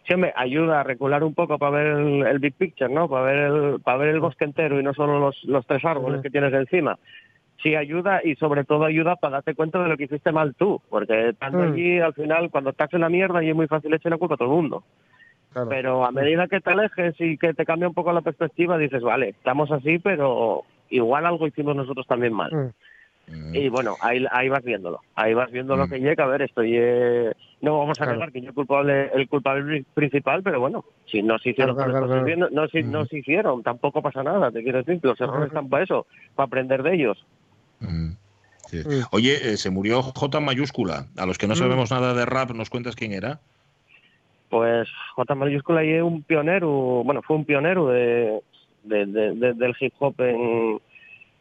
Sí, 0.05 0.13
hombre, 0.13 0.33
ayuda 0.35 0.81
a 0.81 0.83
recular 0.83 1.23
un 1.23 1.33
poco 1.33 1.57
para 1.57 1.77
ver 1.77 1.87
el, 1.87 2.25
el 2.25 2.39
big 2.39 2.55
picture, 2.55 2.93
¿no? 2.93 3.09
Para 3.09 3.25
ver 3.25 3.37
el, 3.37 3.81
para 3.81 3.97
ver 3.97 4.09
el 4.09 4.19
bosque 4.21 4.45
entero 4.45 4.79
y 4.79 4.83
no 4.83 4.93
solo 4.93 5.19
los, 5.19 5.43
los 5.43 5.65
tres 5.65 5.83
árboles 5.83 6.21
que 6.21 6.29
tienes 6.29 6.53
encima. 6.53 6.97
Sí 7.61 7.75
ayuda 7.75 8.21
y 8.23 8.35
sobre 8.35 8.63
todo 8.63 8.85
ayuda 8.85 9.15
para 9.15 9.37
darte 9.37 9.55
cuenta 9.55 9.81
de 9.81 9.89
lo 9.89 9.97
que 9.97 10.03
hiciste 10.05 10.31
mal 10.31 10.55
tú, 10.55 10.81
porque 10.89 11.29
estando 11.29 11.57
Mm. 11.59 11.73
allí 11.73 11.99
al 11.99 12.13
final 12.13 12.49
cuando 12.51 12.69
estás 12.69 12.93
en 12.93 13.01
la 13.01 13.09
mierda 13.09 13.43
y 13.43 13.49
es 13.49 13.55
muy 13.55 13.67
fácil 13.67 13.93
echar 13.93 14.11
la 14.11 14.17
culpa 14.17 14.35
a 14.35 14.37
todo 14.37 14.49
el 14.49 14.55
mundo. 14.55 14.83
Claro. 15.57 15.69
Pero 15.69 16.05
a 16.05 16.11
medida 16.11 16.47
que 16.47 16.61
te 16.61 16.69
alejes 16.69 17.15
y 17.19 17.37
que 17.37 17.53
te 17.53 17.65
cambia 17.65 17.87
un 17.87 17.93
poco 17.95 18.13
la 18.13 18.21
perspectiva, 18.21 18.77
dices, 18.77 19.01
vale, 19.01 19.29
estamos 19.29 19.71
así, 19.71 19.97
pero 19.97 20.63
igual 20.91 21.25
algo 21.25 21.47
hicimos 21.47 21.75
nosotros 21.75 22.05
también 22.05 22.31
mal. 22.33 22.73
Mm. 23.27 23.55
Y 23.55 23.67
bueno, 23.69 23.95
ahí, 24.01 24.23
ahí 24.31 24.47
vas 24.49 24.63
viéndolo. 24.63 24.99
Ahí 25.15 25.33
vas 25.33 25.51
viendo 25.51 25.75
lo 25.75 25.87
que 25.87 25.99
llega. 25.99 26.23
A 26.23 26.27
ver, 26.27 26.43
estoy. 26.43 26.73
eh, 26.75 27.31
no 27.59 27.79
vamos 27.79 27.99
a 27.99 28.03
Claro. 28.03 28.13
negar 28.19 28.31
que 28.31 28.41
yo 28.41 28.53
culpable, 28.53 29.09
el 29.15 29.27
culpable 29.27 29.63
pri- 29.65 29.85
principal, 29.95 30.43
pero 30.43 30.59
bueno, 30.59 30.85
si 31.07 31.23
no 31.23 31.39
se 31.39 31.49
hicieron, 31.49 31.75
Claro, 31.75 31.91
no, 32.51 32.67
se- 32.69 32.83
no 32.83 33.05
se 33.07 33.17
hicieron, 33.17 33.63
tampoco 33.63 34.01
pasa 34.03 34.21
nada. 34.21 34.51
Te 34.51 34.61
quiero 34.61 34.77
decir 34.77 35.01
que 35.01 35.07
los 35.07 35.19
errores 35.19 35.47
están 35.47 35.67
para 35.67 35.83
eso, 35.83 36.05
para 36.35 36.45
aprender 36.47 36.83
de 36.83 36.93
ellos. 36.93 37.25
Sí. 38.69 38.83
Oye, 39.11 39.53
eh, 39.53 39.57
se 39.57 39.69
murió 39.69 40.01
J 40.03 40.39
mayúscula. 40.39 41.07
A 41.17 41.25
los 41.25 41.37
que 41.37 41.47
no 41.47 41.53
Mm. 41.53 41.57
sabemos 41.57 41.89
nada 41.91 42.13
de 42.13 42.25
rap, 42.25 42.51
¿nos 42.51 42.69
cuentas 42.69 42.95
quién 42.95 43.13
era? 43.13 43.39
Pues 44.49 44.87
J 45.15 45.35
mayúscula 45.35 45.83
y 45.83 45.91
es 45.91 46.01
un 46.03 46.23
pionero, 46.23 46.69
bueno, 47.03 47.21
fue 47.21 47.35
un 47.35 47.45
pionero 47.45 47.87
de, 47.87 48.41
de- 48.83 49.05
de- 49.05 49.33
de- 49.33 49.53
del 49.53 49.75
hip 49.79 49.93
hop 49.99 50.15
en, 50.19 50.79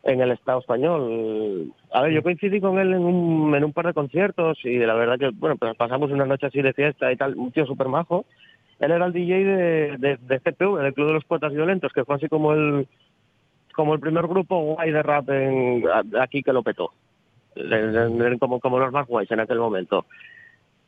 en 0.03 0.21
el 0.21 0.33
Estado 0.33 0.59
español. 0.61 1.73
A 1.93 2.03
ver, 2.03 2.13
yo 2.13 2.23
coincidí 2.23 2.61
con 2.61 2.79
él 2.79 2.93
en 2.93 3.05
un, 3.05 3.55
en 3.55 3.65
un 3.65 3.73
par 3.73 3.87
de 3.87 3.95
conciertos 3.95 4.59
y 4.65 4.79
la 4.79 4.95
verdad 4.95 5.19
que, 5.19 5.31
bueno, 5.35 5.57
pues 5.57 5.75
pasamos 5.77 6.11
una 6.11 6.27
noche 6.27 6.47
así 6.47 6.61
de 6.63 6.73
fiesta 6.73 7.13
y 7.13 7.17
tal, 7.17 7.37
un 7.37 7.53
tío 7.53 7.65
súper 7.67 7.89
majo. 7.89 8.25
Él 8.81 8.91
era 8.91 9.07
el 9.07 9.13
DJ 9.13 9.45
de, 9.45 9.97
de, 9.99 10.17
de 10.21 10.41
CPV, 10.41 10.83
del 10.83 10.93
Club 10.95 11.07
de 11.07 11.13
los 11.15 11.25
Poetas 11.25 11.53
Violentos, 11.53 11.93
que 11.93 12.05
fue 12.05 12.17
así 12.17 12.29
como 12.29 12.53
el 12.53 12.87
como 13.75 13.93
el 13.95 14.01
primer 14.01 14.27
grupo 14.27 14.59
guay 14.59 14.91
de 14.91 15.03
rap 15.03 15.29
en, 15.31 15.85
aquí 16.19 16.43
que 16.43 16.53
lo 16.53 16.63
petó. 16.63 16.93
Como 18.61 18.79
los 18.79 18.93
más 18.93 19.07
guays 19.07 19.31
en 19.31 19.41
aquel 19.41 19.59
momento. 19.59 20.07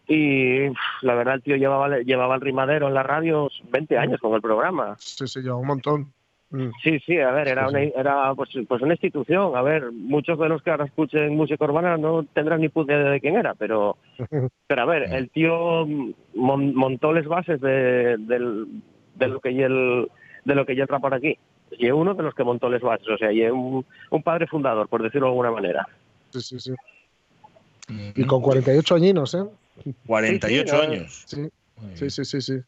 Y 0.09 0.69
la 1.03 1.15
verdad, 1.15 1.35
el 1.35 1.43
tío 1.43 1.57
llevaba, 1.57 1.99
llevaba 1.99 2.35
el 2.37 2.41
rimadero 2.41 2.89
en 2.89 2.95
la 2.95 3.03
radio 3.03 3.51
20 3.71 3.99
años 3.99 4.21
con 4.21 4.35
el 4.35 4.41
programa. 4.41 4.97
Sí, 4.99 5.27
sí, 5.29 5.41
lleva 5.41 5.57
un 5.57 5.67
montón. 5.67 6.13
Mm. 6.51 6.71
Sí, 6.83 6.99
sí, 7.01 7.19
a 7.21 7.31
ver, 7.31 7.47
era 7.49 7.69
una, 7.69 7.83
era 7.83 8.35
pues, 8.35 8.49
pues 8.67 8.81
una 8.81 8.95
institución. 8.95 9.55
A 9.55 9.61
ver, 9.61 9.93
muchos 9.93 10.39
de 10.39 10.49
los 10.49 10.63
que 10.63 10.71
ahora 10.71 10.87
escuchen 10.87 11.37
música 11.37 11.63
urbana 11.63 11.99
no 11.99 12.25
tendrán 12.25 12.63
ni 12.63 12.71
puta 12.71 12.95
idea 12.95 13.11
de 13.11 13.21
quién 13.21 13.37
era, 13.37 13.55
pero, 13.55 13.99
pero 14.67 14.83
a 14.83 14.87
ver, 14.87 15.13
el 15.13 15.29
tío 15.29 15.87
mon- 16.35 16.75
montó 16.75 17.13
las 17.13 17.27
bases 17.27 17.61
de, 17.61 18.17
del- 18.19 18.67
de 19.17 19.29
lo 19.29 19.41
que 19.41 19.51
y 19.51 19.61
el 19.61 20.09
de 20.47 20.55
lo 20.55 20.65
que 20.65 20.73
y 20.73 20.81
el 20.81 20.89
rap 20.89 21.03
por 21.03 21.13
aquí. 21.13 21.37
Y 21.73 21.87
es 21.87 21.93
uno 21.93 22.15
de 22.15 22.23
los 22.23 22.35
que 22.35 22.45
montó 22.45 22.71
las 22.71 22.81
bases, 22.81 23.07
o 23.11 23.19
sea, 23.19 23.31
y 23.31 23.43
es 23.43 23.53
un, 23.53 23.85
un 24.11 24.23
padre 24.23 24.47
fundador, 24.47 24.89
por 24.89 25.03
decirlo 25.03 25.27
de 25.27 25.33
alguna 25.33 25.51
manera. 25.51 25.87
Sí, 26.31 26.41
sí, 26.41 26.59
sí. 26.61 26.73
Y 28.17 28.25
con 28.25 28.41
48 28.41 28.95
añinos, 28.95 29.35
¿eh? 29.35 29.45
48 30.07 30.67
Sí, 30.67 30.67
sí, 30.69 30.77
años. 30.77 31.25
Sí, 31.27 31.49
sí, 31.95 32.11
sí, 32.11 32.25
sí. 32.25 32.41
sí. 32.41 32.61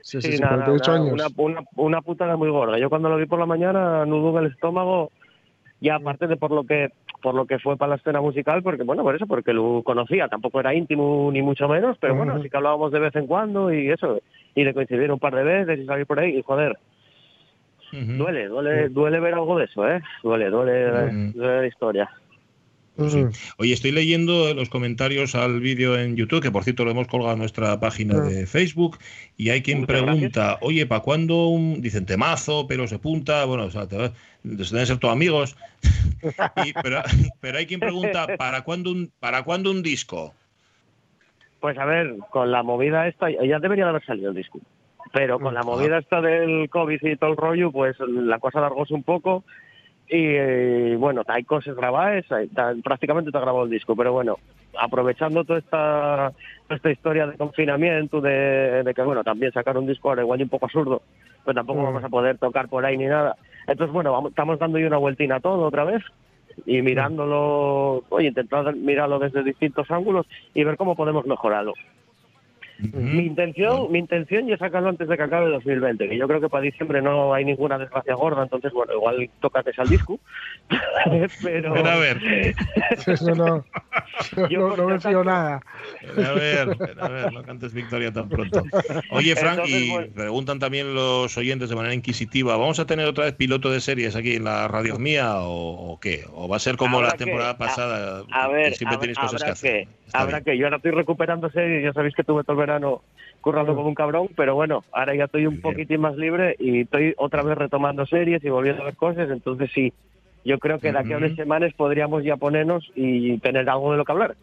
Sí, 0.00 0.22
Sí, 0.22 0.30
sí, 0.30 0.36
sí, 0.36 0.42
nada, 0.42 0.64
48 0.64 0.92
nada, 0.92 1.04
años. 1.04 1.34
Una, 1.36 1.60
una, 1.60 1.68
una 1.76 2.02
putada 2.02 2.36
muy 2.36 2.48
gorda. 2.50 2.78
Yo 2.78 2.88
cuando 2.88 3.08
lo 3.08 3.16
vi 3.16 3.26
por 3.26 3.38
la 3.38 3.46
mañana, 3.46 4.06
nudo 4.06 4.38
en 4.38 4.46
el 4.46 4.52
estómago, 4.52 5.10
ya 5.80 5.96
aparte 5.96 6.26
de 6.26 6.36
por 6.36 6.50
lo 6.50 6.64
que 6.64 6.88
por 7.20 7.34
lo 7.34 7.46
que 7.46 7.58
fue 7.58 7.76
para 7.76 7.90
la 7.90 7.96
escena 7.96 8.20
musical, 8.20 8.62
porque 8.62 8.84
bueno, 8.84 9.02
por 9.02 9.14
eso, 9.16 9.26
porque 9.26 9.52
lo 9.52 9.82
conocía, 9.82 10.28
tampoco 10.28 10.60
era 10.60 10.72
íntimo 10.72 11.30
ni 11.32 11.42
mucho 11.42 11.68
menos, 11.68 11.96
pero 12.00 12.14
bueno, 12.14 12.34
Ujú. 12.34 12.42
sí 12.44 12.50
que 12.50 12.56
hablábamos 12.56 12.92
de 12.92 13.00
vez 13.00 13.14
en 13.16 13.26
cuando 13.26 13.72
y 13.72 13.90
eso, 13.90 14.20
y 14.54 14.62
de 14.64 14.72
coincidir 14.72 15.10
un 15.10 15.18
par 15.18 15.34
de 15.34 15.42
veces 15.42 15.80
y 15.80 15.86
salir 15.86 16.06
por 16.06 16.20
ahí, 16.20 16.38
y 16.38 16.42
joder, 16.42 16.78
duele, 17.92 18.46
duele, 18.46 18.88
duele 18.88 19.18
ver 19.20 19.34
algo 19.34 19.58
de 19.58 19.64
eso, 19.64 19.88
¿eh? 19.88 20.00
Duele, 20.22 20.48
duele, 20.48 21.12
duele 21.34 21.60
la 21.62 21.66
historia. 21.66 22.08
Oye, 23.58 23.72
estoy 23.72 23.92
leyendo 23.92 24.52
los 24.54 24.68
comentarios 24.68 25.34
al 25.36 25.60
vídeo 25.60 25.96
en 25.98 26.16
YouTube, 26.16 26.42
que 26.42 26.50
por 26.50 26.64
cierto 26.64 26.84
lo 26.84 26.90
hemos 26.90 27.06
colgado 27.06 27.34
en 27.34 27.38
nuestra 27.38 27.78
página 27.78 28.20
de 28.20 28.46
Facebook, 28.46 28.98
y 29.36 29.50
hay 29.50 29.62
quien 29.62 29.80
Muchas 29.80 29.96
pregunta, 29.96 30.58
oye, 30.62 30.84
¿para 30.86 31.02
cuándo 31.02 31.46
un, 31.46 31.80
dicen 31.80 32.06
temazo, 32.06 32.66
pero 32.66 32.88
se 32.88 32.98
punta, 32.98 33.44
bueno, 33.44 33.64
o 33.64 33.70
sea, 33.70 33.86
te 33.86 33.96
va- 33.96 34.12
deben 34.42 34.86
ser 34.86 34.98
todos 34.98 35.12
amigos, 35.12 35.56
Y- 36.64 36.72
pero, 36.72 37.02
pero 37.40 37.58
hay 37.58 37.66
quien 37.66 37.80
pregunta, 37.80 38.36
¿para 38.36 38.62
cuándo 38.62 38.90
un, 38.90 39.12
para 39.20 39.44
cuándo 39.44 39.70
un 39.70 39.82
disco? 39.82 40.34
Pues 41.60 41.78
a 41.78 41.84
ver, 41.84 42.16
con 42.30 42.50
la 42.50 42.62
movida 42.62 43.06
esta, 43.08 43.30
ya 43.30 43.58
debería 43.58 43.84
de 43.84 43.90
haber 43.90 44.04
salido 44.04 44.30
el 44.30 44.36
disco. 44.36 44.60
Pero 45.12 45.38
con 45.40 45.54
la 45.54 45.62
movida 45.62 45.98
esta 45.98 46.20
del 46.20 46.68
COVID 46.68 46.98
y 47.02 47.16
todo 47.16 47.30
el 47.30 47.36
rollo, 47.36 47.72
pues 47.72 47.96
la 48.00 48.38
cosa 48.38 48.58
alargóse 48.58 48.92
un 48.94 49.02
poco. 49.02 49.44
Y 50.10 50.24
eh, 50.24 50.96
bueno, 50.98 51.22
hay 51.26 51.44
cosas 51.44 51.76
grabadas, 51.76 52.24
ta- 52.54 52.74
prácticamente 52.82 53.30
te 53.30 53.36
ha 53.36 53.42
grabado 53.42 53.64
el 53.64 53.70
disco, 53.70 53.94
pero 53.94 54.12
bueno, 54.12 54.38
aprovechando 54.80 55.44
toda 55.44 55.58
esta, 55.58 56.32
esta 56.70 56.90
historia 56.90 57.26
de 57.26 57.36
confinamiento, 57.36 58.20
de, 58.22 58.90
que, 58.94 59.02
bueno, 59.02 59.22
también 59.22 59.52
sacar 59.52 59.76
un 59.76 59.86
disco 59.86 60.08
ahora 60.08 60.22
igual 60.22 60.40
un 60.42 60.48
poco 60.48 60.64
absurdo, 60.64 61.02
pues 61.44 61.54
tampoco 61.54 61.82
vamos 61.82 62.02
a 62.02 62.08
poder 62.08 62.38
tocar 62.38 62.68
por 62.68 62.86
ahí 62.86 62.96
ni 62.96 63.04
nada. 63.04 63.36
Entonces, 63.66 63.92
bueno, 63.92 64.12
vamos, 64.12 64.30
estamos 64.30 64.58
dando 64.58 64.78
una 64.78 64.96
vueltina 64.96 65.36
a 65.36 65.40
todo 65.40 65.66
otra 65.66 65.84
vez 65.84 66.02
y 66.64 66.80
mirándolo, 66.80 68.02
oye, 68.08 68.28
intentar 68.28 68.74
mirarlo 68.74 69.18
desde 69.18 69.42
distintos 69.42 69.90
ángulos 69.90 70.26
y 70.54 70.64
ver 70.64 70.78
cómo 70.78 70.96
podemos 70.96 71.26
mejorarlo. 71.26 71.74
Mi 72.78 73.26
intención, 73.26 73.90
mi 73.90 73.98
intención 73.98 74.48
es 74.52 74.60
sacarlo 74.60 74.88
antes 74.88 75.08
de 75.08 75.16
que 75.16 75.22
acabe 75.22 75.50
2020, 75.50 76.08
que 76.08 76.16
yo 76.16 76.28
creo 76.28 76.40
que 76.40 76.48
para 76.48 76.62
diciembre 76.62 77.02
no 77.02 77.34
hay 77.34 77.44
ninguna 77.44 77.76
desgracia 77.76 78.14
gorda, 78.14 78.44
entonces 78.44 78.72
bueno, 78.72 78.92
igual 78.92 79.28
tócate 79.40 79.72
al 79.76 79.88
disco. 79.88 80.20
pero... 81.42 81.74
a 81.74 81.96
ver. 81.96 82.18
Eso 83.06 83.34
no, 83.34 83.64
yo 84.48 84.76
no, 84.76 84.86
me 84.86 85.00
fío 85.00 85.24
nada. 85.24 85.60
a 86.16 86.32
ver, 86.32 86.76
a 87.00 87.08
ver, 87.08 87.32
no 87.32 87.42
cantes 87.42 87.74
victoria 87.74 88.12
tan 88.12 88.28
pronto. 88.28 88.62
Oye, 89.10 89.34
Frank, 89.34 89.62
y 89.66 89.92
preguntan 90.14 90.60
también 90.60 90.94
los 90.94 91.36
oyentes 91.36 91.68
de 91.68 91.74
manera 91.74 91.94
inquisitiva, 91.94 92.56
¿vamos 92.56 92.78
a 92.78 92.86
tener 92.86 93.06
otra 93.06 93.24
vez 93.24 93.34
piloto 93.34 93.72
de 93.72 93.80
series 93.80 94.14
aquí 94.14 94.36
en 94.36 94.44
la 94.44 94.68
radio 94.68 94.98
mía 95.00 95.38
o, 95.38 95.98
qué? 96.00 96.24
¿O 96.32 96.48
va 96.48 96.56
a 96.56 96.60
ser 96.60 96.76
como 96.76 97.02
la 97.02 97.12
temporada 97.12 97.58
pasada? 97.58 98.22
A, 98.30 98.46
ver, 98.46 98.70
que 98.70 98.76
siempre 98.76 98.98
tenéis 98.98 99.18
cosas 99.18 99.42
que 99.42 99.50
hacer. 99.50 99.88
habrá 100.12 100.42
que, 100.42 100.56
yo 100.56 100.66
ahora 100.66 100.76
estoy 100.76 100.92
recuperando 100.92 101.50
series, 101.50 101.82
ya 101.82 101.92
sabéis 101.92 102.14
que 102.14 102.22
tuve 102.22 102.44
todo 102.44 102.52
el 102.52 102.67
verano 102.68 103.02
currando 103.40 103.74
como 103.74 103.88
un 103.88 103.94
cabrón, 103.94 104.28
pero 104.36 104.54
bueno, 104.54 104.84
ahora 104.92 105.14
ya 105.14 105.24
estoy 105.24 105.46
un 105.46 105.60
poquitín 105.60 106.00
más 106.00 106.16
libre 106.16 106.54
y 106.58 106.80
estoy 106.80 107.14
otra 107.16 107.42
vez 107.42 107.56
retomando 107.56 108.04
series 108.04 108.44
y 108.44 108.50
volviendo 108.50 108.82
a 108.82 108.86
ver 108.86 108.96
cosas, 108.96 109.30
entonces 109.30 109.70
sí, 109.72 109.92
yo 110.44 110.58
creo 110.58 110.78
que 110.80 110.92
de 110.92 110.98
aquí 110.98 111.12
a 111.12 111.18
unas 111.18 111.34
semanas 111.34 111.72
podríamos 111.74 112.24
ya 112.24 112.36
ponernos 112.36 112.90
y 112.94 113.38
tener 113.38 113.68
algo 113.70 113.92
de 113.92 113.98
lo 113.98 114.04
que 114.04 114.12
hablar. 114.12 114.36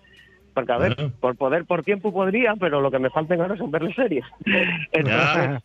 Porque, 0.54 0.72
a 0.72 0.78
ver, 0.78 0.96
por 1.20 1.36
poder, 1.36 1.66
por 1.66 1.84
tiempo 1.84 2.14
podría, 2.14 2.56
pero 2.56 2.80
lo 2.80 2.90
que 2.90 3.00
me 3.00 3.10
falta 3.10 3.36
ahora 3.36 3.58
son 3.58 3.72
verle 3.72 3.94
series. 3.94 4.24
Entonces, 4.92 5.62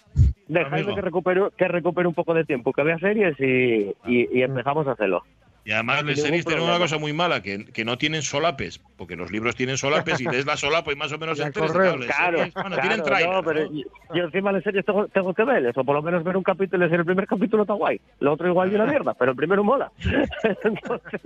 dejadme 0.48 0.94
que 0.94 1.00
recupere, 1.00 1.42
que 1.56 1.68
recupere 1.68 2.08
un 2.08 2.14
poco 2.14 2.34
de 2.34 2.44
tiempo, 2.44 2.72
que 2.72 2.82
vea 2.82 2.98
series 2.98 3.38
y, 3.38 3.94
y 4.04 4.42
empezamos 4.42 4.88
a 4.88 4.92
hacerlo. 4.92 5.22
Y 5.64 5.72
además 5.72 6.02
las 6.04 6.20
series 6.20 6.46
tienen 6.46 6.64
una 6.64 6.78
cosa 6.78 6.96
muy 6.96 7.12
mala, 7.12 7.42
que, 7.42 7.66
que, 7.66 7.84
no 7.84 7.98
tienen 7.98 8.22
solapes, 8.22 8.80
porque 8.96 9.14
los 9.14 9.30
libros 9.30 9.54
tienen 9.56 9.76
solapes 9.76 10.18
y 10.20 10.24
lees 10.24 10.46
la 10.46 10.56
solapa 10.56 10.90
y 10.90 10.96
más 10.96 11.12
o 11.12 11.18
menos 11.18 11.38
enteras. 11.38 11.72
Claro, 11.72 12.38
bueno, 12.54 12.78
tienen 12.78 12.98
no, 13.00 13.42
pero 13.42 13.70
yo, 14.14 14.24
encima 14.24 14.52
de 14.54 14.62
series 14.62 14.86
tengo, 14.86 15.06
tengo, 15.08 15.34
que 15.34 15.44
ver 15.44 15.70
o 15.76 15.84
por 15.84 15.94
lo 15.94 16.02
menos 16.02 16.24
ver 16.24 16.36
un 16.36 16.42
capítulo 16.42 16.84
y 16.84 16.88
decir 16.88 17.00
el 17.00 17.06
primer 17.06 17.26
capítulo 17.26 17.64
está 17.64 17.74
guay, 17.74 18.00
lo 18.20 18.32
otro 18.32 18.48
igual 18.48 18.70
de 18.70 18.76
una 18.76 18.86
mierda, 18.86 19.12
pero 19.14 19.32
el 19.32 19.36
primero 19.36 19.62
mola. 19.62 19.92
entonces, 20.64 21.20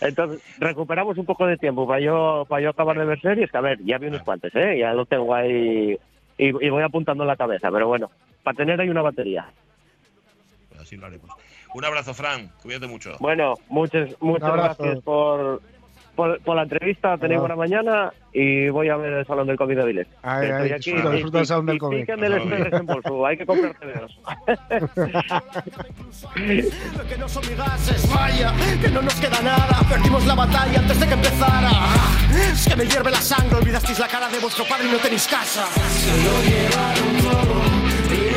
entonces, 0.00 0.42
recuperamos 0.58 1.18
un 1.18 1.26
poco 1.26 1.46
de 1.46 1.58
tiempo 1.58 1.86
para 1.86 2.00
yo, 2.00 2.46
para 2.48 2.62
yo 2.62 2.70
acabar 2.70 2.98
de 2.98 3.04
ver 3.04 3.20
series, 3.20 3.50
que 3.50 3.58
a 3.58 3.60
ver, 3.62 3.78
ya 3.84 3.98
vi 3.98 4.06
unos 4.06 4.22
cuantos, 4.22 4.50
¿eh? 4.54 4.78
ya 4.78 4.94
lo 4.94 5.04
tengo 5.04 5.34
ahí 5.34 5.98
y, 6.38 6.46
y 6.46 6.70
voy 6.70 6.82
apuntando 6.82 7.24
en 7.24 7.28
la 7.28 7.36
cabeza, 7.36 7.70
pero 7.70 7.86
bueno, 7.86 8.10
para 8.42 8.56
tener 8.56 8.80
ahí 8.80 8.88
una 8.88 9.02
batería. 9.02 9.46
Pues 10.70 10.80
así 10.80 10.96
lo 10.96 11.06
haremos. 11.06 11.30
Un 11.74 11.84
abrazo, 11.84 12.14
Fran. 12.14 12.50
Cuídate 12.62 12.86
mucho. 12.86 13.16
Bueno, 13.20 13.54
muchas, 13.68 14.10
muchas 14.20 14.52
gracias 14.52 15.00
por, 15.02 15.62
por, 16.14 16.56
la 16.56 16.62
entrevista. 16.62 17.16
Tenéis 17.16 17.40
buena 17.40 17.56
mañana 17.56 18.12
y 18.32 18.68
voy 18.68 18.88
a 18.88 18.96
ver 18.96 19.12
el 19.12 19.26
Salón 19.26 19.46
del 19.46 19.56
COVID 19.56 19.76
de 19.76 19.82
Avilés. 19.82 20.08
Ay, 20.22 20.50
ay, 20.50 20.72
aquí, 20.72 20.92
disfruta, 20.92 21.10
disfruta 21.14 21.38
del 21.38 21.46
Salón 21.46 21.66
del 21.66 21.78
COVID. 21.78 21.98
Y 21.98 22.04
del 22.04 22.70
desembolso. 22.70 23.26
Hay 23.26 23.36
que 23.36 23.46
comprar 23.46 23.74
TVOs. 23.74 24.20
que 27.08 27.18
no 27.18 27.28
son 27.28 27.42
gases, 27.56 28.14
vaya, 28.14 28.52
que 28.82 28.88
no 28.88 29.02
nos 29.02 29.14
queda 29.14 29.40
nada. 29.42 29.80
Perdimos 29.88 30.26
la 30.26 30.34
batalla 30.34 30.78
antes 30.80 31.00
de 31.00 31.06
que 31.06 31.14
empezara. 31.14 31.70
Es 32.52 32.68
que 32.68 32.76
me 32.76 32.84
hierve 32.84 33.10
la 33.10 33.20
sangre, 33.20 33.56
olvidasteis 33.56 33.98
la 33.98 34.08
cara 34.08 34.28
de 34.28 34.38
vuestro 34.38 34.64
padre 34.64 34.88
y 34.88 34.92
no 34.92 34.98
tenéis 34.98 35.26
casa. 35.28 35.66
Se 35.66 36.24
lo 36.24 36.42
llevaron 36.42 37.16
todo. 37.22 37.79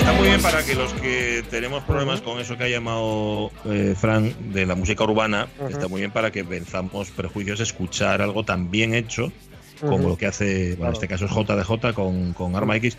Está 0.03 0.17
muy 0.17 0.27
bien 0.27 0.41
para 0.41 0.61
que 0.65 0.75
los 0.75 0.93
que 0.95 1.45
tenemos 1.49 1.81
problemas 1.85 2.19
con 2.19 2.37
eso 2.37 2.57
que 2.57 2.65
ha 2.65 2.67
llamado 2.67 3.51
eh, 3.63 3.95
Fran 3.97 4.51
de 4.51 4.65
la 4.65 4.75
música 4.75 5.05
urbana, 5.05 5.47
está 5.69 5.87
muy 5.87 6.01
bien 6.01 6.11
para 6.11 6.29
que 6.29 6.43
venzamos 6.43 7.09
prejuicios, 7.11 7.61
escuchar 7.61 8.21
algo 8.21 8.43
tan 8.43 8.69
bien 8.69 8.93
hecho 8.93 9.31
como 9.79 10.09
lo 10.09 10.17
que 10.17 10.25
hace, 10.25 10.75
bueno, 10.75 10.87
en 10.87 10.93
este 10.93 11.07
caso 11.07 11.23
es 11.23 11.31
JDJ 11.31 11.93
con, 11.93 12.33
con 12.33 12.53
Arma 12.53 12.75
X, 12.75 12.97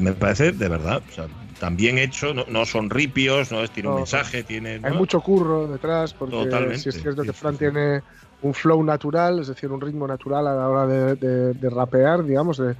me 0.00 0.12
parece 0.12 0.50
de 0.50 0.68
verdad, 0.68 1.00
o 1.08 1.14
sea, 1.14 1.28
tan 1.60 1.76
bien 1.76 1.96
hecho, 1.96 2.34
no, 2.34 2.66
son 2.66 2.90
ripios, 2.90 3.52
no 3.52 3.62
es, 3.62 3.70
tiene 3.70 3.90
un 3.90 3.96
mensaje, 3.96 4.42
tiene... 4.42 4.80
Hay 4.82 4.92
mucho 4.92 5.20
curro 5.20 5.68
detrás, 5.68 6.12
porque 6.12 6.34
Totalmente. 6.34 6.78
si 6.78 6.88
es 6.88 7.00
cierto 7.00 7.22
que 7.22 7.32
Fran 7.32 7.56
tiene 7.56 8.02
un 8.42 8.52
flow 8.52 8.82
natural, 8.82 9.38
es 9.38 9.46
decir, 9.46 9.70
un 9.70 9.80
ritmo 9.80 10.08
natural 10.08 10.48
a 10.48 10.56
la 10.56 10.68
hora 10.68 10.86
de, 10.88 11.54
de 11.54 11.70
rapear, 11.70 12.24
digamos, 12.24 12.58
de, 12.58 12.74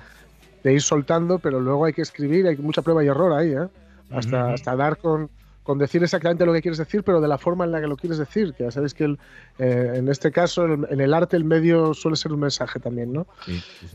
de 0.62 0.72
ir 0.72 0.82
soltando, 0.82 1.38
pero 1.38 1.60
luego 1.60 1.84
hay 1.84 1.92
que 1.92 2.02
escribir, 2.02 2.46
hay 2.46 2.56
mucha 2.56 2.82
prueba 2.82 3.04
y 3.04 3.08
error 3.08 3.32
ahí, 3.32 3.52
¿eh? 3.52 3.68
hasta, 4.10 4.52
hasta 4.52 4.76
dar 4.76 4.98
con, 4.98 5.30
con 5.62 5.78
decir 5.78 6.02
exactamente 6.02 6.44
lo 6.46 6.52
que 6.52 6.62
quieres 6.62 6.78
decir, 6.78 7.04
pero 7.04 7.20
de 7.20 7.28
la 7.28 7.38
forma 7.38 7.64
en 7.64 7.72
la 7.72 7.80
que 7.80 7.86
lo 7.86 7.96
quieres 7.96 8.18
decir, 8.18 8.54
que 8.54 8.64
ya 8.64 8.70
sabéis 8.70 8.94
que 8.94 9.16
eh, 9.58 9.92
en 9.94 10.08
este 10.08 10.32
caso, 10.32 10.64
en 10.64 11.00
el 11.00 11.12
arte, 11.12 11.36
el 11.36 11.44
medio 11.44 11.92
suele 11.92 12.16
ser 12.16 12.32
un 12.32 12.40
mensaje 12.40 12.80
también, 12.80 13.12
¿no? 13.12 13.26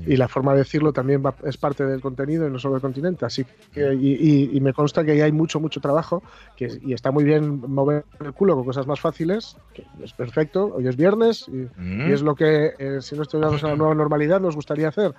Y 0.05 0.15
la 0.15 0.27
forma 0.27 0.53
de 0.53 0.59
decirlo 0.59 0.93
también 0.93 1.23
es 1.43 1.57
parte 1.57 1.85
del 1.85 2.01
contenido 2.01 2.47
y 2.47 2.51
no 2.51 2.59
solo 2.59 2.75
del 2.75 2.81
continente. 2.81 3.25
Así 3.25 3.45
que, 3.73 3.93
y, 3.93 4.59
me 4.61 4.73
consta 4.73 5.03
que 5.03 5.21
hay 5.21 5.31
mucho, 5.31 5.59
mucho 5.59 5.81
trabajo 5.81 6.23
que, 6.55 6.79
y 6.81 6.93
está 6.93 7.11
muy 7.11 7.23
bien 7.23 7.59
mover 7.59 8.05
el 8.23 8.31
culo 8.31 8.55
con 8.55 8.63
cosas 8.63 8.87
más 8.87 8.99
fáciles, 8.99 9.57
que 9.73 9.83
es 10.03 10.13
perfecto, 10.13 10.75
hoy 10.75 10.87
es 10.87 10.95
viernes 10.95 11.45
y, 11.47 11.67
mm. 11.77 12.11
es 12.11 12.21
lo 12.21 12.35
que, 12.35 12.73
eh, 12.77 12.99
si 13.01 13.15
no 13.15 13.23
estuviéramos 13.23 13.61
en 13.63 13.69
la 13.71 13.75
nueva 13.75 13.95
normalidad, 13.95 14.39
nos 14.39 14.55
gustaría 14.55 14.87
hacer. 14.87 15.13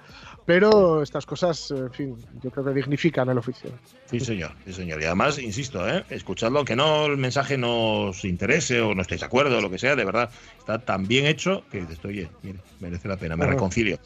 Pero 0.46 1.02
estas 1.02 1.26
cosas, 1.26 1.72
en 1.72 1.92
fin, 1.92 2.16
yo 2.40 2.50
creo 2.52 2.64
que 2.66 2.72
dignifican 2.72 3.28
el 3.28 3.38
oficio. 3.38 3.70
Sí, 4.08 4.20
señor, 4.20 4.52
sí, 4.64 4.72
señor. 4.72 5.02
Y 5.02 5.04
además, 5.04 5.40
insisto, 5.40 5.86
¿eh? 5.88 6.04
escuchar 6.08 6.52
aunque 6.54 6.76
no 6.76 7.06
el 7.06 7.16
mensaje 7.16 7.58
no 7.58 8.02
os 8.02 8.24
interese 8.24 8.80
o 8.80 8.94
no 8.94 9.02
estéis 9.02 9.22
de 9.22 9.26
acuerdo 9.26 9.58
o 9.58 9.60
lo 9.60 9.68
que 9.68 9.78
sea, 9.78 9.96
de 9.96 10.04
verdad, 10.04 10.30
está 10.56 10.78
tan 10.78 11.08
bien 11.08 11.26
hecho 11.26 11.64
que 11.72 11.80
dices, 11.80 11.98
oye, 12.04 12.28
mire, 12.42 12.60
merece 12.78 13.08
la 13.08 13.16
pena, 13.16 13.34
me 13.34 13.44
reconcilio. 13.44 13.98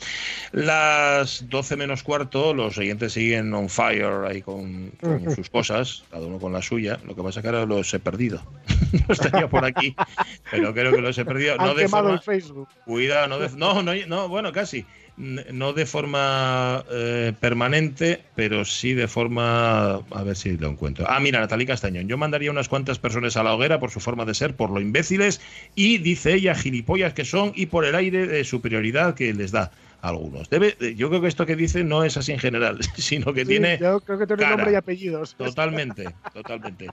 Las 0.52 1.46
12 1.50 1.76
menos 1.76 2.02
cuarto, 2.02 2.54
los 2.54 2.74
siguientes 2.74 3.12
siguen 3.12 3.52
on 3.52 3.68
fire 3.68 4.24
ahí 4.26 4.40
con, 4.40 4.92
sus 5.34 5.50
cosas, 5.50 6.04
cada 6.10 6.26
uno 6.26 6.38
con 6.38 6.54
la 6.54 6.62
suya. 6.62 6.98
Lo 7.06 7.14
que 7.14 7.22
pasa 7.22 7.40
es 7.40 7.42
que 7.42 7.48
ahora 7.48 7.66
los 7.66 7.92
he 7.92 7.98
perdido. 7.98 8.42
no 9.06 9.12
estaría 9.12 9.46
por 9.46 9.66
aquí, 9.66 9.94
pero 10.50 10.72
creo 10.72 10.90
que 10.92 11.02
los 11.02 11.18
he 11.18 11.24
perdido. 11.26 11.58
no 11.58 11.74
de 11.74 11.86
forma, 11.86 12.14
el 12.14 12.20
Facebook. 12.20 12.68
Cuidado, 12.86 13.28
no, 13.28 13.38
no, 13.56 13.82
no, 13.82 13.92
no, 14.06 14.28
bueno, 14.28 14.52
casi 14.52 14.86
no 15.20 15.72
de 15.72 15.86
forma 15.86 16.84
eh, 16.90 17.32
permanente, 17.38 18.22
pero 18.34 18.64
sí 18.64 18.94
de 18.94 19.06
forma. 19.06 19.96
A 19.96 20.22
ver 20.24 20.36
si 20.36 20.56
lo 20.56 20.68
encuentro. 20.68 21.06
Ah, 21.08 21.20
mira, 21.20 21.40
Natalie 21.40 21.66
Castañón. 21.66 22.08
Yo 22.08 22.16
mandaría 22.16 22.50
unas 22.50 22.68
cuantas 22.68 22.98
personas 22.98 23.36
a 23.36 23.42
la 23.42 23.54
hoguera 23.54 23.78
por 23.78 23.90
su 23.90 24.00
forma 24.00 24.24
de 24.24 24.34
ser, 24.34 24.56
por 24.56 24.70
lo 24.70 24.80
imbéciles 24.80 25.40
y, 25.74 25.98
dice 25.98 26.34
ella, 26.34 26.54
gilipollas 26.54 27.12
que 27.12 27.24
son 27.24 27.52
y 27.54 27.66
por 27.66 27.84
el 27.84 27.94
aire 27.94 28.26
de 28.26 28.44
superioridad 28.44 29.14
que 29.14 29.34
les 29.34 29.52
da 29.52 29.70
a 30.00 30.08
algunos. 30.08 30.48
Debe, 30.48 30.74
yo 30.96 31.10
creo 31.10 31.20
que 31.20 31.28
esto 31.28 31.44
que 31.44 31.56
dice 31.56 31.84
no 31.84 32.02
es 32.04 32.16
así 32.16 32.32
en 32.32 32.38
general, 32.38 32.78
sino 32.96 33.34
que 33.34 33.44
tiene. 33.44 33.78
Yo 33.78 34.00
creo 34.00 34.18
que 34.18 34.26
tiene 34.26 34.46
nombre 34.46 34.72
y 34.72 34.74
apellidos. 34.74 35.34
Totalmente, 35.36 36.06
totalmente. 36.32 36.86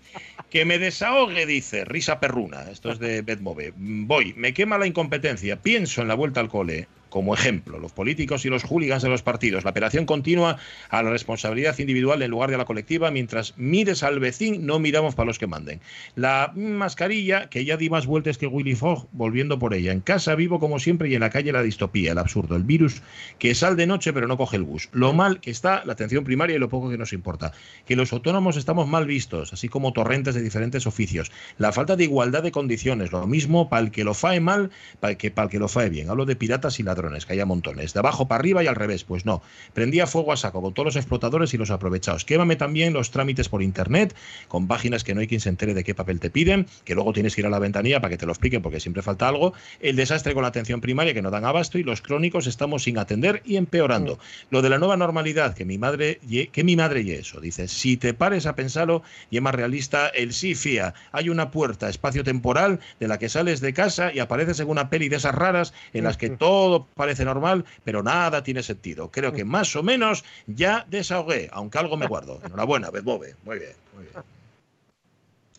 Que 0.49 0.65
me 0.65 0.80
desahogue, 0.80 1.45
dice, 1.45 1.86
risa 1.86 2.19
perruna. 2.19 2.69
Esto 2.69 2.91
es 2.91 2.99
de 2.99 3.21
Betmove. 3.21 3.73
Voy, 3.78 4.34
me 4.36 4.53
quema 4.53 4.78
la 4.78 4.86
incompetencia. 4.86 5.61
Pienso 5.61 6.01
en 6.01 6.09
la 6.09 6.15
vuelta 6.15 6.41
al 6.41 6.49
cole 6.49 6.88
como 7.18 7.34
ejemplo, 7.34 7.80
los 7.80 7.93
políticos 7.93 8.45
y 8.45 8.49
los 8.49 8.61
hooligans 8.61 9.01
de 9.01 9.09
los 9.09 9.24
partidos. 9.24 9.63
La 9.63 9.72
operación 9.72 10.05
continua 10.05 10.57
a 10.91 11.01
la 11.01 11.09
responsabilidad 11.09 11.76
individual 11.80 12.22
en 12.22 12.30
lugar 12.30 12.49
de 12.49 12.55
a 12.55 12.59
la 12.59 12.65
colectiva, 12.65 13.09
mientras 13.09 13.55
mires 13.57 14.03
al 14.03 14.20
vecino, 14.20 14.59
no 14.61 14.78
miramos 14.78 15.15
para 15.15 15.26
los 15.26 15.39
que 15.39 15.47
manden. 15.47 15.82
La 16.13 16.51
mascarilla, 16.55 17.49
que 17.49 17.65
ya 17.65 17.76
di 17.76 17.89
más 17.89 18.05
vueltas 18.05 18.38
que 18.38 18.45
Willy 18.45 18.76
Fogg 18.76 19.07
volviendo 19.13 19.57
por 19.57 19.74
ella. 19.74 19.93
En 19.93 20.01
casa 20.01 20.36
vivo 20.36 20.59
como 20.59 20.78
siempre 20.78 21.09
y 21.09 21.15
en 21.15 21.22
la 21.22 21.32
calle 21.32 21.51
la 21.51 21.63
distopía, 21.63 22.11
el 22.11 22.20
absurdo, 22.20 22.55
el 22.55 22.61
virus 22.61 23.01
que 23.39 23.55
sale 23.55 23.76
de 23.76 23.88
noche 23.88 24.13
pero 24.13 24.28
no 24.28 24.38
coge 24.38 24.57
el 24.57 24.63
bus. 24.63 24.89
Lo 24.91 25.11
mal 25.13 25.39
que 25.39 25.49
está 25.49 25.84
la 25.86 25.93
atención 25.93 26.24
primaria 26.24 26.55
y 26.55 26.59
lo 26.59 26.70
poco 26.70 26.91
que 26.91 26.99
nos 26.99 27.13
importa. 27.13 27.51
Que 27.88 27.95
los 27.95 28.13
autónomos 28.13 28.57
estamos 28.57 28.88
mal 28.88 29.07
vistos, 29.07 29.53
así 29.53 29.70
como 29.70 29.91
torrentes 29.91 30.36
de 30.36 30.43
diferentes 30.43 30.86
oficios. 30.86 31.32
La 31.57 31.72
falta 31.72 31.95
de 31.95 32.03
igualdad 32.03 32.43
de 32.43 32.51
condiciones, 32.51 33.11
lo 33.11 33.26
mismo 33.26 33.70
para 33.70 33.82
el 33.82 33.89
que 33.89 34.03
lo 34.03 34.13
fae 34.13 34.39
mal 34.39 34.70
que 35.18 35.32
para 35.32 35.45
el 35.45 35.49
que 35.49 35.57
lo 35.57 35.68
fae 35.68 35.89
bien. 35.89 36.11
Hablo 36.11 36.26
de 36.26 36.36
piratas 36.36 36.80
y 36.80 36.84
que 37.25 37.33
haya 37.33 37.45
montones, 37.45 37.93
de 37.93 37.99
abajo 37.99 38.27
para 38.27 38.39
arriba 38.39 38.63
y 38.63 38.67
al 38.67 38.75
revés, 38.75 39.03
pues 39.03 39.25
no. 39.25 39.41
Prendía 39.73 40.07
fuego 40.07 40.33
a 40.33 40.37
saco 40.37 40.61
con 40.61 40.73
todos 40.73 40.85
los 40.85 40.95
explotadores 40.95 41.53
y 41.53 41.57
los 41.57 41.71
aprovechados. 41.71 42.25
Quémame 42.25 42.55
también 42.55 42.93
los 42.93 43.11
trámites 43.11 43.49
por 43.49 43.61
internet, 43.61 44.15
con 44.47 44.67
páginas 44.67 45.03
que 45.03 45.13
no 45.13 45.21
hay 45.21 45.27
quien 45.27 45.41
se 45.41 45.49
entere 45.49 45.73
de 45.73 45.83
qué 45.83 45.95
papel 45.95 46.19
te 46.19 46.29
piden, 46.29 46.67
que 46.83 46.95
luego 46.95 47.13
tienes 47.13 47.35
que 47.35 47.41
ir 47.41 47.47
a 47.47 47.49
la 47.49 47.59
ventanilla 47.59 48.01
para 48.01 48.09
que 48.09 48.17
te 48.17 48.25
lo 48.25 48.31
expliquen 48.31 48.61
porque 48.61 48.79
siempre 48.79 49.01
falta 49.01 49.27
algo. 49.27 49.53
El 49.79 49.95
desastre 49.95 50.33
con 50.33 50.43
la 50.43 50.49
atención 50.49 50.81
primaria 50.81 51.13
que 51.13 51.21
no 51.21 51.31
dan 51.31 51.45
abasto 51.45 51.77
y 51.77 51.83
los 51.83 52.01
crónicos 52.01 52.47
estamos 52.47 52.83
sin 52.83 52.97
atender 52.97 53.41
y 53.45 53.55
empeorando. 53.55 54.15
Mm. 54.15 54.19
Lo 54.51 54.61
de 54.61 54.69
la 54.69 54.77
nueva 54.77 54.97
normalidad, 54.97 55.53
que 55.53 55.65
mi 55.65 55.77
madre, 55.77 56.19
que 56.51 56.63
mi 56.63 56.75
madre 56.75 57.01
y 57.01 57.11
eso, 57.11 57.39
dice, 57.39 57.67
si 57.67 57.97
te 57.97 58.13
pares 58.13 58.45
a 58.45 58.55
pensarlo 58.55 59.03
y 59.29 59.37
es 59.37 59.41
más 59.41 59.55
realista, 59.55 60.07
el 60.09 60.33
sí 60.33 60.55
fía. 60.55 60.93
Hay 61.11 61.29
una 61.29 61.51
puerta 61.51 61.89
espacio-temporal 61.89 62.79
de 62.99 63.07
la 63.07 63.19
que 63.19 63.29
sales 63.29 63.61
de 63.61 63.73
casa 63.73 64.11
y 64.13 64.19
apareces 64.19 64.59
en 64.59 64.69
una 64.69 64.89
peli 64.89 65.09
de 65.09 65.17
esas 65.17 65.35
raras 65.35 65.73
en 65.93 66.03
las 66.03 66.17
que 66.17 66.29
todo 66.29 66.87
parece 66.97 67.23
normal, 67.23 67.63
pero 67.83 68.03
nada 68.03 68.43
tiene 68.43 68.63
sentido. 68.63 69.09
Creo 69.11 69.31
que 69.31 69.45
más 69.45 69.75
o 69.75 69.83
menos 69.83 70.25
ya 70.47 70.85
desahogué, 70.89 71.49
aunque 71.53 71.77
algo 71.77 71.95
me 71.95 72.07
guardo. 72.07 72.41
Enhorabuena, 72.43 72.89
Bedbove. 72.89 73.35
Muy 73.45 73.59
bien, 73.59 73.73
muy 73.95 74.03
bien. 74.03 74.15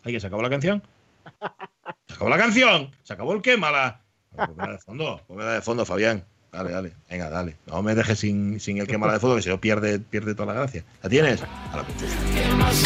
¿Alguien 0.03 0.21
se 0.21 0.27
acabó 0.27 0.41
la 0.41 0.49
canción? 0.49 0.83
¿Se 2.07 2.13
acabó 2.13 2.29
la 2.29 2.37
canción? 2.37 2.91
¿Se 3.03 3.13
acabó 3.13 3.33
el 3.33 3.41
qué, 3.41 3.57
mala? 3.57 4.01
Póngala 4.35 4.73
de 4.73 4.79
fondo, 4.79 5.21
póngala 5.27 5.53
de 5.53 5.61
fondo, 5.61 5.85
Fabián. 5.85 6.23
Dale, 6.51 6.71
dale, 6.71 6.93
venga, 7.09 7.29
dale. 7.29 7.55
No 7.67 7.83
me 7.83 7.93
dejes 7.93 8.19
sin, 8.19 8.59
sin 8.59 8.79
el 8.79 8.87
que 8.87 8.97
mala 8.97 9.13
de 9.13 9.19
fondo, 9.19 9.35
que 9.35 9.43
si 9.43 9.49
no 9.49 9.61
pierde, 9.61 9.99
pierde 9.99 10.33
toda 10.33 10.53
la 10.53 10.61
gracia. 10.61 10.83
¿La 11.03 11.09
tienes? 11.09 11.43
A 11.43 11.77
la 11.77 11.83
princesa. 11.83 12.17
¿Qué 12.33 12.55
más 12.55 12.83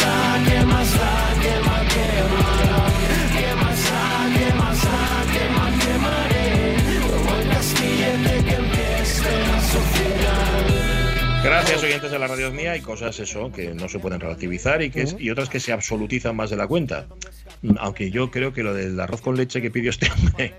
Gracias, 11.44 11.82
oyentes 11.82 12.10
de 12.10 12.18
la 12.18 12.26
radio 12.26 12.50
mía. 12.50 12.72
Hay 12.72 12.80
cosas, 12.80 13.20
eso, 13.20 13.52
que 13.52 13.74
no 13.74 13.88
se 13.88 13.98
pueden 13.98 14.18
relativizar 14.18 14.80
y, 14.80 14.90
que, 14.90 15.06
y 15.18 15.28
otras 15.28 15.50
que 15.50 15.60
se 15.60 15.72
absolutizan 15.72 16.34
más 16.34 16.48
de 16.48 16.56
la 16.56 16.66
cuenta. 16.66 17.06
Aunque 17.78 18.10
yo 18.10 18.30
creo 18.30 18.52
que 18.52 18.62
lo 18.62 18.72
del 18.72 18.98
arroz 18.98 19.20
con 19.20 19.36
leche 19.36 19.60
que 19.60 19.70
pidió 19.70 19.90
este 19.90 20.10
hombre 20.10 20.54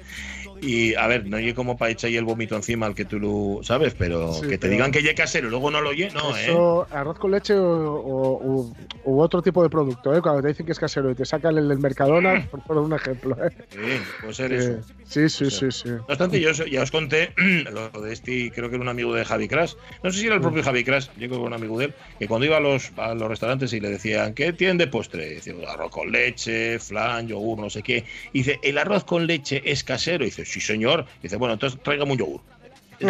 y 0.62 0.96
a 0.96 1.08
ver, 1.08 1.26
no 1.28 1.40
llegue 1.40 1.54
como 1.54 1.78
para 1.78 1.92
echar 1.92 2.10
ahí 2.10 2.18
el 2.18 2.26
vómito 2.26 2.56
encima 2.56 2.86
al 2.86 2.96
que 2.96 3.06
tú 3.06 3.20
lo 3.20 3.60
sabes, 3.64 3.94
pero 3.96 4.34
Sí, 4.34 4.42
que 4.44 4.48
te 4.50 4.58
pero- 4.60 4.72
digan 4.74 4.92
que 4.92 5.02
llegue 5.02 5.16
casero 5.16 5.48
y 5.48 5.50
luego 5.52 5.70
no 5.72 5.82
lo 5.82 5.90
oye, 5.90 6.10
no, 6.14 6.36
¿eh? 6.36 6.44
Eso, 6.46 6.88
arroz 6.92 7.20
con 7.20 7.32
leche 7.32 7.54
o, 7.54 7.64
o- 7.66 8.40
u- 8.44 8.76
u 9.04 9.20
otro 9.22 9.42
tipo 9.42 9.62
de 9.64 9.70
producto, 9.70 10.16
¿eh? 10.16 10.22
Cuando 10.22 10.42
te 10.42 10.48
dicen 10.50 10.66
que 10.66 10.72
es 10.72 10.80
casero 10.80 11.12
y 11.12 11.16
te 11.16 11.26
sacan 11.26 11.58
el 11.58 11.68
del 11.68 11.80
Mercadona, 11.80 12.48
por 12.50 12.62
poner 12.64 12.84
un 12.84 12.94
ejemplo, 12.94 13.36
¿eh? 13.46 13.52
Sí, 13.70 13.78
puede 14.22 14.34
ser 14.34 14.54
eso. 14.54 14.82
Sí, 15.08 15.30
sí, 15.30 15.52
sí, 15.52 15.72
sí. 15.72 15.90
No 15.90 16.04
obstante, 16.08 16.40
yo 16.40 16.52
ya 16.52 16.82
os 16.82 16.90
conté 16.92 17.32
lo 17.72 17.90
de 18.02 18.12
este, 18.14 18.52
creo 18.52 18.70
que 18.70 18.76
era 18.76 18.82
un 18.84 18.90
amigo 18.90 19.14
de 19.14 19.24
Javi 19.24 19.48
Crash. 19.48 19.74
No 20.02 20.12
sé 20.12 20.20
si 20.20 20.26
era 20.26 20.36
el 20.36 20.42
propio 20.42 20.64
Javi 20.64 20.84
Crash, 20.84 21.08
yo 21.16 21.28
creo 21.28 21.30
que 21.30 21.36
era 21.36 21.44
un 21.48 21.54
amigo 21.54 21.78
de 21.78 21.86
él, 21.86 21.94
que 22.18 22.28
cuando 22.28 22.46
iba 22.48 22.58
a 22.58 22.60
los, 22.60 22.92
a 22.98 23.14
los 23.14 23.28
restaurantes 23.30 23.72
y 23.74 23.80
le 23.80 23.90
decían, 23.90 24.34
¿qué 24.34 24.52
tienen 24.54 24.78
de 24.78 24.88
postre? 24.88 25.40
Y 25.46 25.66
arroz 25.68 25.92
con 25.92 26.12
leche, 26.12 26.80
flan, 26.80 27.28
yogur, 27.28 27.60
no 27.60 27.70
sé 27.70 27.84
qué. 27.84 28.06
Y 28.34 28.40
dice, 28.40 28.60
¿el 28.64 28.78
arroz 28.80 29.04
con 29.04 29.28
leche 29.28 29.62
es 29.66 29.84
casero? 29.84 30.24
Y 30.24 30.28
dice, 30.28 30.46
sí, 30.56 30.62
señor. 30.62 31.06
Y 31.20 31.24
dice, 31.24 31.36
bueno, 31.38 31.54
entonces 31.54 31.80
tráigame 31.84 32.14
un 32.14 32.18
yogur. 32.18 32.42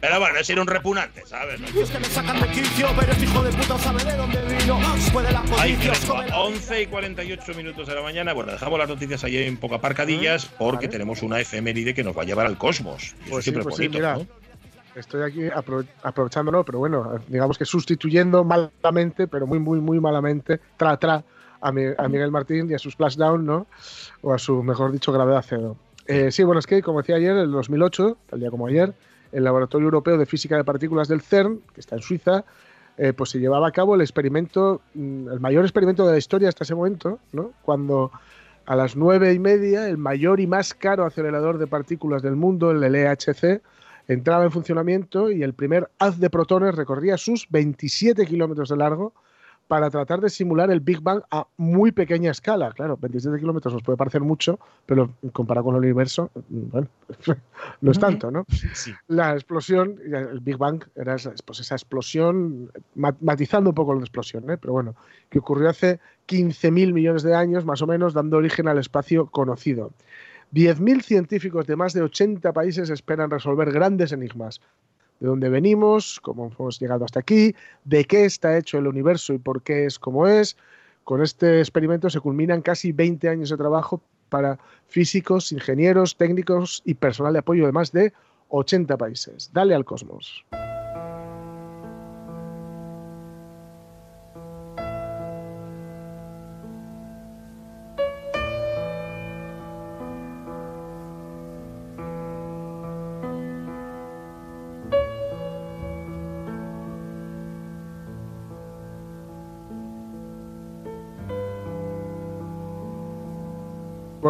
Pero 0.00 0.18
bueno, 0.18 0.38
ese 0.40 0.52
era 0.54 0.62
un 0.62 0.66
repugnante, 0.66 1.24
¿sabes? 1.24 1.60
Y 1.74 1.78
es 1.80 1.90
que 1.90 1.98
me 2.00 2.04
sacan 2.06 2.40
de 2.40 2.48
quicio, 2.48 2.88
pero 2.98 3.12
este 3.12 3.24
hijo 3.24 3.42
de 3.44 3.50
puta 3.52 3.78
sabe 3.78 4.04
de 4.04 4.16
dónde 4.16 4.40
vino. 4.42 4.78
Puede 5.12 5.30
la 5.32 5.40
Ahí 5.58 5.74
codicia, 5.74 5.92
tenemos, 5.92 6.04
come 6.06 6.26
la- 6.28 6.38
11 6.40 6.82
y 6.82 6.86
48 6.86 7.54
minutos 7.54 7.86
de 7.86 7.94
la 7.94 8.02
mañana. 8.02 8.32
Bueno, 8.32 8.50
dejamos 8.52 8.78
las 8.78 8.88
noticias 8.88 9.22
ahí 9.22 9.48
un 9.48 9.56
poco 9.58 9.76
aparcadillas 9.76 10.46
porque 10.46 10.88
tenemos 10.88 11.22
una 11.22 11.38
efeméride 11.38 11.94
que 11.94 12.02
nos 12.02 12.16
va 12.16 12.22
a 12.22 12.24
llevar 12.24 12.46
al 12.46 12.58
cosmos. 12.58 13.14
Y 13.20 13.22
eso 13.22 13.30
Pues 13.30 13.44
sí, 13.44 13.50
siempre 13.52 13.62
pues 13.62 13.74
es 13.74 13.78
sí, 13.78 13.86
bonito, 13.88 13.98
mira, 13.98 14.14
¿no? 14.14 15.00
estoy 15.00 15.22
aquí 15.22 15.42
apro- 15.42 15.86
aprovechándolo, 16.02 16.64
pero 16.64 16.78
bueno, 16.80 17.20
digamos 17.28 17.56
que 17.56 17.64
sustituyendo 17.64 18.42
malamente, 18.42 19.28
pero 19.28 19.46
muy, 19.46 19.60
muy, 19.60 19.78
muy 19.80 20.00
malamente, 20.00 20.58
tra, 20.76 20.96
tra, 20.96 21.22
a, 21.60 21.70
Mi- 21.72 21.92
a 21.96 22.08
Miguel 22.08 22.30
Martín 22.32 22.68
y 22.70 22.74
a 22.74 22.78
su 22.78 22.90
splashdown, 22.90 23.44
¿no? 23.46 23.66
O 24.22 24.32
a 24.34 24.38
su, 24.38 24.62
mejor 24.62 24.90
dicho, 24.92 25.12
gravedad 25.12 25.44
cero. 25.48 25.76
Eh, 26.10 26.32
sí, 26.32 26.42
bueno, 26.42 26.58
es 26.58 26.66
que, 26.66 26.82
como 26.82 27.02
decía 27.02 27.14
ayer, 27.14 27.30
en 27.30 27.38
el 27.38 27.52
2008, 27.52 28.18
tal 28.28 28.40
día 28.40 28.50
como 28.50 28.66
ayer, 28.66 28.92
el 29.30 29.44
Laboratorio 29.44 29.84
Europeo 29.84 30.18
de 30.18 30.26
Física 30.26 30.56
de 30.56 30.64
Partículas 30.64 31.06
del 31.06 31.20
CERN, 31.20 31.60
que 31.72 31.80
está 31.80 31.94
en 31.94 32.02
Suiza, 32.02 32.44
eh, 32.98 33.12
pues 33.12 33.30
se 33.30 33.38
llevaba 33.38 33.68
a 33.68 33.70
cabo 33.70 33.94
el 33.94 34.00
experimento, 34.00 34.80
mm, 34.94 35.28
el 35.28 35.38
mayor 35.38 35.64
experimento 35.64 36.04
de 36.04 36.10
la 36.10 36.18
historia 36.18 36.48
hasta 36.48 36.64
ese 36.64 36.74
momento. 36.74 37.20
Cuando 37.62 38.10
a 38.66 38.74
las 38.74 38.96
nueve 38.96 39.32
y 39.32 39.38
media, 39.38 39.88
el 39.88 39.98
mayor 39.98 40.40
y 40.40 40.48
más 40.48 40.74
caro 40.74 41.04
acelerador 41.04 41.58
de 41.58 41.68
partículas 41.68 42.22
del 42.22 42.34
mundo, 42.34 42.72
el 42.72 42.82
LHC, 42.82 43.62
entraba 44.08 44.42
en 44.42 44.50
funcionamiento 44.50 45.30
y 45.30 45.44
el 45.44 45.54
primer 45.54 45.90
haz 46.00 46.18
de 46.18 46.28
protones 46.28 46.74
recorría 46.74 47.18
sus 47.18 47.46
27 47.50 48.26
kilómetros 48.26 48.68
de 48.68 48.76
largo 48.76 49.14
para 49.70 49.88
tratar 49.88 50.20
de 50.20 50.28
simular 50.30 50.68
el 50.72 50.80
Big 50.80 51.00
Bang 51.00 51.22
a 51.30 51.46
muy 51.56 51.92
pequeña 51.92 52.32
escala. 52.32 52.72
Claro, 52.72 52.96
27 53.00 53.38
kilómetros 53.38 53.72
nos 53.72 53.84
puede 53.84 53.96
parecer 53.96 54.20
mucho, 54.20 54.58
pero 54.84 55.12
comparado 55.32 55.66
con 55.66 55.76
el 55.76 55.82
universo, 55.82 56.28
mm, 56.48 56.70
bueno, 56.72 56.88
no 57.80 57.92
es 57.92 58.00
tanto, 58.00 58.32
¿no? 58.32 58.44
Sí. 58.74 58.92
La 59.06 59.34
explosión, 59.34 59.94
el 60.04 60.40
Big 60.40 60.56
Bang 60.56 60.82
era 60.96 61.14
esa, 61.14 61.32
pues 61.46 61.60
esa 61.60 61.76
explosión, 61.76 62.68
ma- 62.96 63.14
matizando 63.20 63.70
un 63.70 63.74
poco 63.76 63.94
la 63.94 64.00
explosión, 64.00 64.50
¿eh? 64.50 64.58
pero 64.58 64.72
bueno, 64.72 64.96
que 65.28 65.38
ocurrió 65.38 65.68
hace 65.70 66.00
15.000 66.26 66.92
millones 66.92 67.22
de 67.22 67.36
años, 67.36 67.64
más 67.64 67.80
o 67.80 67.86
menos, 67.86 68.12
dando 68.12 68.38
origen 68.38 68.66
al 68.66 68.78
espacio 68.78 69.26
conocido. 69.26 69.92
10.000 70.52 71.02
científicos 71.02 71.68
de 71.68 71.76
más 71.76 71.92
de 71.92 72.02
80 72.02 72.52
países 72.52 72.90
esperan 72.90 73.30
resolver 73.30 73.70
grandes 73.70 74.10
enigmas. 74.10 74.60
De 75.20 75.28
dónde 75.28 75.48
venimos, 75.50 76.18
cómo 76.20 76.50
hemos 76.58 76.80
llegado 76.80 77.04
hasta 77.04 77.20
aquí, 77.20 77.54
de 77.84 78.04
qué 78.06 78.24
está 78.24 78.56
hecho 78.56 78.78
el 78.78 78.86
universo 78.86 79.34
y 79.34 79.38
por 79.38 79.62
qué 79.62 79.84
es 79.84 79.98
como 79.98 80.26
es. 80.26 80.56
Con 81.04 81.22
este 81.22 81.60
experimento 81.60 82.08
se 82.08 82.20
culminan 82.20 82.62
casi 82.62 82.92
20 82.92 83.28
años 83.28 83.50
de 83.50 83.56
trabajo 83.56 84.00
para 84.30 84.58
físicos, 84.88 85.52
ingenieros, 85.52 86.16
técnicos 86.16 86.82
y 86.86 86.94
personal 86.94 87.34
de 87.34 87.40
apoyo 87.40 87.66
de 87.66 87.72
más 87.72 87.92
de 87.92 88.12
80 88.48 88.96
países. 88.96 89.50
Dale 89.52 89.74
al 89.74 89.84
cosmos. 89.84 90.44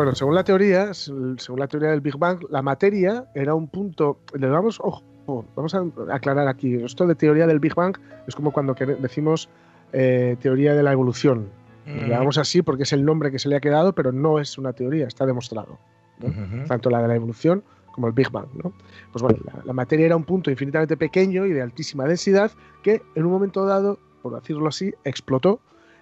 Bueno, 0.00 0.14
según 0.14 0.34
la 0.34 0.44
teoría, 0.44 0.94
según 0.94 1.36
la 1.58 1.68
teoría 1.68 1.90
del 1.90 2.00
Big 2.00 2.16
Bang, 2.16 2.42
la 2.48 2.62
materia 2.62 3.26
era 3.34 3.54
un 3.54 3.68
punto. 3.68 4.20
Le 4.32 4.46
damos, 4.48 4.80
ojo, 4.80 5.04
vamos 5.54 5.74
a 5.74 5.84
aclarar 6.10 6.48
aquí. 6.48 6.76
Esto 6.76 7.06
de 7.06 7.14
teoría 7.14 7.46
del 7.46 7.60
Big 7.60 7.74
Bang 7.74 7.98
es 8.26 8.34
como 8.34 8.50
cuando 8.50 8.74
decimos 8.98 9.50
eh, 9.92 10.38
teoría 10.40 10.74
de 10.74 10.82
la 10.82 10.92
evolución. 10.92 11.50
Mm. 11.84 12.08
llamamos 12.08 12.38
así 12.38 12.62
porque 12.62 12.84
es 12.84 12.94
el 12.94 13.04
nombre 13.04 13.30
que 13.30 13.38
se 13.38 13.50
le 13.50 13.56
ha 13.56 13.60
quedado, 13.60 13.94
pero 13.94 14.10
no 14.10 14.38
es 14.38 14.56
una 14.56 14.72
teoría, 14.72 15.06
está 15.06 15.26
demostrado. 15.26 15.78
¿no? 16.18 16.28
Ujú. 16.28 16.66
Tanto 16.66 16.88
la 16.88 17.02
de 17.02 17.08
la 17.08 17.16
evolución 17.16 17.62
como 17.92 18.06
el 18.06 18.14
Big 18.14 18.30
Bang. 18.30 18.48
¿no? 18.54 18.72
Pues 19.12 19.20
bueno, 19.20 19.38
la, 19.44 19.62
la 19.66 19.72
materia 19.74 20.06
era 20.06 20.16
un 20.16 20.24
punto 20.24 20.50
infinitamente 20.50 20.96
pequeño 20.96 21.44
y 21.44 21.52
de 21.52 21.60
altísima 21.60 22.06
densidad 22.06 22.52
que 22.82 23.02
en 23.14 23.26
un 23.26 23.32
momento 23.32 23.66
dado, 23.66 23.98
por 24.22 24.34
decirlo 24.34 24.66
así, 24.66 24.94
explotó 25.04 25.60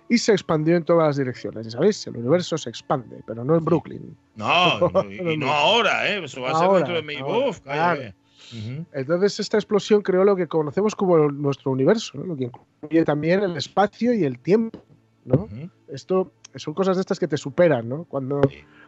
y 0.09 0.19
se 0.19 0.33
expandió 0.33 0.77
en 0.77 0.85
todas 0.85 1.07
las 1.09 1.17
direcciones. 1.17 1.67
Ya 1.67 1.73
sabéis, 1.73 2.07
el 2.07 2.17
universo 2.17 2.57
se 2.57 2.71
expande, 2.71 3.23
pero 3.27 3.45
no 3.45 3.57
en 3.57 3.65
Brooklyn. 3.65 4.17
No, 4.37 4.81
no, 4.91 5.05
y, 5.11 5.33
y 5.33 5.37
no 5.37 5.53
ahora, 5.53 6.09
¿eh? 6.09 6.25
Eso 6.25 6.41
va 6.41 6.51
a 6.51 6.55
ser 6.55 6.65
Ahora, 6.65 6.79
dentro 6.79 7.03
de 7.03 7.19
ahora, 7.19 7.49
Uf, 7.49 7.61
claro. 7.61 8.01
cállate. 8.01 8.17
Ujú. 8.51 8.87
Entonces 8.93 9.41
esta 9.41 9.59
explosión 9.59 10.01
creó 10.01 10.25
lo 10.25 10.35
que 10.35 10.47
conocemos 10.47 10.95
como 10.95 11.19
nuestro 11.31 11.71
universo, 11.71 12.17
¿no? 12.17 12.25
lo 12.25 12.37
que 12.37 12.45
incluye 12.45 13.05
también 13.05 13.43
el 13.43 13.57
espacio 13.57 14.15
y 14.15 14.25
el 14.25 14.39
tiempo. 14.39 14.83
¿no? 15.25 15.49
Esto 15.89 16.33
son 16.55 16.73
cosas 16.73 16.97
de 16.97 17.03
estas 17.03 17.19
que 17.19 17.29
te 17.29 17.37
superan 17.37 17.89
¿no? 17.89 18.05
cuando 18.05 18.41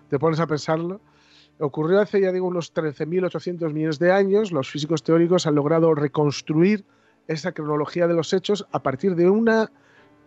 te 0.08 0.18
pones 0.18 0.40
a 0.40 0.46
pensarlo. 0.46 1.00
Ocurrió 1.58 2.00
hace, 2.00 2.22
ya 2.22 2.32
digo, 2.32 2.46
unos 2.46 2.72
13.800 2.72 3.70
millones 3.74 3.98
de 3.98 4.12
años. 4.12 4.50
Los 4.50 4.70
físicos 4.70 5.02
teóricos 5.02 5.46
han 5.46 5.56
logrado 5.56 5.94
reconstruir 5.94 6.84
esa 7.28 7.52
cronología 7.52 8.06
de 8.06 8.14
los 8.14 8.32
hechos 8.32 8.66
a 8.72 8.82
partir 8.82 9.14
de 9.14 9.28
una, 9.28 9.70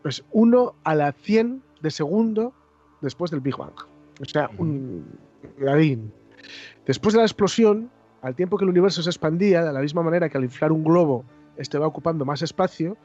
pues, 0.03 0.23
1 0.31 0.75
a 0.83 0.95
la 0.95 1.11
100 1.13 1.63
de 1.81 1.89
segundo 1.89 2.53
después 3.01 3.31
del 3.31 3.39
Big 3.39 3.57
Bang. 3.57 3.73
O 4.21 4.25
sea, 4.25 4.49
un 4.57 5.05
gradín. 5.57 6.13
Después 6.85 7.13
de 7.13 7.19
la 7.19 7.25
explosión, 7.25 7.89
al 8.21 8.35
tiempo 8.35 8.57
que 8.57 8.65
el 8.65 8.69
universo 8.69 9.01
se 9.01 9.09
expandía, 9.09 9.63
de 9.63 9.73
la 9.73 9.79
misma 9.81 10.03
manera 10.03 10.29
que 10.29 10.37
al 10.37 10.43
inflar 10.43 10.71
un 10.71 10.83
globo 10.83 11.25
este 11.57 11.77
va 11.77 11.87
ocupando 11.87 12.25
más 12.25 12.41
espacio, 12.41 12.97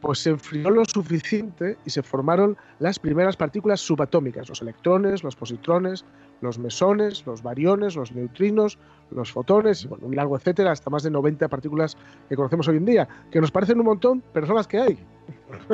pues 0.00 0.18
se 0.18 0.30
enfrió 0.30 0.68
lo 0.68 0.84
suficiente 0.84 1.78
y 1.84 1.90
se 1.90 2.02
formaron 2.02 2.56
las 2.80 2.98
primeras 2.98 3.36
partículas 3.36 3.80
subatómicas, 3.80 4.48
los 4.48 4.60
electrones, 4.60 5.22
los 5.22 5.36
positrones, 5.36 6.04
los 6.40 6.58
mesones, 6.58 7.24
los 7.24 7.42
bariones, 7.42 7.94
los 7.94 8.10
neutrinos, 8.10 8.78
los 9.12 9.30
fotones, 9.30 9.84
y 9.84 9.88
bueno, 9.88 10.08
un 10.08 10.16
largo 10.16 10.36
etcétera, 10.36 10.72
hasta 10.72 10.90
más 10.90 11.04
de 11.04 11.10
90 11.10 11.46
partículas 11.48 11.96
que 12.28 12.34
conocemos 12.34 12.66
hoy 12.66 12.78
en 12.78 12.84
día, 12.84 13.08
que 13.30 13.40
nos 13.40 13.52
parecen 13.52 13.78
un 13.78 13.86
montón, 13.86 14.24
pero 14.32 14.46
son 14.46 14.56
las 14.56 14.66
que 14.66 14.78
hay. 14.78 14.98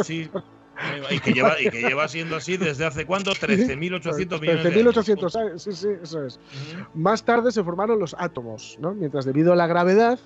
Sí. 0.03 0.31
Y 1.11 1.21
que, 1.21 1.33
lleva, 1.33 1.61
y 1.61 1.71
que 1.71 1.83
lleva 1.83 2.07
siendo 2.09 2.37
así 2.37 2.57
desde 2.57 2.85
hace 2.85 3.05
cuánto? 3.05 3.33
13.800 3.33 4.41
millones 4.41 4.65
de 4.65 4.81
años. 4.81 4.97
13.800 4.97 5.41
años, 5.41 5.63
sí, 5.63 5.73
sí, 5.73 5.89
eso 6.03 6.25
es. 6.25 6.41
Más 6.95 7.25
tarde 7.25 7.51
se 7.51 7.65
formaron 7.65 7.99
los 7.99 8.15
átomos, 8.19 8.79
¿no? 8.81 8.95
mientras 8.95 9.25
debido 9.25 9.53
a 9.53 9.57
la 9.57 9.67
gravedad, 9.67 10.19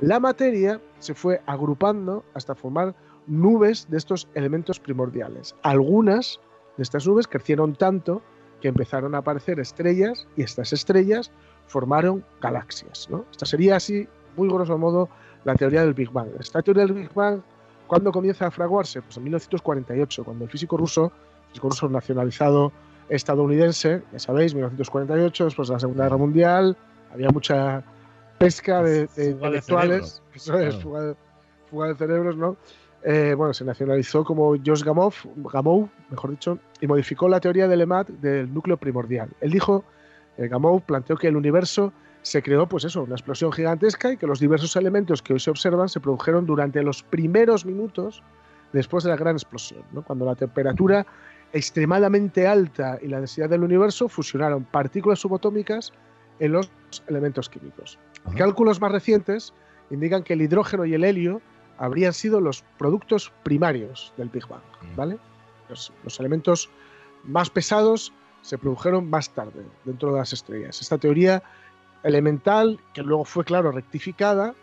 la 0.00 0.20
materia 0.20 0.80
se 0.98 1.14
fue 1.14 1.42
agrupando 1.46 2.24
hasta 2.34 2.54
formar 2.54 2.94
nubes 3.26 3.88
de 3.90 3.98
estos 3.98 4.28
elementos 4.34 4.80
primordiales. 4.80 5.54
Algunas 5.62 6.40
de 6.76 6.82
estas 6.82 7.06
nubes 7.06 7.26
crecieron 7.26 7.74
tanto 7.74 8.22
que 8.60 8.68
empezaron 8.68 9.14
a 9.14 9.18
aparecer 9.18 9.60
estrellas 9.60 10.26
y 10.36 10.42
estas 10.42 10.72
estrellas 10.72 11.30
formaron 11.66 12.24
galaxias. 12.40 13.08
¿no? 13.10 13.24
Esta 13.30 13.46
sería 13.46 13.76
así, 13.76 14.08
muy 14.36 14.48
grosso 14.48 14.78
modo, 14.78 15.08
la 15.44 15.54
teoría 15.54 15.82
del 15.82 15.94
Big 15.94 16.10
Bang. 16.10 16.30
Esta 16.40 16.62
teoría 16.62 16.86
del 16.86 16.94
Big 16.94 17.12
Bang, 17.14 17.42
¿cuándo 17.88 18.12
comienza 18.12 18.46
a 18.46 18.50
fraguarse? 18.52 19.02
Pues 19.02 19.16
en 19.16 19.24
1948, 19.24 20.24
cuando 20.24 20.44
el 20.44 20.50
físico 20.50 20.76
ruso, 20.76 21.10
físico 21.48 21.70
ruso 21.70 21.88
nacionalizado 21.88 22.70
estadounidense, 23.08 24.02
ya 24.12 24.18
sabéis, 24.20 24.54
1948, 24.54 25.44
después 25.46 25.68
de 25.68 25.74
la 25.74 25.80
Segunda 25.80 26.04
Guerra 26.04 26.16
Mundial, 26.18 26.76
había 27.12 27.30
mucha 27.30 27.82
pesca 28.38 28.82
de, 28.82 29.08
de 29.16 29.30
intelectuales, 29.30 30.22
eso 30.34 30.58
es, 30.58 30.76
fuga 30.76 31.00
de, 31.02 31.16
fuga 31.68 31.88
de 31.88 31.94
cerebros, 31.96 32.36
¿no? 32.36 32.56
Eh, 33.02 33.34
bueno, 33.36 33.54
se 33.54 33.64
nacionalizó 33.64 34.24
como 34.24 34.56
Josh 34.64 34.82
Gamow, 34.82 35.12
Gamow, 35.36 35.88
mejor 36.10 36.30
dicho, 36.30 36.58
y 36.80 36.86
modificó 36.86 37.28
la 37.28 37.40
teoría 37.40 37.68
de 37.68 37.76
Lemaitre 37.76 38.16
del 38.20 38.52
núcleo 38.52 38.76
primordial. 38.76 39.30
Él 39.40 39.50
dijo, 39.50 39.84
eh, 40.36 40.48
Gamow 40.48 40.80
planteó 40.80 41.16
que 41.16 41.28
el 41.28 41.36
universo 41.36 41.92
se 42.28 42.42
creó, 42.42 42.68
pues 42.68 42.84
eso, 42.84 43.04
una 43.04 43.14
explosión 43.14 43.50
gigantesca 43.52 44.12
y 44.12 44.18
que 44.18 44.26
los 44.26 44.38
diversos 44.38 44.76
elementos 44.76 45.22
que 45.22 45.32
hoy 45.32 45.40
se 45.40 45.50
observan 45.50 45.88
se 45.88 45.98
produjeron 45.98 46.44
durante 46.44 46.82
los 46.82 47.02
primeros 47.02 47.64
minutos 47.64 48.22
después 48.74 49.02
de 49.04 49.10
la 49.10 49.16
gran 49.16 49.34
explosión, 49.34 49.82
¿no? 49.92 50.02
cuando 50.02 50.26
la 50.26 50.34
temperatura 50.34 51.06
extremadamente 51.54 52.46
alta 52.46 52.98
y 53.00 53.08
la 53.08 53.20
densidad 53.20 53.48
del 53.48 53.62
universo 53.62 54.10
fusionaron 54.10 54.64
partículas 54.64 55.20
subatómicas 55.20 55.90
en 56.38 56.52
los 56.52 56.70
elementos 57.06 57.48
químicos. 57.48 57.98
Cálculos 58.36 58.78
más 58.78 58.92
recientes 58.92 59.54
indican 59.88 60.22
que 60.22 60.34
el 60.34 60.42
hidrógeno 60.42 60.84
y 60.84 60.92
el 60.92 61.04
helio 61.04 61.40
habrían 61.78 62.12
sido 62.12 62.42
los 62.42 62.62
productos 62.76 63.32
primarios 63.42 64.12
del 64.18 64.28
Big 64.28 64.46
Bang, 64.46 64.60
¿vale? 64.96 65.18
Los, 65.70 65.94
los, 66.04 66.20
elementos 66.20 66.68
más 67.24 67.48
pesados 67.48 68.12
se 68.42 68.58
produjeron 68.58 69.08
más 69.08 69.30
tarde 69.30 69.64
dentro 69.86 70.12
de 70.12 70.18
las 70.18 70.34
estrellas. 70.34 70.82
Esta 70.82 70.98
teoría 70.98 71.42
elemental, 72.02 72.80
que 72.94 73.02
luego 73.02 73.24
fue, 73.24 73.44
claro, 73.44 73.72
rectificada, 73.72 74.54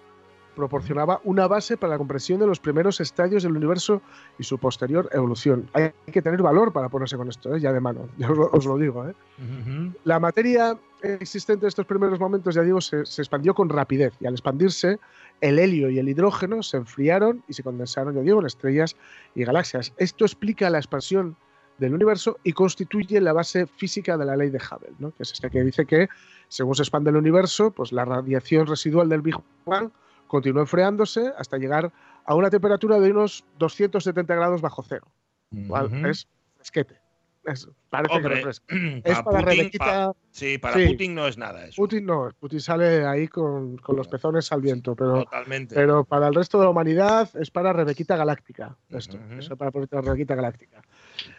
proporcionaba 0.56 1.22
una 1.24 1.48
base 1.48 1.78
para 1.78 1.92
la 1.92 1.98
comprensión 1.98 2.40
de 2.40 2.48
los 2.48 2.60
primeros 2.60 3.00
estadios 3.02 3.44
del 3.44 3.56
universo 3.56 4.02
y 4.40 4.44
su 4.44 4.58
posterior 4.58 5.10
evolución. 5.12 5.70
Hay 5.74 5.92
que 6.12 6.22
tener 6.22 6.42
valor 6.42 6.72
para 6.72 6.90
ponerse 6.90 7.18
con 7.18 7.30
esto, 7.30 7.54
¿eh? 7.54 7.60
ya 7.60 7.72
de 7.74 7.80
mano, 7.80 8.08
ya 8.18 8.32
os 8.32 8.38
lo, 8.38 8.50
os 8.52 8.66
lo 8.66 8.78
digo. 8.78 9.08
¿eh? 9.08 9.14
Uh 9.38 9.70
-huh. 9.70 9.96
La 10.06 10.20
materia 10.20 10.78
existente 11.02 11.66
en 11.66 11.68
estos 11.68 11.86
primeros 11.86 12.20
momentos, 12.20 12.56
ya 12.56 12.64
digo, 12.64 12.82
se, 12.82 13.06
se, 13.06 13.22
expandió 13.22 13.54
con 13.54 13.70
rapidez 13.70 14.14
y 14.20 14.26
al 14.26 14.34
expandirse, 14.34 14.98
el 15.42 15.60
helio 15.60 15.90
y 15.90 16.00
el 16.00 16.10
hidrógeno 16.10 16.64
se 16.64 16.78
enfriaron 16.78 17.44
y 17.48 17.54
se 17.54 17.62
condensaron, 17.62 18.16
ya 18.16 18.22
digo, 18.22 18.40
en 18.40 18.48
estrellas 18.48 18.96
y 19.36 19.44
galaxias. 19.44 19.94
Esto 19.98 20.26
explica 20.26 20.70
la 20.70 20.80
expansión 20.80 21.36
del 21.78 21.94
universo 21.94 22.38
y 22.44 22.54
constituye 22.54 23.20
la 23.22 23.34
base 23.34 23.68
física 23.68 24.18
de 24.18 24.26
la 24.26 24.36
ley 24.36 24.50
de 24.50 24.60
Hubble, 24.60 24.94
¿no? 25.00 25.12
que 25.12 25.24
es 25.24 25.32
esta 25.32 25.50
que 25.50 25.64
dice 25.64 25.86
que 25.86 26.08
según 26.48 26.76
se 26.76 26.84
expande 26.84 27.10
el 27.10 27.18
universo, 27.18 27.72
pues 27.72 27.92
la 27.92 28.06
radiación 28.06 28.68
residual 28.68 29.10
del 29.10 29.22
Big 29.22 29.36
Bang 29.66 29.92
continúa 30.28 30.62
enfriándose 30.62 31.34
hasta 31.38 31.58
llegar 31.58 31.92
a 32.26 32.36
una 32.36 32.50
temperatura 32.50 33.00
de 33.00 33.12
unos 33.12 33.46
270 33.60 34.36
grados 34.36 34.62
bajo 34.62 34.84
cero. 34.84 35.08
Uh 35.52 35.58
-huh. 35.58 36.10
Es 36.10 36.28
fresquete. 36.56 37.05
Es, 37.46 37.70
parece 37.90 38.16
Hombre, 38.16 38.30
que 38.30 38.36
refresca. 38.38 38.66
Es 39.04 39.22
para 39.22 39.24
Putin, 39.24 39.46
Rebequita. 39.46 39.86
pa- 39.86 40.16
sí, 40.32 40.58
para 40.58 40.76
sí. 40.78 40.88
Putin 40.88 41.16
no 41.16 41.28
es 41.28 41.38
nada 41.38 41.66
eso. 41.66 41.82
Putin 41.82 42.06
no, 42.06 42.30
Putin 42.40 42.60
sale 42.60 43.06
ahí 43.06 43.28
con, 43.28 43.78
con 43.78 43.96
los 43.96 44.08
pezones 44.08 44.52
al 44.52 44.62
viento, 44.62 44.96
pero, 44.96 45.24
Totalmente. 45.24 45.76
pero 45.76 46.04
para 46.04 46.28
el 46.28 46.34
resto 46.36 46.58
de 46.58 46.64
la 46.66 46.72
humanidad 46.72 47.30
es 47.36 47.52
para 47.52 47.72
Rebequita 47.74 48.16
Galáctica. 48.18 48.76
Esto, 48.90 49.18
eso 49.38 49.54
es 49.54 49.60
para 49.60 49.72
Rebequita 49.72 50.36
Galáctica. 50.36 50.82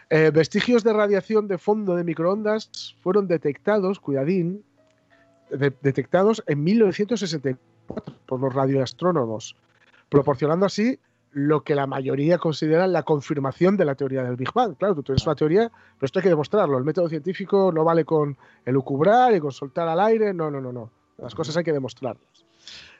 Eh, 0.08 0.30
vestigios 0.32 0.84
de 0.84 0.92
radiación 0.92 1.48
de 1.48 1.58
fondo 1.58 1.96
de 1.96 2.04
microondas 2.04 2.94
fueron 3.00 3.26
detectados, 3.26 3.98
cuidadín, 4.00 4.64
de- 5.50 5.74
detectados 5.82 6.42
en 6.46 6.62
1964 6.64 8.14
por 8.26 8.40
los 8.40 8.54
radioastrónomos, 8.54 9.56
proporcionando 10.08 10.66
así 10.66 10.98
lo 11.36 11.64
que 11.64 11.74
la 11.74 11.86
mayoría 11.86 12.38
consideran 12.38 12.94
la 12.94 13.02
confirmación 13.02 13.76
de 13.76 13.84
la 13.84 13.94
teoría 13.94 14.22
del 14.22 14.36
Big 14.36 14.50
Bang. 14.54 14.74
Claro, 14.78 14.94
tú 14.94 15.02
tienes 15.02 15.26
una 15.26 15.34
teoría, 15.34 15.70
pero 15.70 16.06
esto 16.06 16.18
hay 16.18 16.22
que 16.22 16.30
demostrarlo. 16.30 16.78
El 16.78 16.84
método 16.84 17.10
científico 17.10 17.70
no 17.70 17.84
vale 17.84 18.06
con 18.06 18.38
elucubrar 18.64 19.34
y 19.34 19.40
con 19.40 19.52
soltar 19.52 19.86
al 19.86 20.00
aire, 20.00 20.32
no, 20.32 20.50
no, 20.50 20.62
no, 20.62 20.72
no. 20.72 20.90
Las 21.18 21.34
cosas 21.34 21.54
hay 21.58 21.62
que 21.62 21.74
demostrarlas. 21.74 22.46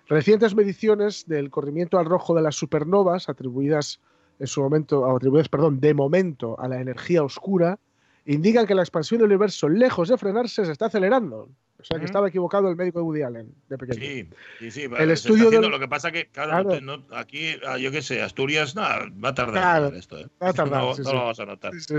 Recientes 0.07 0.55
mediciones 0.55 1.27
del 1.27 1.49
corrimiento 1.49 1.99
al 1.99 2.05
rojo 2.05 2.35
de 2.35 2.43
las 2.43 2.57
supernovas, 2.57 3.31
atribuidas 3.31 4.01
en 4.39 4.47
su 4.47 4.61
momento, 4.61 5.07
atribuidas, 5.17 5.49
perdón, 5.49 5.81
de 5.81 5.95
momento 5.95 6.61
a 6.61 6.69
la 6.69 6.79
energía 6.79 7.23
oscura, 7.23 7.79
indican 8.27 8.67
que 8.67 8.75
la 8.75 8.83
expansión 8.83 9.21
del 9.21 9.31
universo, 9.31 9.67
lejos 9.71 10.11
de 10.11 10.19
frenarse, 10.19 10.67
se 10.67 10.73
está 10.73 10.87
acelerando. 10.87 11.49
O 11.79 11.85
sea, 11.85 11.99
que 11.99 12.07
estaba 12.07 12.29
equivocado 12.29 12.69
el 12.71 12.77
médico 12.77 12.99
de 12.99 13.05
Woody 13.05 13.23
Allen, 13.23 13.55
de 13.69 13.79
pequeño. 13.79 14.01
Sí, 14.01 14.29
sí, 14.59 14.71
sí. 14.71 14.83
El 14.99 15.11
estudio 15.11 15.51
del- 15.51 15.71
Lo 15.71 15.79
que 15.79 15.87
pasa 15.89 16.11
que, 16.11 16.27
claro, 16.31 16.51
Claro. 16.69 16.81
no- 16.81 16.97
no- 16.97 17.17
aquí, 17.17 17.55
ah, 17.67 17.77
yo 17.79 17.91
qué 17.91 18.01
sé, 18.03 18.23
Asturias, 18.23 18.75
nada, 18.75 19.07
va 19.23 19.29
a 19.29 19.35
tardar 19.35 19.55
Claro, 19.63 19.87
esto. 19.95 20.19
¿eh? 20.19 20.27
va 20.43 20.49
a 20.49 20.53
tardar, 20.53 20.83
No, 20.83 20.95
sí, 20.95 21.03
no 21.03 21.09
sí. 21.11 21.15
lo 21.15 21.21
vamos 21.21 21.41
a 21.41 21.45
notar. 21.45 21.73
Sí. 21.75 21.95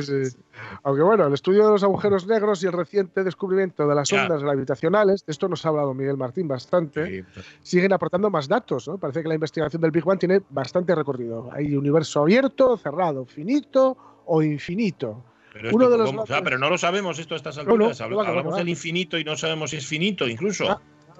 Aunque 0.84 1.04
bueno, 1.04 1.28
el 1.28 1.34
estudio 1.34 1.66
de 1.66 1.72
los 1.72 1.84
agujeros 1.84 2.26
negros 2.28 2.64
y 2.64 2.68
el 2.68 2.74
reciente 2.74 3.24
descubrimiento 3.24 3.88
de 3.88 3.96
las 3.96 4.10
Ya. 4.10 4.24
ondas 4.24 4.42
gravitacionales, 4.44 5.26
de 5.26 5.32
esto 5.32 5.48
nos 5.48 5.66
ha 5.66 5.70
hablado 5.70 5.94
Miguel 5.94 6.18
Martín 6.18 6.48
bastante, 6.48 7.24
siguen 7.62 7.94
aportando 7.94 8.30
más 8.30 8.48
datos. 8.48 8.88
¿no? 8.88 8.98
Parece 8.98 9.22
que 9.22 9.28
la 9.30 9.36
investigación 9.36 9.82
del 9.82 9.92
Big 9.92 10.04
Bang 10.04 10.20
tiene 10.20 10.42
bastante 10.50 10.96
recorrido. 10.96 11.50
Hay 11.54 11.76
universo 11.76 12.22
abierto, 12.22 12.78
cerrado, 12.78 13.26
finito 13.26 13.96
o 14.26 14.42
infinito. 14.42 15.24
Pero, 15.62 15.76
Uno 15.76 15.90
de 15.90 15.98
los 15.98 16.12
pero 16.44 16.58
no 16.60 16.70
lo 16.70 16.78
sabemos 16.78 17.20
esto 17.20 17.34
a 17.34 17.38
estas 17.38 17.58
alturas. 17.58 18.00
no, 18.00 18.06
Habl- 18.06 18.10
no, 18.10 18.16
no, 18.18 18.24
no, 18.24 18.30
Hablamos 18.30 18.56
del 18.58 18.70
infinito 18.70 19.18
y 19.18 19.24
no 19.24 19.36
sabemos 19.36 19.72
si 19.72 19.78
es 19.78 19.86
finito, 19.88 20.28
incluso. 20.28 20.66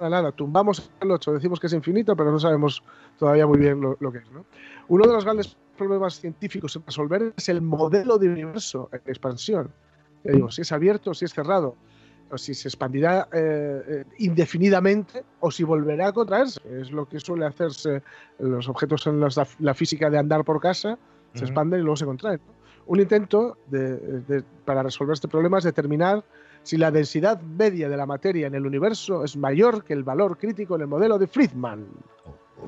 Nada, 0.00 0.10
nada, 0.10 0.32
tumbamos 0.32 0.90
el 1.00 1.10
8, 1.10 1.32
decimos 1.32 1.58
que 1.58 1.66
es 1.66 1.72
infinito, 1.72 2.14
pero 2.16 2.30
no 2.30 2.38
sabemos 2.38 2.82
todavía 3.18 3.46
muy 3.46 3.58
bien 3.58 3.80
lo, 3.80 3.96
lo 3.98 4.12
que 4.12 4.18
es. 4.18 4.30
¿no? 4.30 4.44
Uno 4.88 5.06
de 5.06 5.12
los 5.12 5.24
grandes 5.24 5.56
problemas 5.76 6.20
científicos 6.20 6.76
en 6.76 6.84
resolver 6.86 7.32
es 7.36 7.48
el 7.48 7.60
modelo 7.62 8.16
de 8.18 8.28
universo 8.28 8.88
en 8.92 9.00
expansión. 9.06 9.72
Ya 10.24 10.32
digo, 10.32 10.50
si 10.50 10.62
es 10.62 10.70
abierto, 10.72 11.14
si 11.14 11.24
es 11.24 11.32
cerrado, 11.34 11.76
o 12.30 12.36
si 12.38 12.54
se 12.54 12.68
expandirá 12.68 13.26
eh, 13.32 13.82
eh, 13.88 14.04
indefinidamente 14.18 15.24
o 15.40 15.50
si 15.50 15.64
volverá 15.64 16.08
a 16.08 16.12
contraerse. 16.12 16.60
Es 16.80 16.90
lo 16.90 17.06
que 17.08 17.18
suele 17.20 17.46
hacerse 17.46 18.02
los 18.38 18.68
objetos 18.68 19.06
en 19.06 19.18
los- 19.20 19.38
la 19.60 19.74
física 19.74 20.10
de 20.10 20.18
andar 20.18 20.44
por 20.44 20.60
casa, 20.60 20.98
se 21.34 21.44
expanden 21.44 21.80
y 21.80 21.82
luego 21.82 21.96
se 21.96 22.04
contraen. 22.04 22.40
¿no? 22.46 22.57
Un 22.88 23.00
intento 23.00 23.56
de- 23.66 23.96
de- 24.22 24.42
para 24.64 24.82
resolver 24.82 25.14
este 25.14 25.28
problema 25.28 25.58
es 25.58 25.64
determinar 25.64 26.24
si 26.62 26.76
la 26.76 26.90
densidad 26.90 27.40
media 27.40 27.88
de 27.88 27.96
la 27.96 28.04
materia 28.06 28.46
en 28.46 28.54
el 28.54 28.66
universo 28.66 29.24
es 29.24 29.36
mayor 29.36 29.84
que 29.84 29.92
el 29.92 30.02
valor 30.02 30.36
crítico 30.38 30.74
en 30.74 30.82
el 30.82 30.86
modelo 30.88 31.18
de 31.18 31.26
Friedman. 31.26 31.86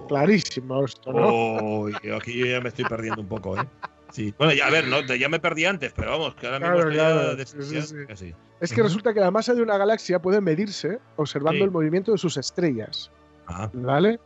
Clarísimo 0.09 0.85
esto, 0.85 1.13
¿no? 1.13 1.87
Aquí 2.17 2.39
yo 2.39 2.47
ya 2.47 2.61
me 2.61 2.69
estoy 2.69 2.85
perdiendo 2.85 3.21
un 3.21 3.29
poco, 3.29 3.57
¿eh? 3.59 3.67
Sí. 4.11 4.35
Bueno, 4.39 4.53
ya, 4.53 4.67
a 4.67 4.71
ver, 4.71 4.87
no, 4.89 5.01
ya 5.03 5.29
me 5.29 5.39
perdí 5.41 5.65
antes, 5.65 5.93
pero 5.95 6.11
vamos, 6.13 6.35
que 6.35 6.47
ahora 6.47 6.59
Claro, 6.59 6.91
claro, 6.91 7.45
sí, 7.45 7.81
sí, 7.83 7.95
casi. 8.09 8.35
Es 8.61 8.73
que 8.73 8.83
resulta 8.83 9.15
que 9.15 9.21
la 9.21 9.31
masa 9.31 9.55
de 9.55 9.63
una 9.63 9.79
galaxia 9.79 10.21
puede 10.21 10.41
medirse 10.41 10.99
observando 11.17 11.65
el 11.65 11.71
movimiento 11.71 12.13
de 12.13 12.19
sus 12.19 12.37
estrellas. 12.37 13.11
Ah, 13.47 13.71
¿Vale? 13.73 14.19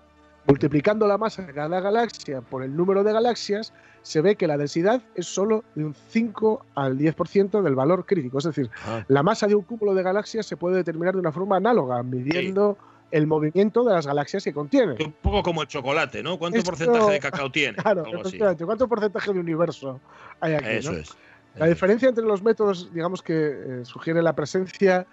Multiplicando 0.47 1.07
la 1.07 1.16
masa 1.16 1.42
de 1.42 1.53
cada 1.55 1.80
galaxia 1.80 2.42
por 2.42 2.62
el 2.62 2.76
número 2.76 3.03
de 3.03 3.12
galaxias, 3.12 3.72
se 4.03 4.20
ve 4.20 4.36
que 4.36 4.47
la 4.47 4.59
densidad 4.59 5.01
es 5.14 5.26
solo 5.26 5.64
de 5.74 5.84
un 5.84 5.95
5 5.95 6.66
al 6.74 6.99
10% 6.99 7.62
del 7.62 7.74
valor 7.74 8.05
crítico. 8.05 8.38
Es 8.38 8.45
decir, 8.45 8.70
ah. 8.84 9.03
la 9.09 9.22
masa 9.22 9.47
de 9.47 9.55
un 9.55 9.62
cúmulo 9.62 9.95
de 9.95 10.03
galaxias 10.03 10.45
se 10.45 10.59
puede 10.59 10.76
determinar 10.76 11.14
de 11.14 11.20
una 11.20 11.32
forma 11.32 11.57
análoga, 11.57 12.03
midiendo 12.03 12.76
el 13.11 13.26
movimiento 13.26 13.84
de 13.84 13.95
las 13.95 14.07
galaxias 14.07 14.45
que 14.45 14.53
contiene. 14.53 14.97
Un 15.03 15.12
poco 15.12 15.42
como 15.42 15.62
el 15.62 15.68
chocolate, 15.68 16.22
¿no? 16.22 16.38
¿Cuánto 16.38 16.59
Esto- 16.59 16.70
porcentaje 16.72 17.12
de 17.12 17.20
cacao 17.20 17.51
tiene? 17.51 17.76
Claro, 17.82 18.05
Algo 18.05 18.22
así. 18.22 18.38
¿Cuánto 18.38 18.88
porcentaje 18.88 19.32
de 19.32 19.40
universo 19.40 20.01
hay 20.40 20.55
aquí? 20.55 20.68
Eso 20.68 20.92
no? 20.92 20.99
es. 20.99 21.16
La 21.57 21.66
diferencia 21.66 22.09
entre 22.09 22.24
los 22.24 22.42
métodos, 22.42 22.92
digamos 22.92 23.22
que 23.22 23.34
eh, 23.34 23.84
sugiere 23.84 24.20
la 24.20 24.34
presencia 24.34 25.07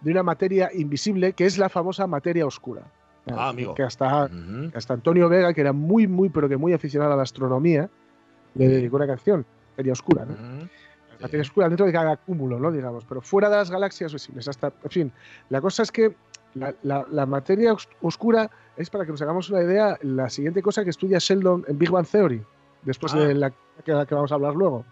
de 0.00 0.10
una 0.10 0.22
materia 0.22 0.70
invisible, 0.72 1.34
que 1.34 1.44
es 1.44 1.58
la 1.58 1.68
famosa 1.68 2.06
materia 2.06 2.46
oscura. 2.46 2.82
Ah, 3.30 3.48
amigo. 3.50 3.74
Que 3.74 3.82
hasta, 3.84 4.28
hasta 4.74 4.94
Antonio 4.94 5.28
Vega, 5.28 5.52
que 5.54 5.60
era 5.60 5.72
muy, 5.72 6.06
muy, 6.08 6.28
pero 6.28 6.48
que 6.48 6.56
muy 6.56 6.72
aficionado 6.72 7.12
a 7.12 7.16
la 7.16 7.22
astronomía, 7.22 7.88
le 8.54 8.68
dedicó 8.68 8.96
una 8.96 9.06
canción, 9.06 9.46
Materia 9.72 9.92
Oscura. 9.92 10.24
¿no? 10.24 10.32
Ujú. 10.32 10.68
Materia 11.20 11.42
oscura 11.42 11.68
dentro 11.68 11.86
de 11.86 11.92
cada 11.92 12.16
cúmulo, 12.16 12.58
¿no? 12.58 12.72
Digamos, 12.72 13.04
pero 13.04 13.20
fuera 13.20 13.48
de 13.48 13.54
las 13.54 13.70
galaxias 13.70 14.12
visibles. 14.12 14.48
Hasta, 14.48 14.72
en 14.82 14.90
fin, 14.90 15.12
la 15.50 15.60
cosa 15.60 15.84
es 15.84 15.92
que 15.92 16.16
la, 16.54 16.74
la- 16.82 17.06
la 17.08 17.26
materia 17.26 17.72
os- 17.72 17.88
oscura 18.00 18.50
es, 18.76 18.90
para 18.90 19.04
que 19.04 19.12
nos 19.12 19.22
hagamos 19.22 19.48
una 19.48 19.62
idea, 19.62 19.96
la 20.02 20.28
siguiente 20.28 20.62
cosa 20.62 20.82
que 20.82 20.90
estudia 20.90 21.18
Sheldon 21.20 21.64
en 21.68 21.78
Big 21.78 21.90
Bang 21.92 22.06
Theory, 22.08 22.42
después 22.82 23.14
Ah. 23.14 23.20
de 23.20 23.34
la 23.34 23.52
que, 23.84 23.92
la 23.92 24.04
que 24.04 24.16
vamos 24.16 24.32
a 24.32 24.34
hablar 24.34 24.54
luego. 24.56 24.84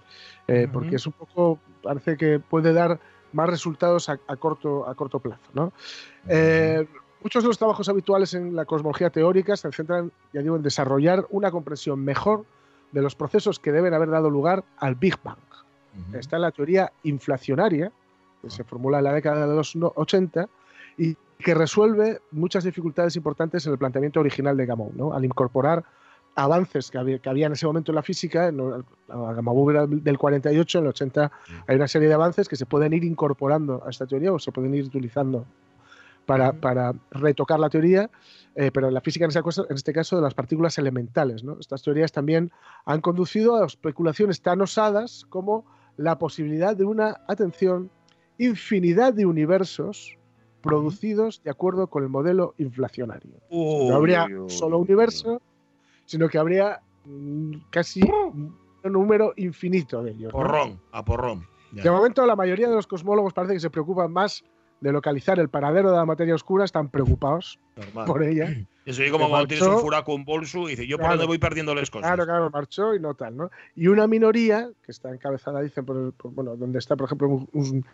Eh. 0.47 0.69
Porque 0.73 0.95
es 0.97 1.07
un 1.07 1.15
poco, 1.15 1.59
parece 1.83 2.17
que 2.17 2.39
puede 2.39 2.73
dar 2.73 3.01
más 3.33 3.49
resultados 3.51 4.09
a, 4.09 4.21
a 4.29 4.37
corto, 4.37 4.89
a 4.89 4.95
corto 4.95 5.19
plazo, 5.19 5.51
¿no? 5.53 5.73
Eh, 6.29 6.87
muchos 7.23 7.43
de 7.43 7.49
los 7.49 7.59
trabajos 7.59 7.89
habituales 7.89 8.35
en 8.35 8.55
la 8.57 8.65
cosmología 8.65 9.11
teórica 9.11 9.57
se 9.57 9.71
centran, 9.73 10.11
ya 10.33 10.43
digo, 10.43 10.57
en 10.57 10.63
desarrollar 10.63 11.27
una 11.31 11.51
comprensión 11.51 12.03
mejor 12.03 12.45
de 12.93 13.03
los 13.03 13.15
procesos 13.15 13.59
que 13.59 13.73
deben 13.73 13.95
haber 13.95 14.11
dado 14.11 14.31
lugar 14.31 14.65
al 14.79 14.95
Big 14.95 15.17
Bang 15.23 15.37
Ujú. 16.09 16.19
está 16.19 16.39
la 16.39 16.51
teoría 16.53 16.93
inflacionaria, 17.03 17.91
que 18.43 18.49
se 18.51 18.63
formula 18.65 18.99
en 18.99 19.05
la 19.05 19.13
década 19.13 19.47
de 19.47 19.55
los 19.57 19.75
no- 19.77 19.93
80, 19.97 20.49
y 20.97 21.17
que 21.39 21.55
resuelve 21.55 22.21
muchas 22.31 22.65
dificultades 22.65 23.17
importantes 23.17 23.67
en 23.67 23.73
el 23.73 23.79
planteamiento 23.79 24.21
original 24.21 24.57
de 24.57 24.67
Gamow, 24.67 24.93
¿no? 24.95 25.13
al 25.15 25.25
incorporar 25.25 25.85
avances 26.37 26.91
que 26.91 26.99
había, 26.99 27.19
que 27.19 27.29
había 27.29 27.47
en 27.47 27.53
ese 27.53 27.67
momento 27.67 27.91
en 27.91 27.97
la 27.97 28.03
física, 28.03 28.47
en 28.49 28.57
la 28.59 29.33
Gamow 29.33 29.71
era 29.71 29.87
del 29.87 30.17
48, 30.17 30.79
en 30.79 30.85
el 30.85 30.89
80 30.91 31.33
hay 31.67 31.77
una 31.77 31.89
serie 31.89 32.09
de 32.09 32.15
avances 32.15 32.49
que 32.49 32.57
se 32.57 32.67
pueden 32.67 32.93
ir 32.93 33.03
incorporando 33.05 33.83
a 33.85 33.91
esta 33.91 34.07
teoría 34.07 34.33
o 34.33 34.39
se 34.39 34.53
pueden 34.53 34.73
ir 34.75 34.85
utilizando 34.85 35.45
para, 36.31 36.53
para 36.53 36.95
retocar 37.11 37.59
la 37.59 37.69
teoría, 37.69 38.09
eh, 38.55 38.71
pero 38.73 38.89
la 38.89 39.01
física 39.01 39.25
en, 39.25 39.75
este 39.75 39.93
caso 39.93 40.15
de 40.15 40.23
las 40.23 40.33
partículas 40.33 40.79
elementales. 40.79 41.43
¿no? 41.43 41.57
Estas 41.59 41.83
teorías 41.83 42.13
también 42.13 42.53
han 42.85 43.01
conducido 43.01 43.57
a 43.57 43.67
especulaciones 43.67 44.41
tan 44.41 44.61
osadas 44.61 45.27
como 45.29 45.65
la 45.97 46.19
posibilidad 46.19 46.77
de 46.77 46.85
una, 46.85 47.17
atención, 47.27 47.91
infinidad 48.39 49.13
de 49.13 49.27
universos 49.27 50.17
producidos 50.63 51.43
de 51.43 51.51
acuerdo 51.51 51.89
con 51.89 52.05
el 52.05 52.09
modelo 52.11 52.55
inflacionario. 52.59 53.41
no 53.51 53.97
habría 53.97 54.29
solo 54.47 54.79
universo, 54.79 55.43
sino 56.05 56.29
que 56.29 56.39
habría 56.39 56.81
mm, 57.07 57.55
casi 57.71 58.03
un 58.05 58.55
número 58.85 59.33
infinito 59.37 60.05
de 60.05 60.13
ellos. 60.13 60.33
¿no? 60.33 60.39
Porrón, 60.39 60.81
a 60.93 61.05
porrón. 61.05 61.45
Ya. 61.73 61.83
De 61.83 61.91
momento, 61.91 62.25
la 62.25 62.37
mayoría 62.37 62.69
de 62.69 62.77
los 62.77 62.87
cosmólogos 62.87 63.33
parece 63.33 63.55
que 63.55 63.61
se 63.61 63.71
preocupan 63.71 64.13
más 64.13 64.45
de 64.81 64.93
localizar 64.93 65.39
el 65.39 65.49
paradero 65.49 65.91
de 65.91 65.97
la 65.97 66.05
materia 66.07 66.35
oscura, 66.35 66.65
están 66.65 66.89
preocupados 66.89 67.59
Normal. 67.77 68.07
por 68.07 68.23
ella. 68.23 68.49
Eso 68.87 69.03
es 69.03 69.13
como 69.13 69.29
cuando 69.29 69.47
tienes 69.47 69.67
un 69.67 69.79
furaco 69.79 70.19
bolso 70.19 70.67
y 70.67 70.71
dices, 70.71 70.87
yo 70.89 70.97
por 70.97 71.05
Claro. 71.05 71.17
dónde 71.19 71.27
voy 71.29 71.39
perdiendo 71.39 71.75
las 71.75 71.91
cosas. 71.91 72.09
Claro, 72.09 72.25
claro, 72.25 72.51
marchó 72.51 72.95
y 72.95 72.99
no 73.01 73.15
tal, 73.15 73.37
¿no? 73.37 73.51
Y 73.77 73.87
una 73.89 74.07
minoría, 74.07 74.69
que 74.83 74.91
está 74.91 75.11
encabezada, 75.11 75.61
dicen, 75.61 75.85
por, 75.85 76.13
por- 76.15 76.33
bueno, 76.33 76.57
donde 76.57 76.79
está, 76.79 76.97
por 76.97 77.07
ejemplo, 77.07 77.29
un, 77.29 77.49
un 77.53 77.85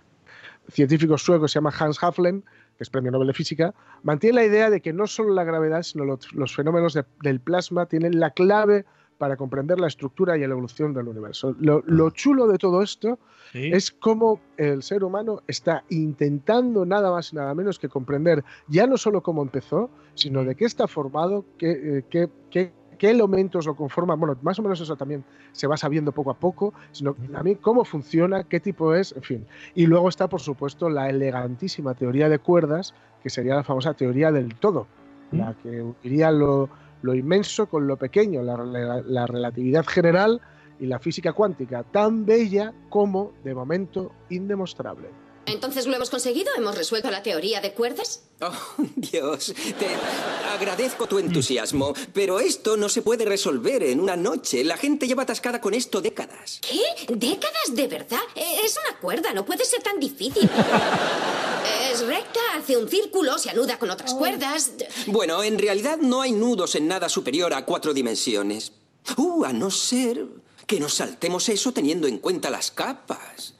científico 0.68 1.18
sueco 1.18 1.42
que 1.44 1.48
se 1.48 1.54
llama 1.54 1.72
Hans 1.78 2.02
Haflen, 2.02 2.42
que 2.76 2.84
es 2.84 2.90
premio 2.90 3.10
Nobel 3.10 3.28
de 3.28 3.34
Física, 3.34 3.74
mantiene 4.02 4.36
la 4.36 4.44
idea 4.44 4.70
de 4.70 4.80
que 4.80 4.92
no 4.92 5.06
solo 5.06 5.34
la 5.34 5.44
gravedad, 5.44 5.82
sino 5.82 6.04
los, 6.04 6.32
los 6.32 6.54
fenómenos 6.54 6.94
de- 6.94 7.04
del 7.22 7.40
plasma 7.40 7.86
tienen 7.86 8.18
la 8.20 8.30
clave 8.30 8.84
para 9.18 9.36
comprender 9.36 9.80
la 9.80 9.86
estructura 9.86 10.36
y 10.36 10.40
la 10.40 10.46
evolución 10.46 10.92
del 10.92 11.08
universo. 11.08 11.54
Lo, 11.60 11.82
lo 11.86 12.10
chulo 12.10 12.46
de 12.46 12.58
todo 12.58 12.82
esto 12.82 13.18
Sí. 13.52 13.70
es 13.72 13.92
cómo 13.92 14.40
el 14.56 14.82
ser 14.82 15.04
humano 15.04 15.40
está 15.46 15.84
intentando 15.88 16.84
nada 16.84 17.10
más 17.12 17.32
y 17.32 17.36
nada 17.36 17.54
menos 17.54 17.78
que 17.78 17.88
comprender 17.88 18.44
ya 18.66 18.86
no 18.88 18.96
solo 18.96 19.22
cómo 19.22 19.40
empezó, 19.42 19.88
sino 20.14 20.44
de 20.44 20.56
qué 20.56 20.64
está 20.64 20.88
formado, 20.88 21.44
qué, 21.56 21.70
eh, 21.98 22.04
qué- 22.10 22.28
qué- 22.50 22.72
qué 22.98 23.10
elementos 23.10 23.64
lo 23.66 23.76
conforman. 23.76 24.18
Bueno, 24.18 24.36
más 24.42 24.58
o 24.58 24.62
menos 24.62 24.80
eso 24.80 24.96
también 24.96 25.22
se 25.52 25.66
va 25.66 25.76
sabiendo 25.76 26.12
poco 26.12 26.30
a 26.30 26.34
poco, 26.34 26.74
sino 26.92 27.14
también 27.32 27.58
cómo 27.60 27.84
funciona, 27.84 28.42
qué 28.44 28.58
tipo 28.58 28.94
es, 28.94 29.12
en 29.12 29.22
fin. 29.22 29.46
Y 29.74 29.86
luego 29.86 30.08
está, 30.08 30.28
por 30.28 30.40
supuesto, 30.40 30.88
la 30.90 31.08
elegantísima 31.08 31.94
teoría 31.94 32.28
de 32.28 32.38
cuerdas, 32.40 32.94
que 33.22 33.30
sería 33.30 33.54
la 33.54 33.64
famosa 33.64 33.94
teoría 33.94 34.32
del 34.32 34.54
todo, 34.56 34.86
la 35.30 35.54
que 35.62 35.82
uniría 35.82 36.30
lo, 36.32 36.68
lo 37.06 37.14
inmenso 37.14 37.66
con 37.66 37.86
lo 37.86 37.96
pequeño, 37.96 38.42
la, 38.42 38.56
la- 38.58 39.00
la 39.02 39.26
relatividad 39.26 39.86
general 39.86 40.40
y 40.78 40.86
la 40.86 40.98
física 40.98 41.32
cuántica, 41.32 41.84
tan 41.84 42.26
bella 42.26 42.74
como, 42.90 43.32
de 43.44 43.54
momento, 43.54 44.12
indemostrable. 44.28 45.08
Entonces 45.46 45.86
lo 45.86 45.94
hemos 45.94 46.10
conseguido, 46.10 46.50
hemos 46.58 46.76
resuelto 46.76 47.08
la 47.08 47.22
teoría 47.22 47.60
de 47.60 47.72
cuerdas. 47.72 48.24
Oh, 48.40 48.52
Dios, 48.96 49.54
te 49.78 49.86
agradezco 50.52 51.06
tu 51.06 51.20
entusiasmo, 51.20 51.94
pero 52.12 52.40
esto 52.40 52.76
no 52.76 52.88
se 52.88 53.00
puede 53.00 53.24
resolver 53.24 53.84
en 53.84 54.00
una 54.00 54.16
noche. 54.16 54.64
La 54.64 54.76
gente 54.76 55.06
lleva 55.06 55.22
atascada 55.22 55.60
con 55.60 55.72
esto 55.72 56.00
décadas. 56.02 56.60
¿Qué? 56.68 57.14
¿Décadas 57.14 57.74
de 57.74 57.86
verdad? 57.86 58.18
Eh, 58.34 58.56
Es 58.64 58.76
una 58.88 58.98
cuerda, 58.98 59.32
no 59.32 59.44
puede 59.46 59.64
ser 59.64 59.82
tan 59.84 60.00
difícil. 60.00 60.50
Es 61.96 62.06
recta, 62.06 62.40
hace 62.54 62.76
un 62.76 62.90
círculo, 62.90 63.38
se 63.38 63.48
anuda 63.48 63.78
con 63.78 63.88
otras 63.88 64.12
cuerdas. 64.12 64.72
Bueno, 65.06 65.42
en 65.42 65.58
realidad 65.58 65.96
no 65.96 66.20
hay 66.20 66.30
nudos 66.30 66.74
en 66.74 66.88
nada 66.88 67.08
superior 67.08 67.54
a 67.54 67.64
cuatro 67.64 67.94
dimensiones. 67.94 68.72
Uh, 69.16 69.46
a 69.46 69.54
no 69.54 69.70
ser 69.70 70.26
que 70.66 70.78
nos 70.78 70.92
saltemos 70.92 71.48
eso 71.48 71.72
teniendo 71.72 72.06
en 72.06 72.18
cuenta 72.18 72.50
las 72.50 72.70
capas. 72.70 73.54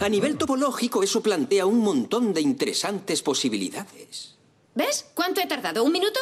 A 0.00 0.08
nivel 0.10 0.36
topológico, 0.36 1.02
eso 1.02 1.22
plantea 1.22 1.64
un 1.64 1.78
montón 1.78 2.34
de 2.34 2.42
interesantes 2.42 3.22
posibilidades. 3.22 4.34
¿Ves? 4.74 5.06
¿Cuánto 5.14 5.40
he 5.40 5.46
tardado? 5.46 5.82
¿Un 5.82 5.92
minuto? 5.92 6.20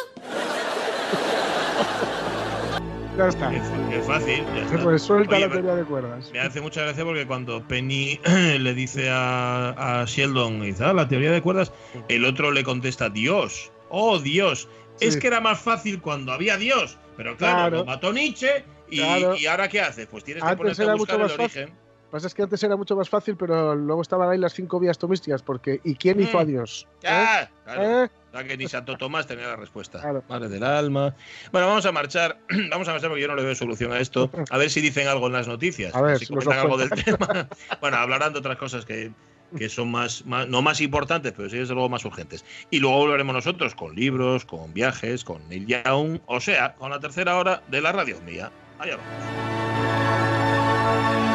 Ya 3.17 3.27
está. 3.29 3.49
Qué 3.49 4.01
fácil. 4.01 4.43
ya 4.55 4.61
está. 4.65 4.77
Resuelta 4.77 5.35
Oye, 5.35 5.45
la 5.47 5.51
teoría 5.53 5.75
de 5.75 5.83
cuerdas. 5.85 6.29
Me 6.33 6.39
hace 6.39 6.59
mucha 6.61 6.81
gracia 6.81 7.03
porque 7.05 7.25
cuando 7.25 7.65
Penny 7.67 8.19
le 8.59 8.73
dice 8.73 9.09
a, 9.09 10.01
a 10.01 10.05
Sheldon, 10.05 10.61
"Ah, 10.81 10.93
la 10.93 11.07
teoría 11.07 11.31
de 11.31 11.41
cuerdas, 11.41 11.71
el 12.09 12.25
otro 12.25 12.51
le 12.51 12.63
contesta, 12.63 13.09
Dios, 13.09 13.71
oh 13.89 14.19
Dios, 14.19 14.67
es 14.99 15.15
que 15.17 15.27
era 15.27 15.39
más 15.39 15.59
fácil 15.59 16.01
cuando 16.01 16.31
había 16.33 16.57
Dios. 16.57 16.97
Pero 17.17 17.37
claro, 17.37 17.55
Claro. 17.57 17.77
lo 17.77 17.85
mató 17.85 18.11
Nietzsche 18.11 18.65
y, 18.89 18.97
Claro. 18.99 19.35
y 19.37 19.45
ahora 19.45 19.69
¿qué 19.69 19.79
haces? 19.79 20.07
Pues 20.07 20.23
tienes 20.25 20.43
que 20.43 20.49
Antes 20.49 20.75
ponerte 20.77 20.83
a 20.91 20.95
buscar 20.95 21.21
el 21.21 21.29
fácil. 21.29 21.73
Pasa 22.11 22.27
es 22.27 22.33
que 22.33 22.43
antes 22.43 22.61
era 22.63 22.75
mucho 22.75 22.95
más 22.95 23.09
fácil, 23.09 23.35
pero 23.35 23.75
luego 23.75 24.01
estaban 24.01 24.29
ahí 24.29 24.37
las 24.37 24.53
cinco 24.53 24.79
vías 24.79 24.97
tomísticas, 24.97 25.41
porque 25.43 25.79
¿y 25.83 25.95
quién 25.95 26.19
hizo 26.21 26.37
Mm. 26.37 26.41
a 26.41 26.45
Dios? 26.45 26.87
¿Eh? 27.03 27.47
claro. 27.63 28.03
¿Eh? 28.05 28.09
Que 28.47 28.57
ni 28.57 28.67
Santo 28.67 28.97
Tomás 28.97 29.27
tenía 29.27 29.47
la 29.47 29.55
respuesta. 29.55 30.01
Claro. 30.01 30.21
Madre 30.27 30.49
del 30.49 30.63
alma. 30.63 31.15
Bueno, 31.53 31.67
vamos 31.67 31.85
a 31.85 31.91
marchar. 31.93 32.37
Vamos 32.69 32.85
a 32.89 32.91
marchar 32.91 33.09
porque 33.09 33.21
yo 33.21 33.29
no 33.29 33.35
le 33.35 33.43
veo 33.43 33.55
solución 33.55 33.93
a 33.93 33.99
esto. 33.99 34.29
A 34.49 34.57
ver 34.57 34.69
si 34.69 34.81
dicen 34.81 35.07
algo 35.07 35.27
en 35.27 35.33
las 35.33 35.47
noticias. 35.47 35.95
A 35.95 36.01
ver, 36.01 36.19
si 36.19 36.25
comentan 36.27 36.59
algo 36.59 36.77
del 36.77 36.89
tema. 36.89 37.47
Bueno, 37.79 37.95
hablarán 37.97 38.33
de 38.33 38.39
otras 38.39 38.57
cosas 38.57 38.83
que, 38.85 39.11
que 39.57 39.69
son 39.69 39.89
más, 39.89 40.25
más- 40.25 40.49
no 40.49 40.61
más 40.61 40.81
importantes, 40.81 41.31
pero 41.35 41.49
sí 41.49 41.57
desde 41.59 41.73
luego 41.75 41.87
más 41.87 42.03
urgentes. 42.03 42.43
Y 42.71 42.79
luego 42.79 42.97
volveremos 42.97 43.35
nosotros 43.35 43.73
con 43.73 43.95
libros, 43.95 44.43
con 44.43 44.73
viajes, 44.73 45.23
con 45.23 45.47
Neil 45.47 45.65
Young, 45.67 46.19
o 46.25 46.41
sea, 46.41 46.75
con 46.75 46.91
la 46.91 46.99
tercera 46.99 47.37
hora 47.37 47.63
de 47.69 47.79
la 47.81 47.93
radio 47.93 48.19
mía. 48.25 48.51
Allá 48.79 48.97
vamos. 48.97 51.34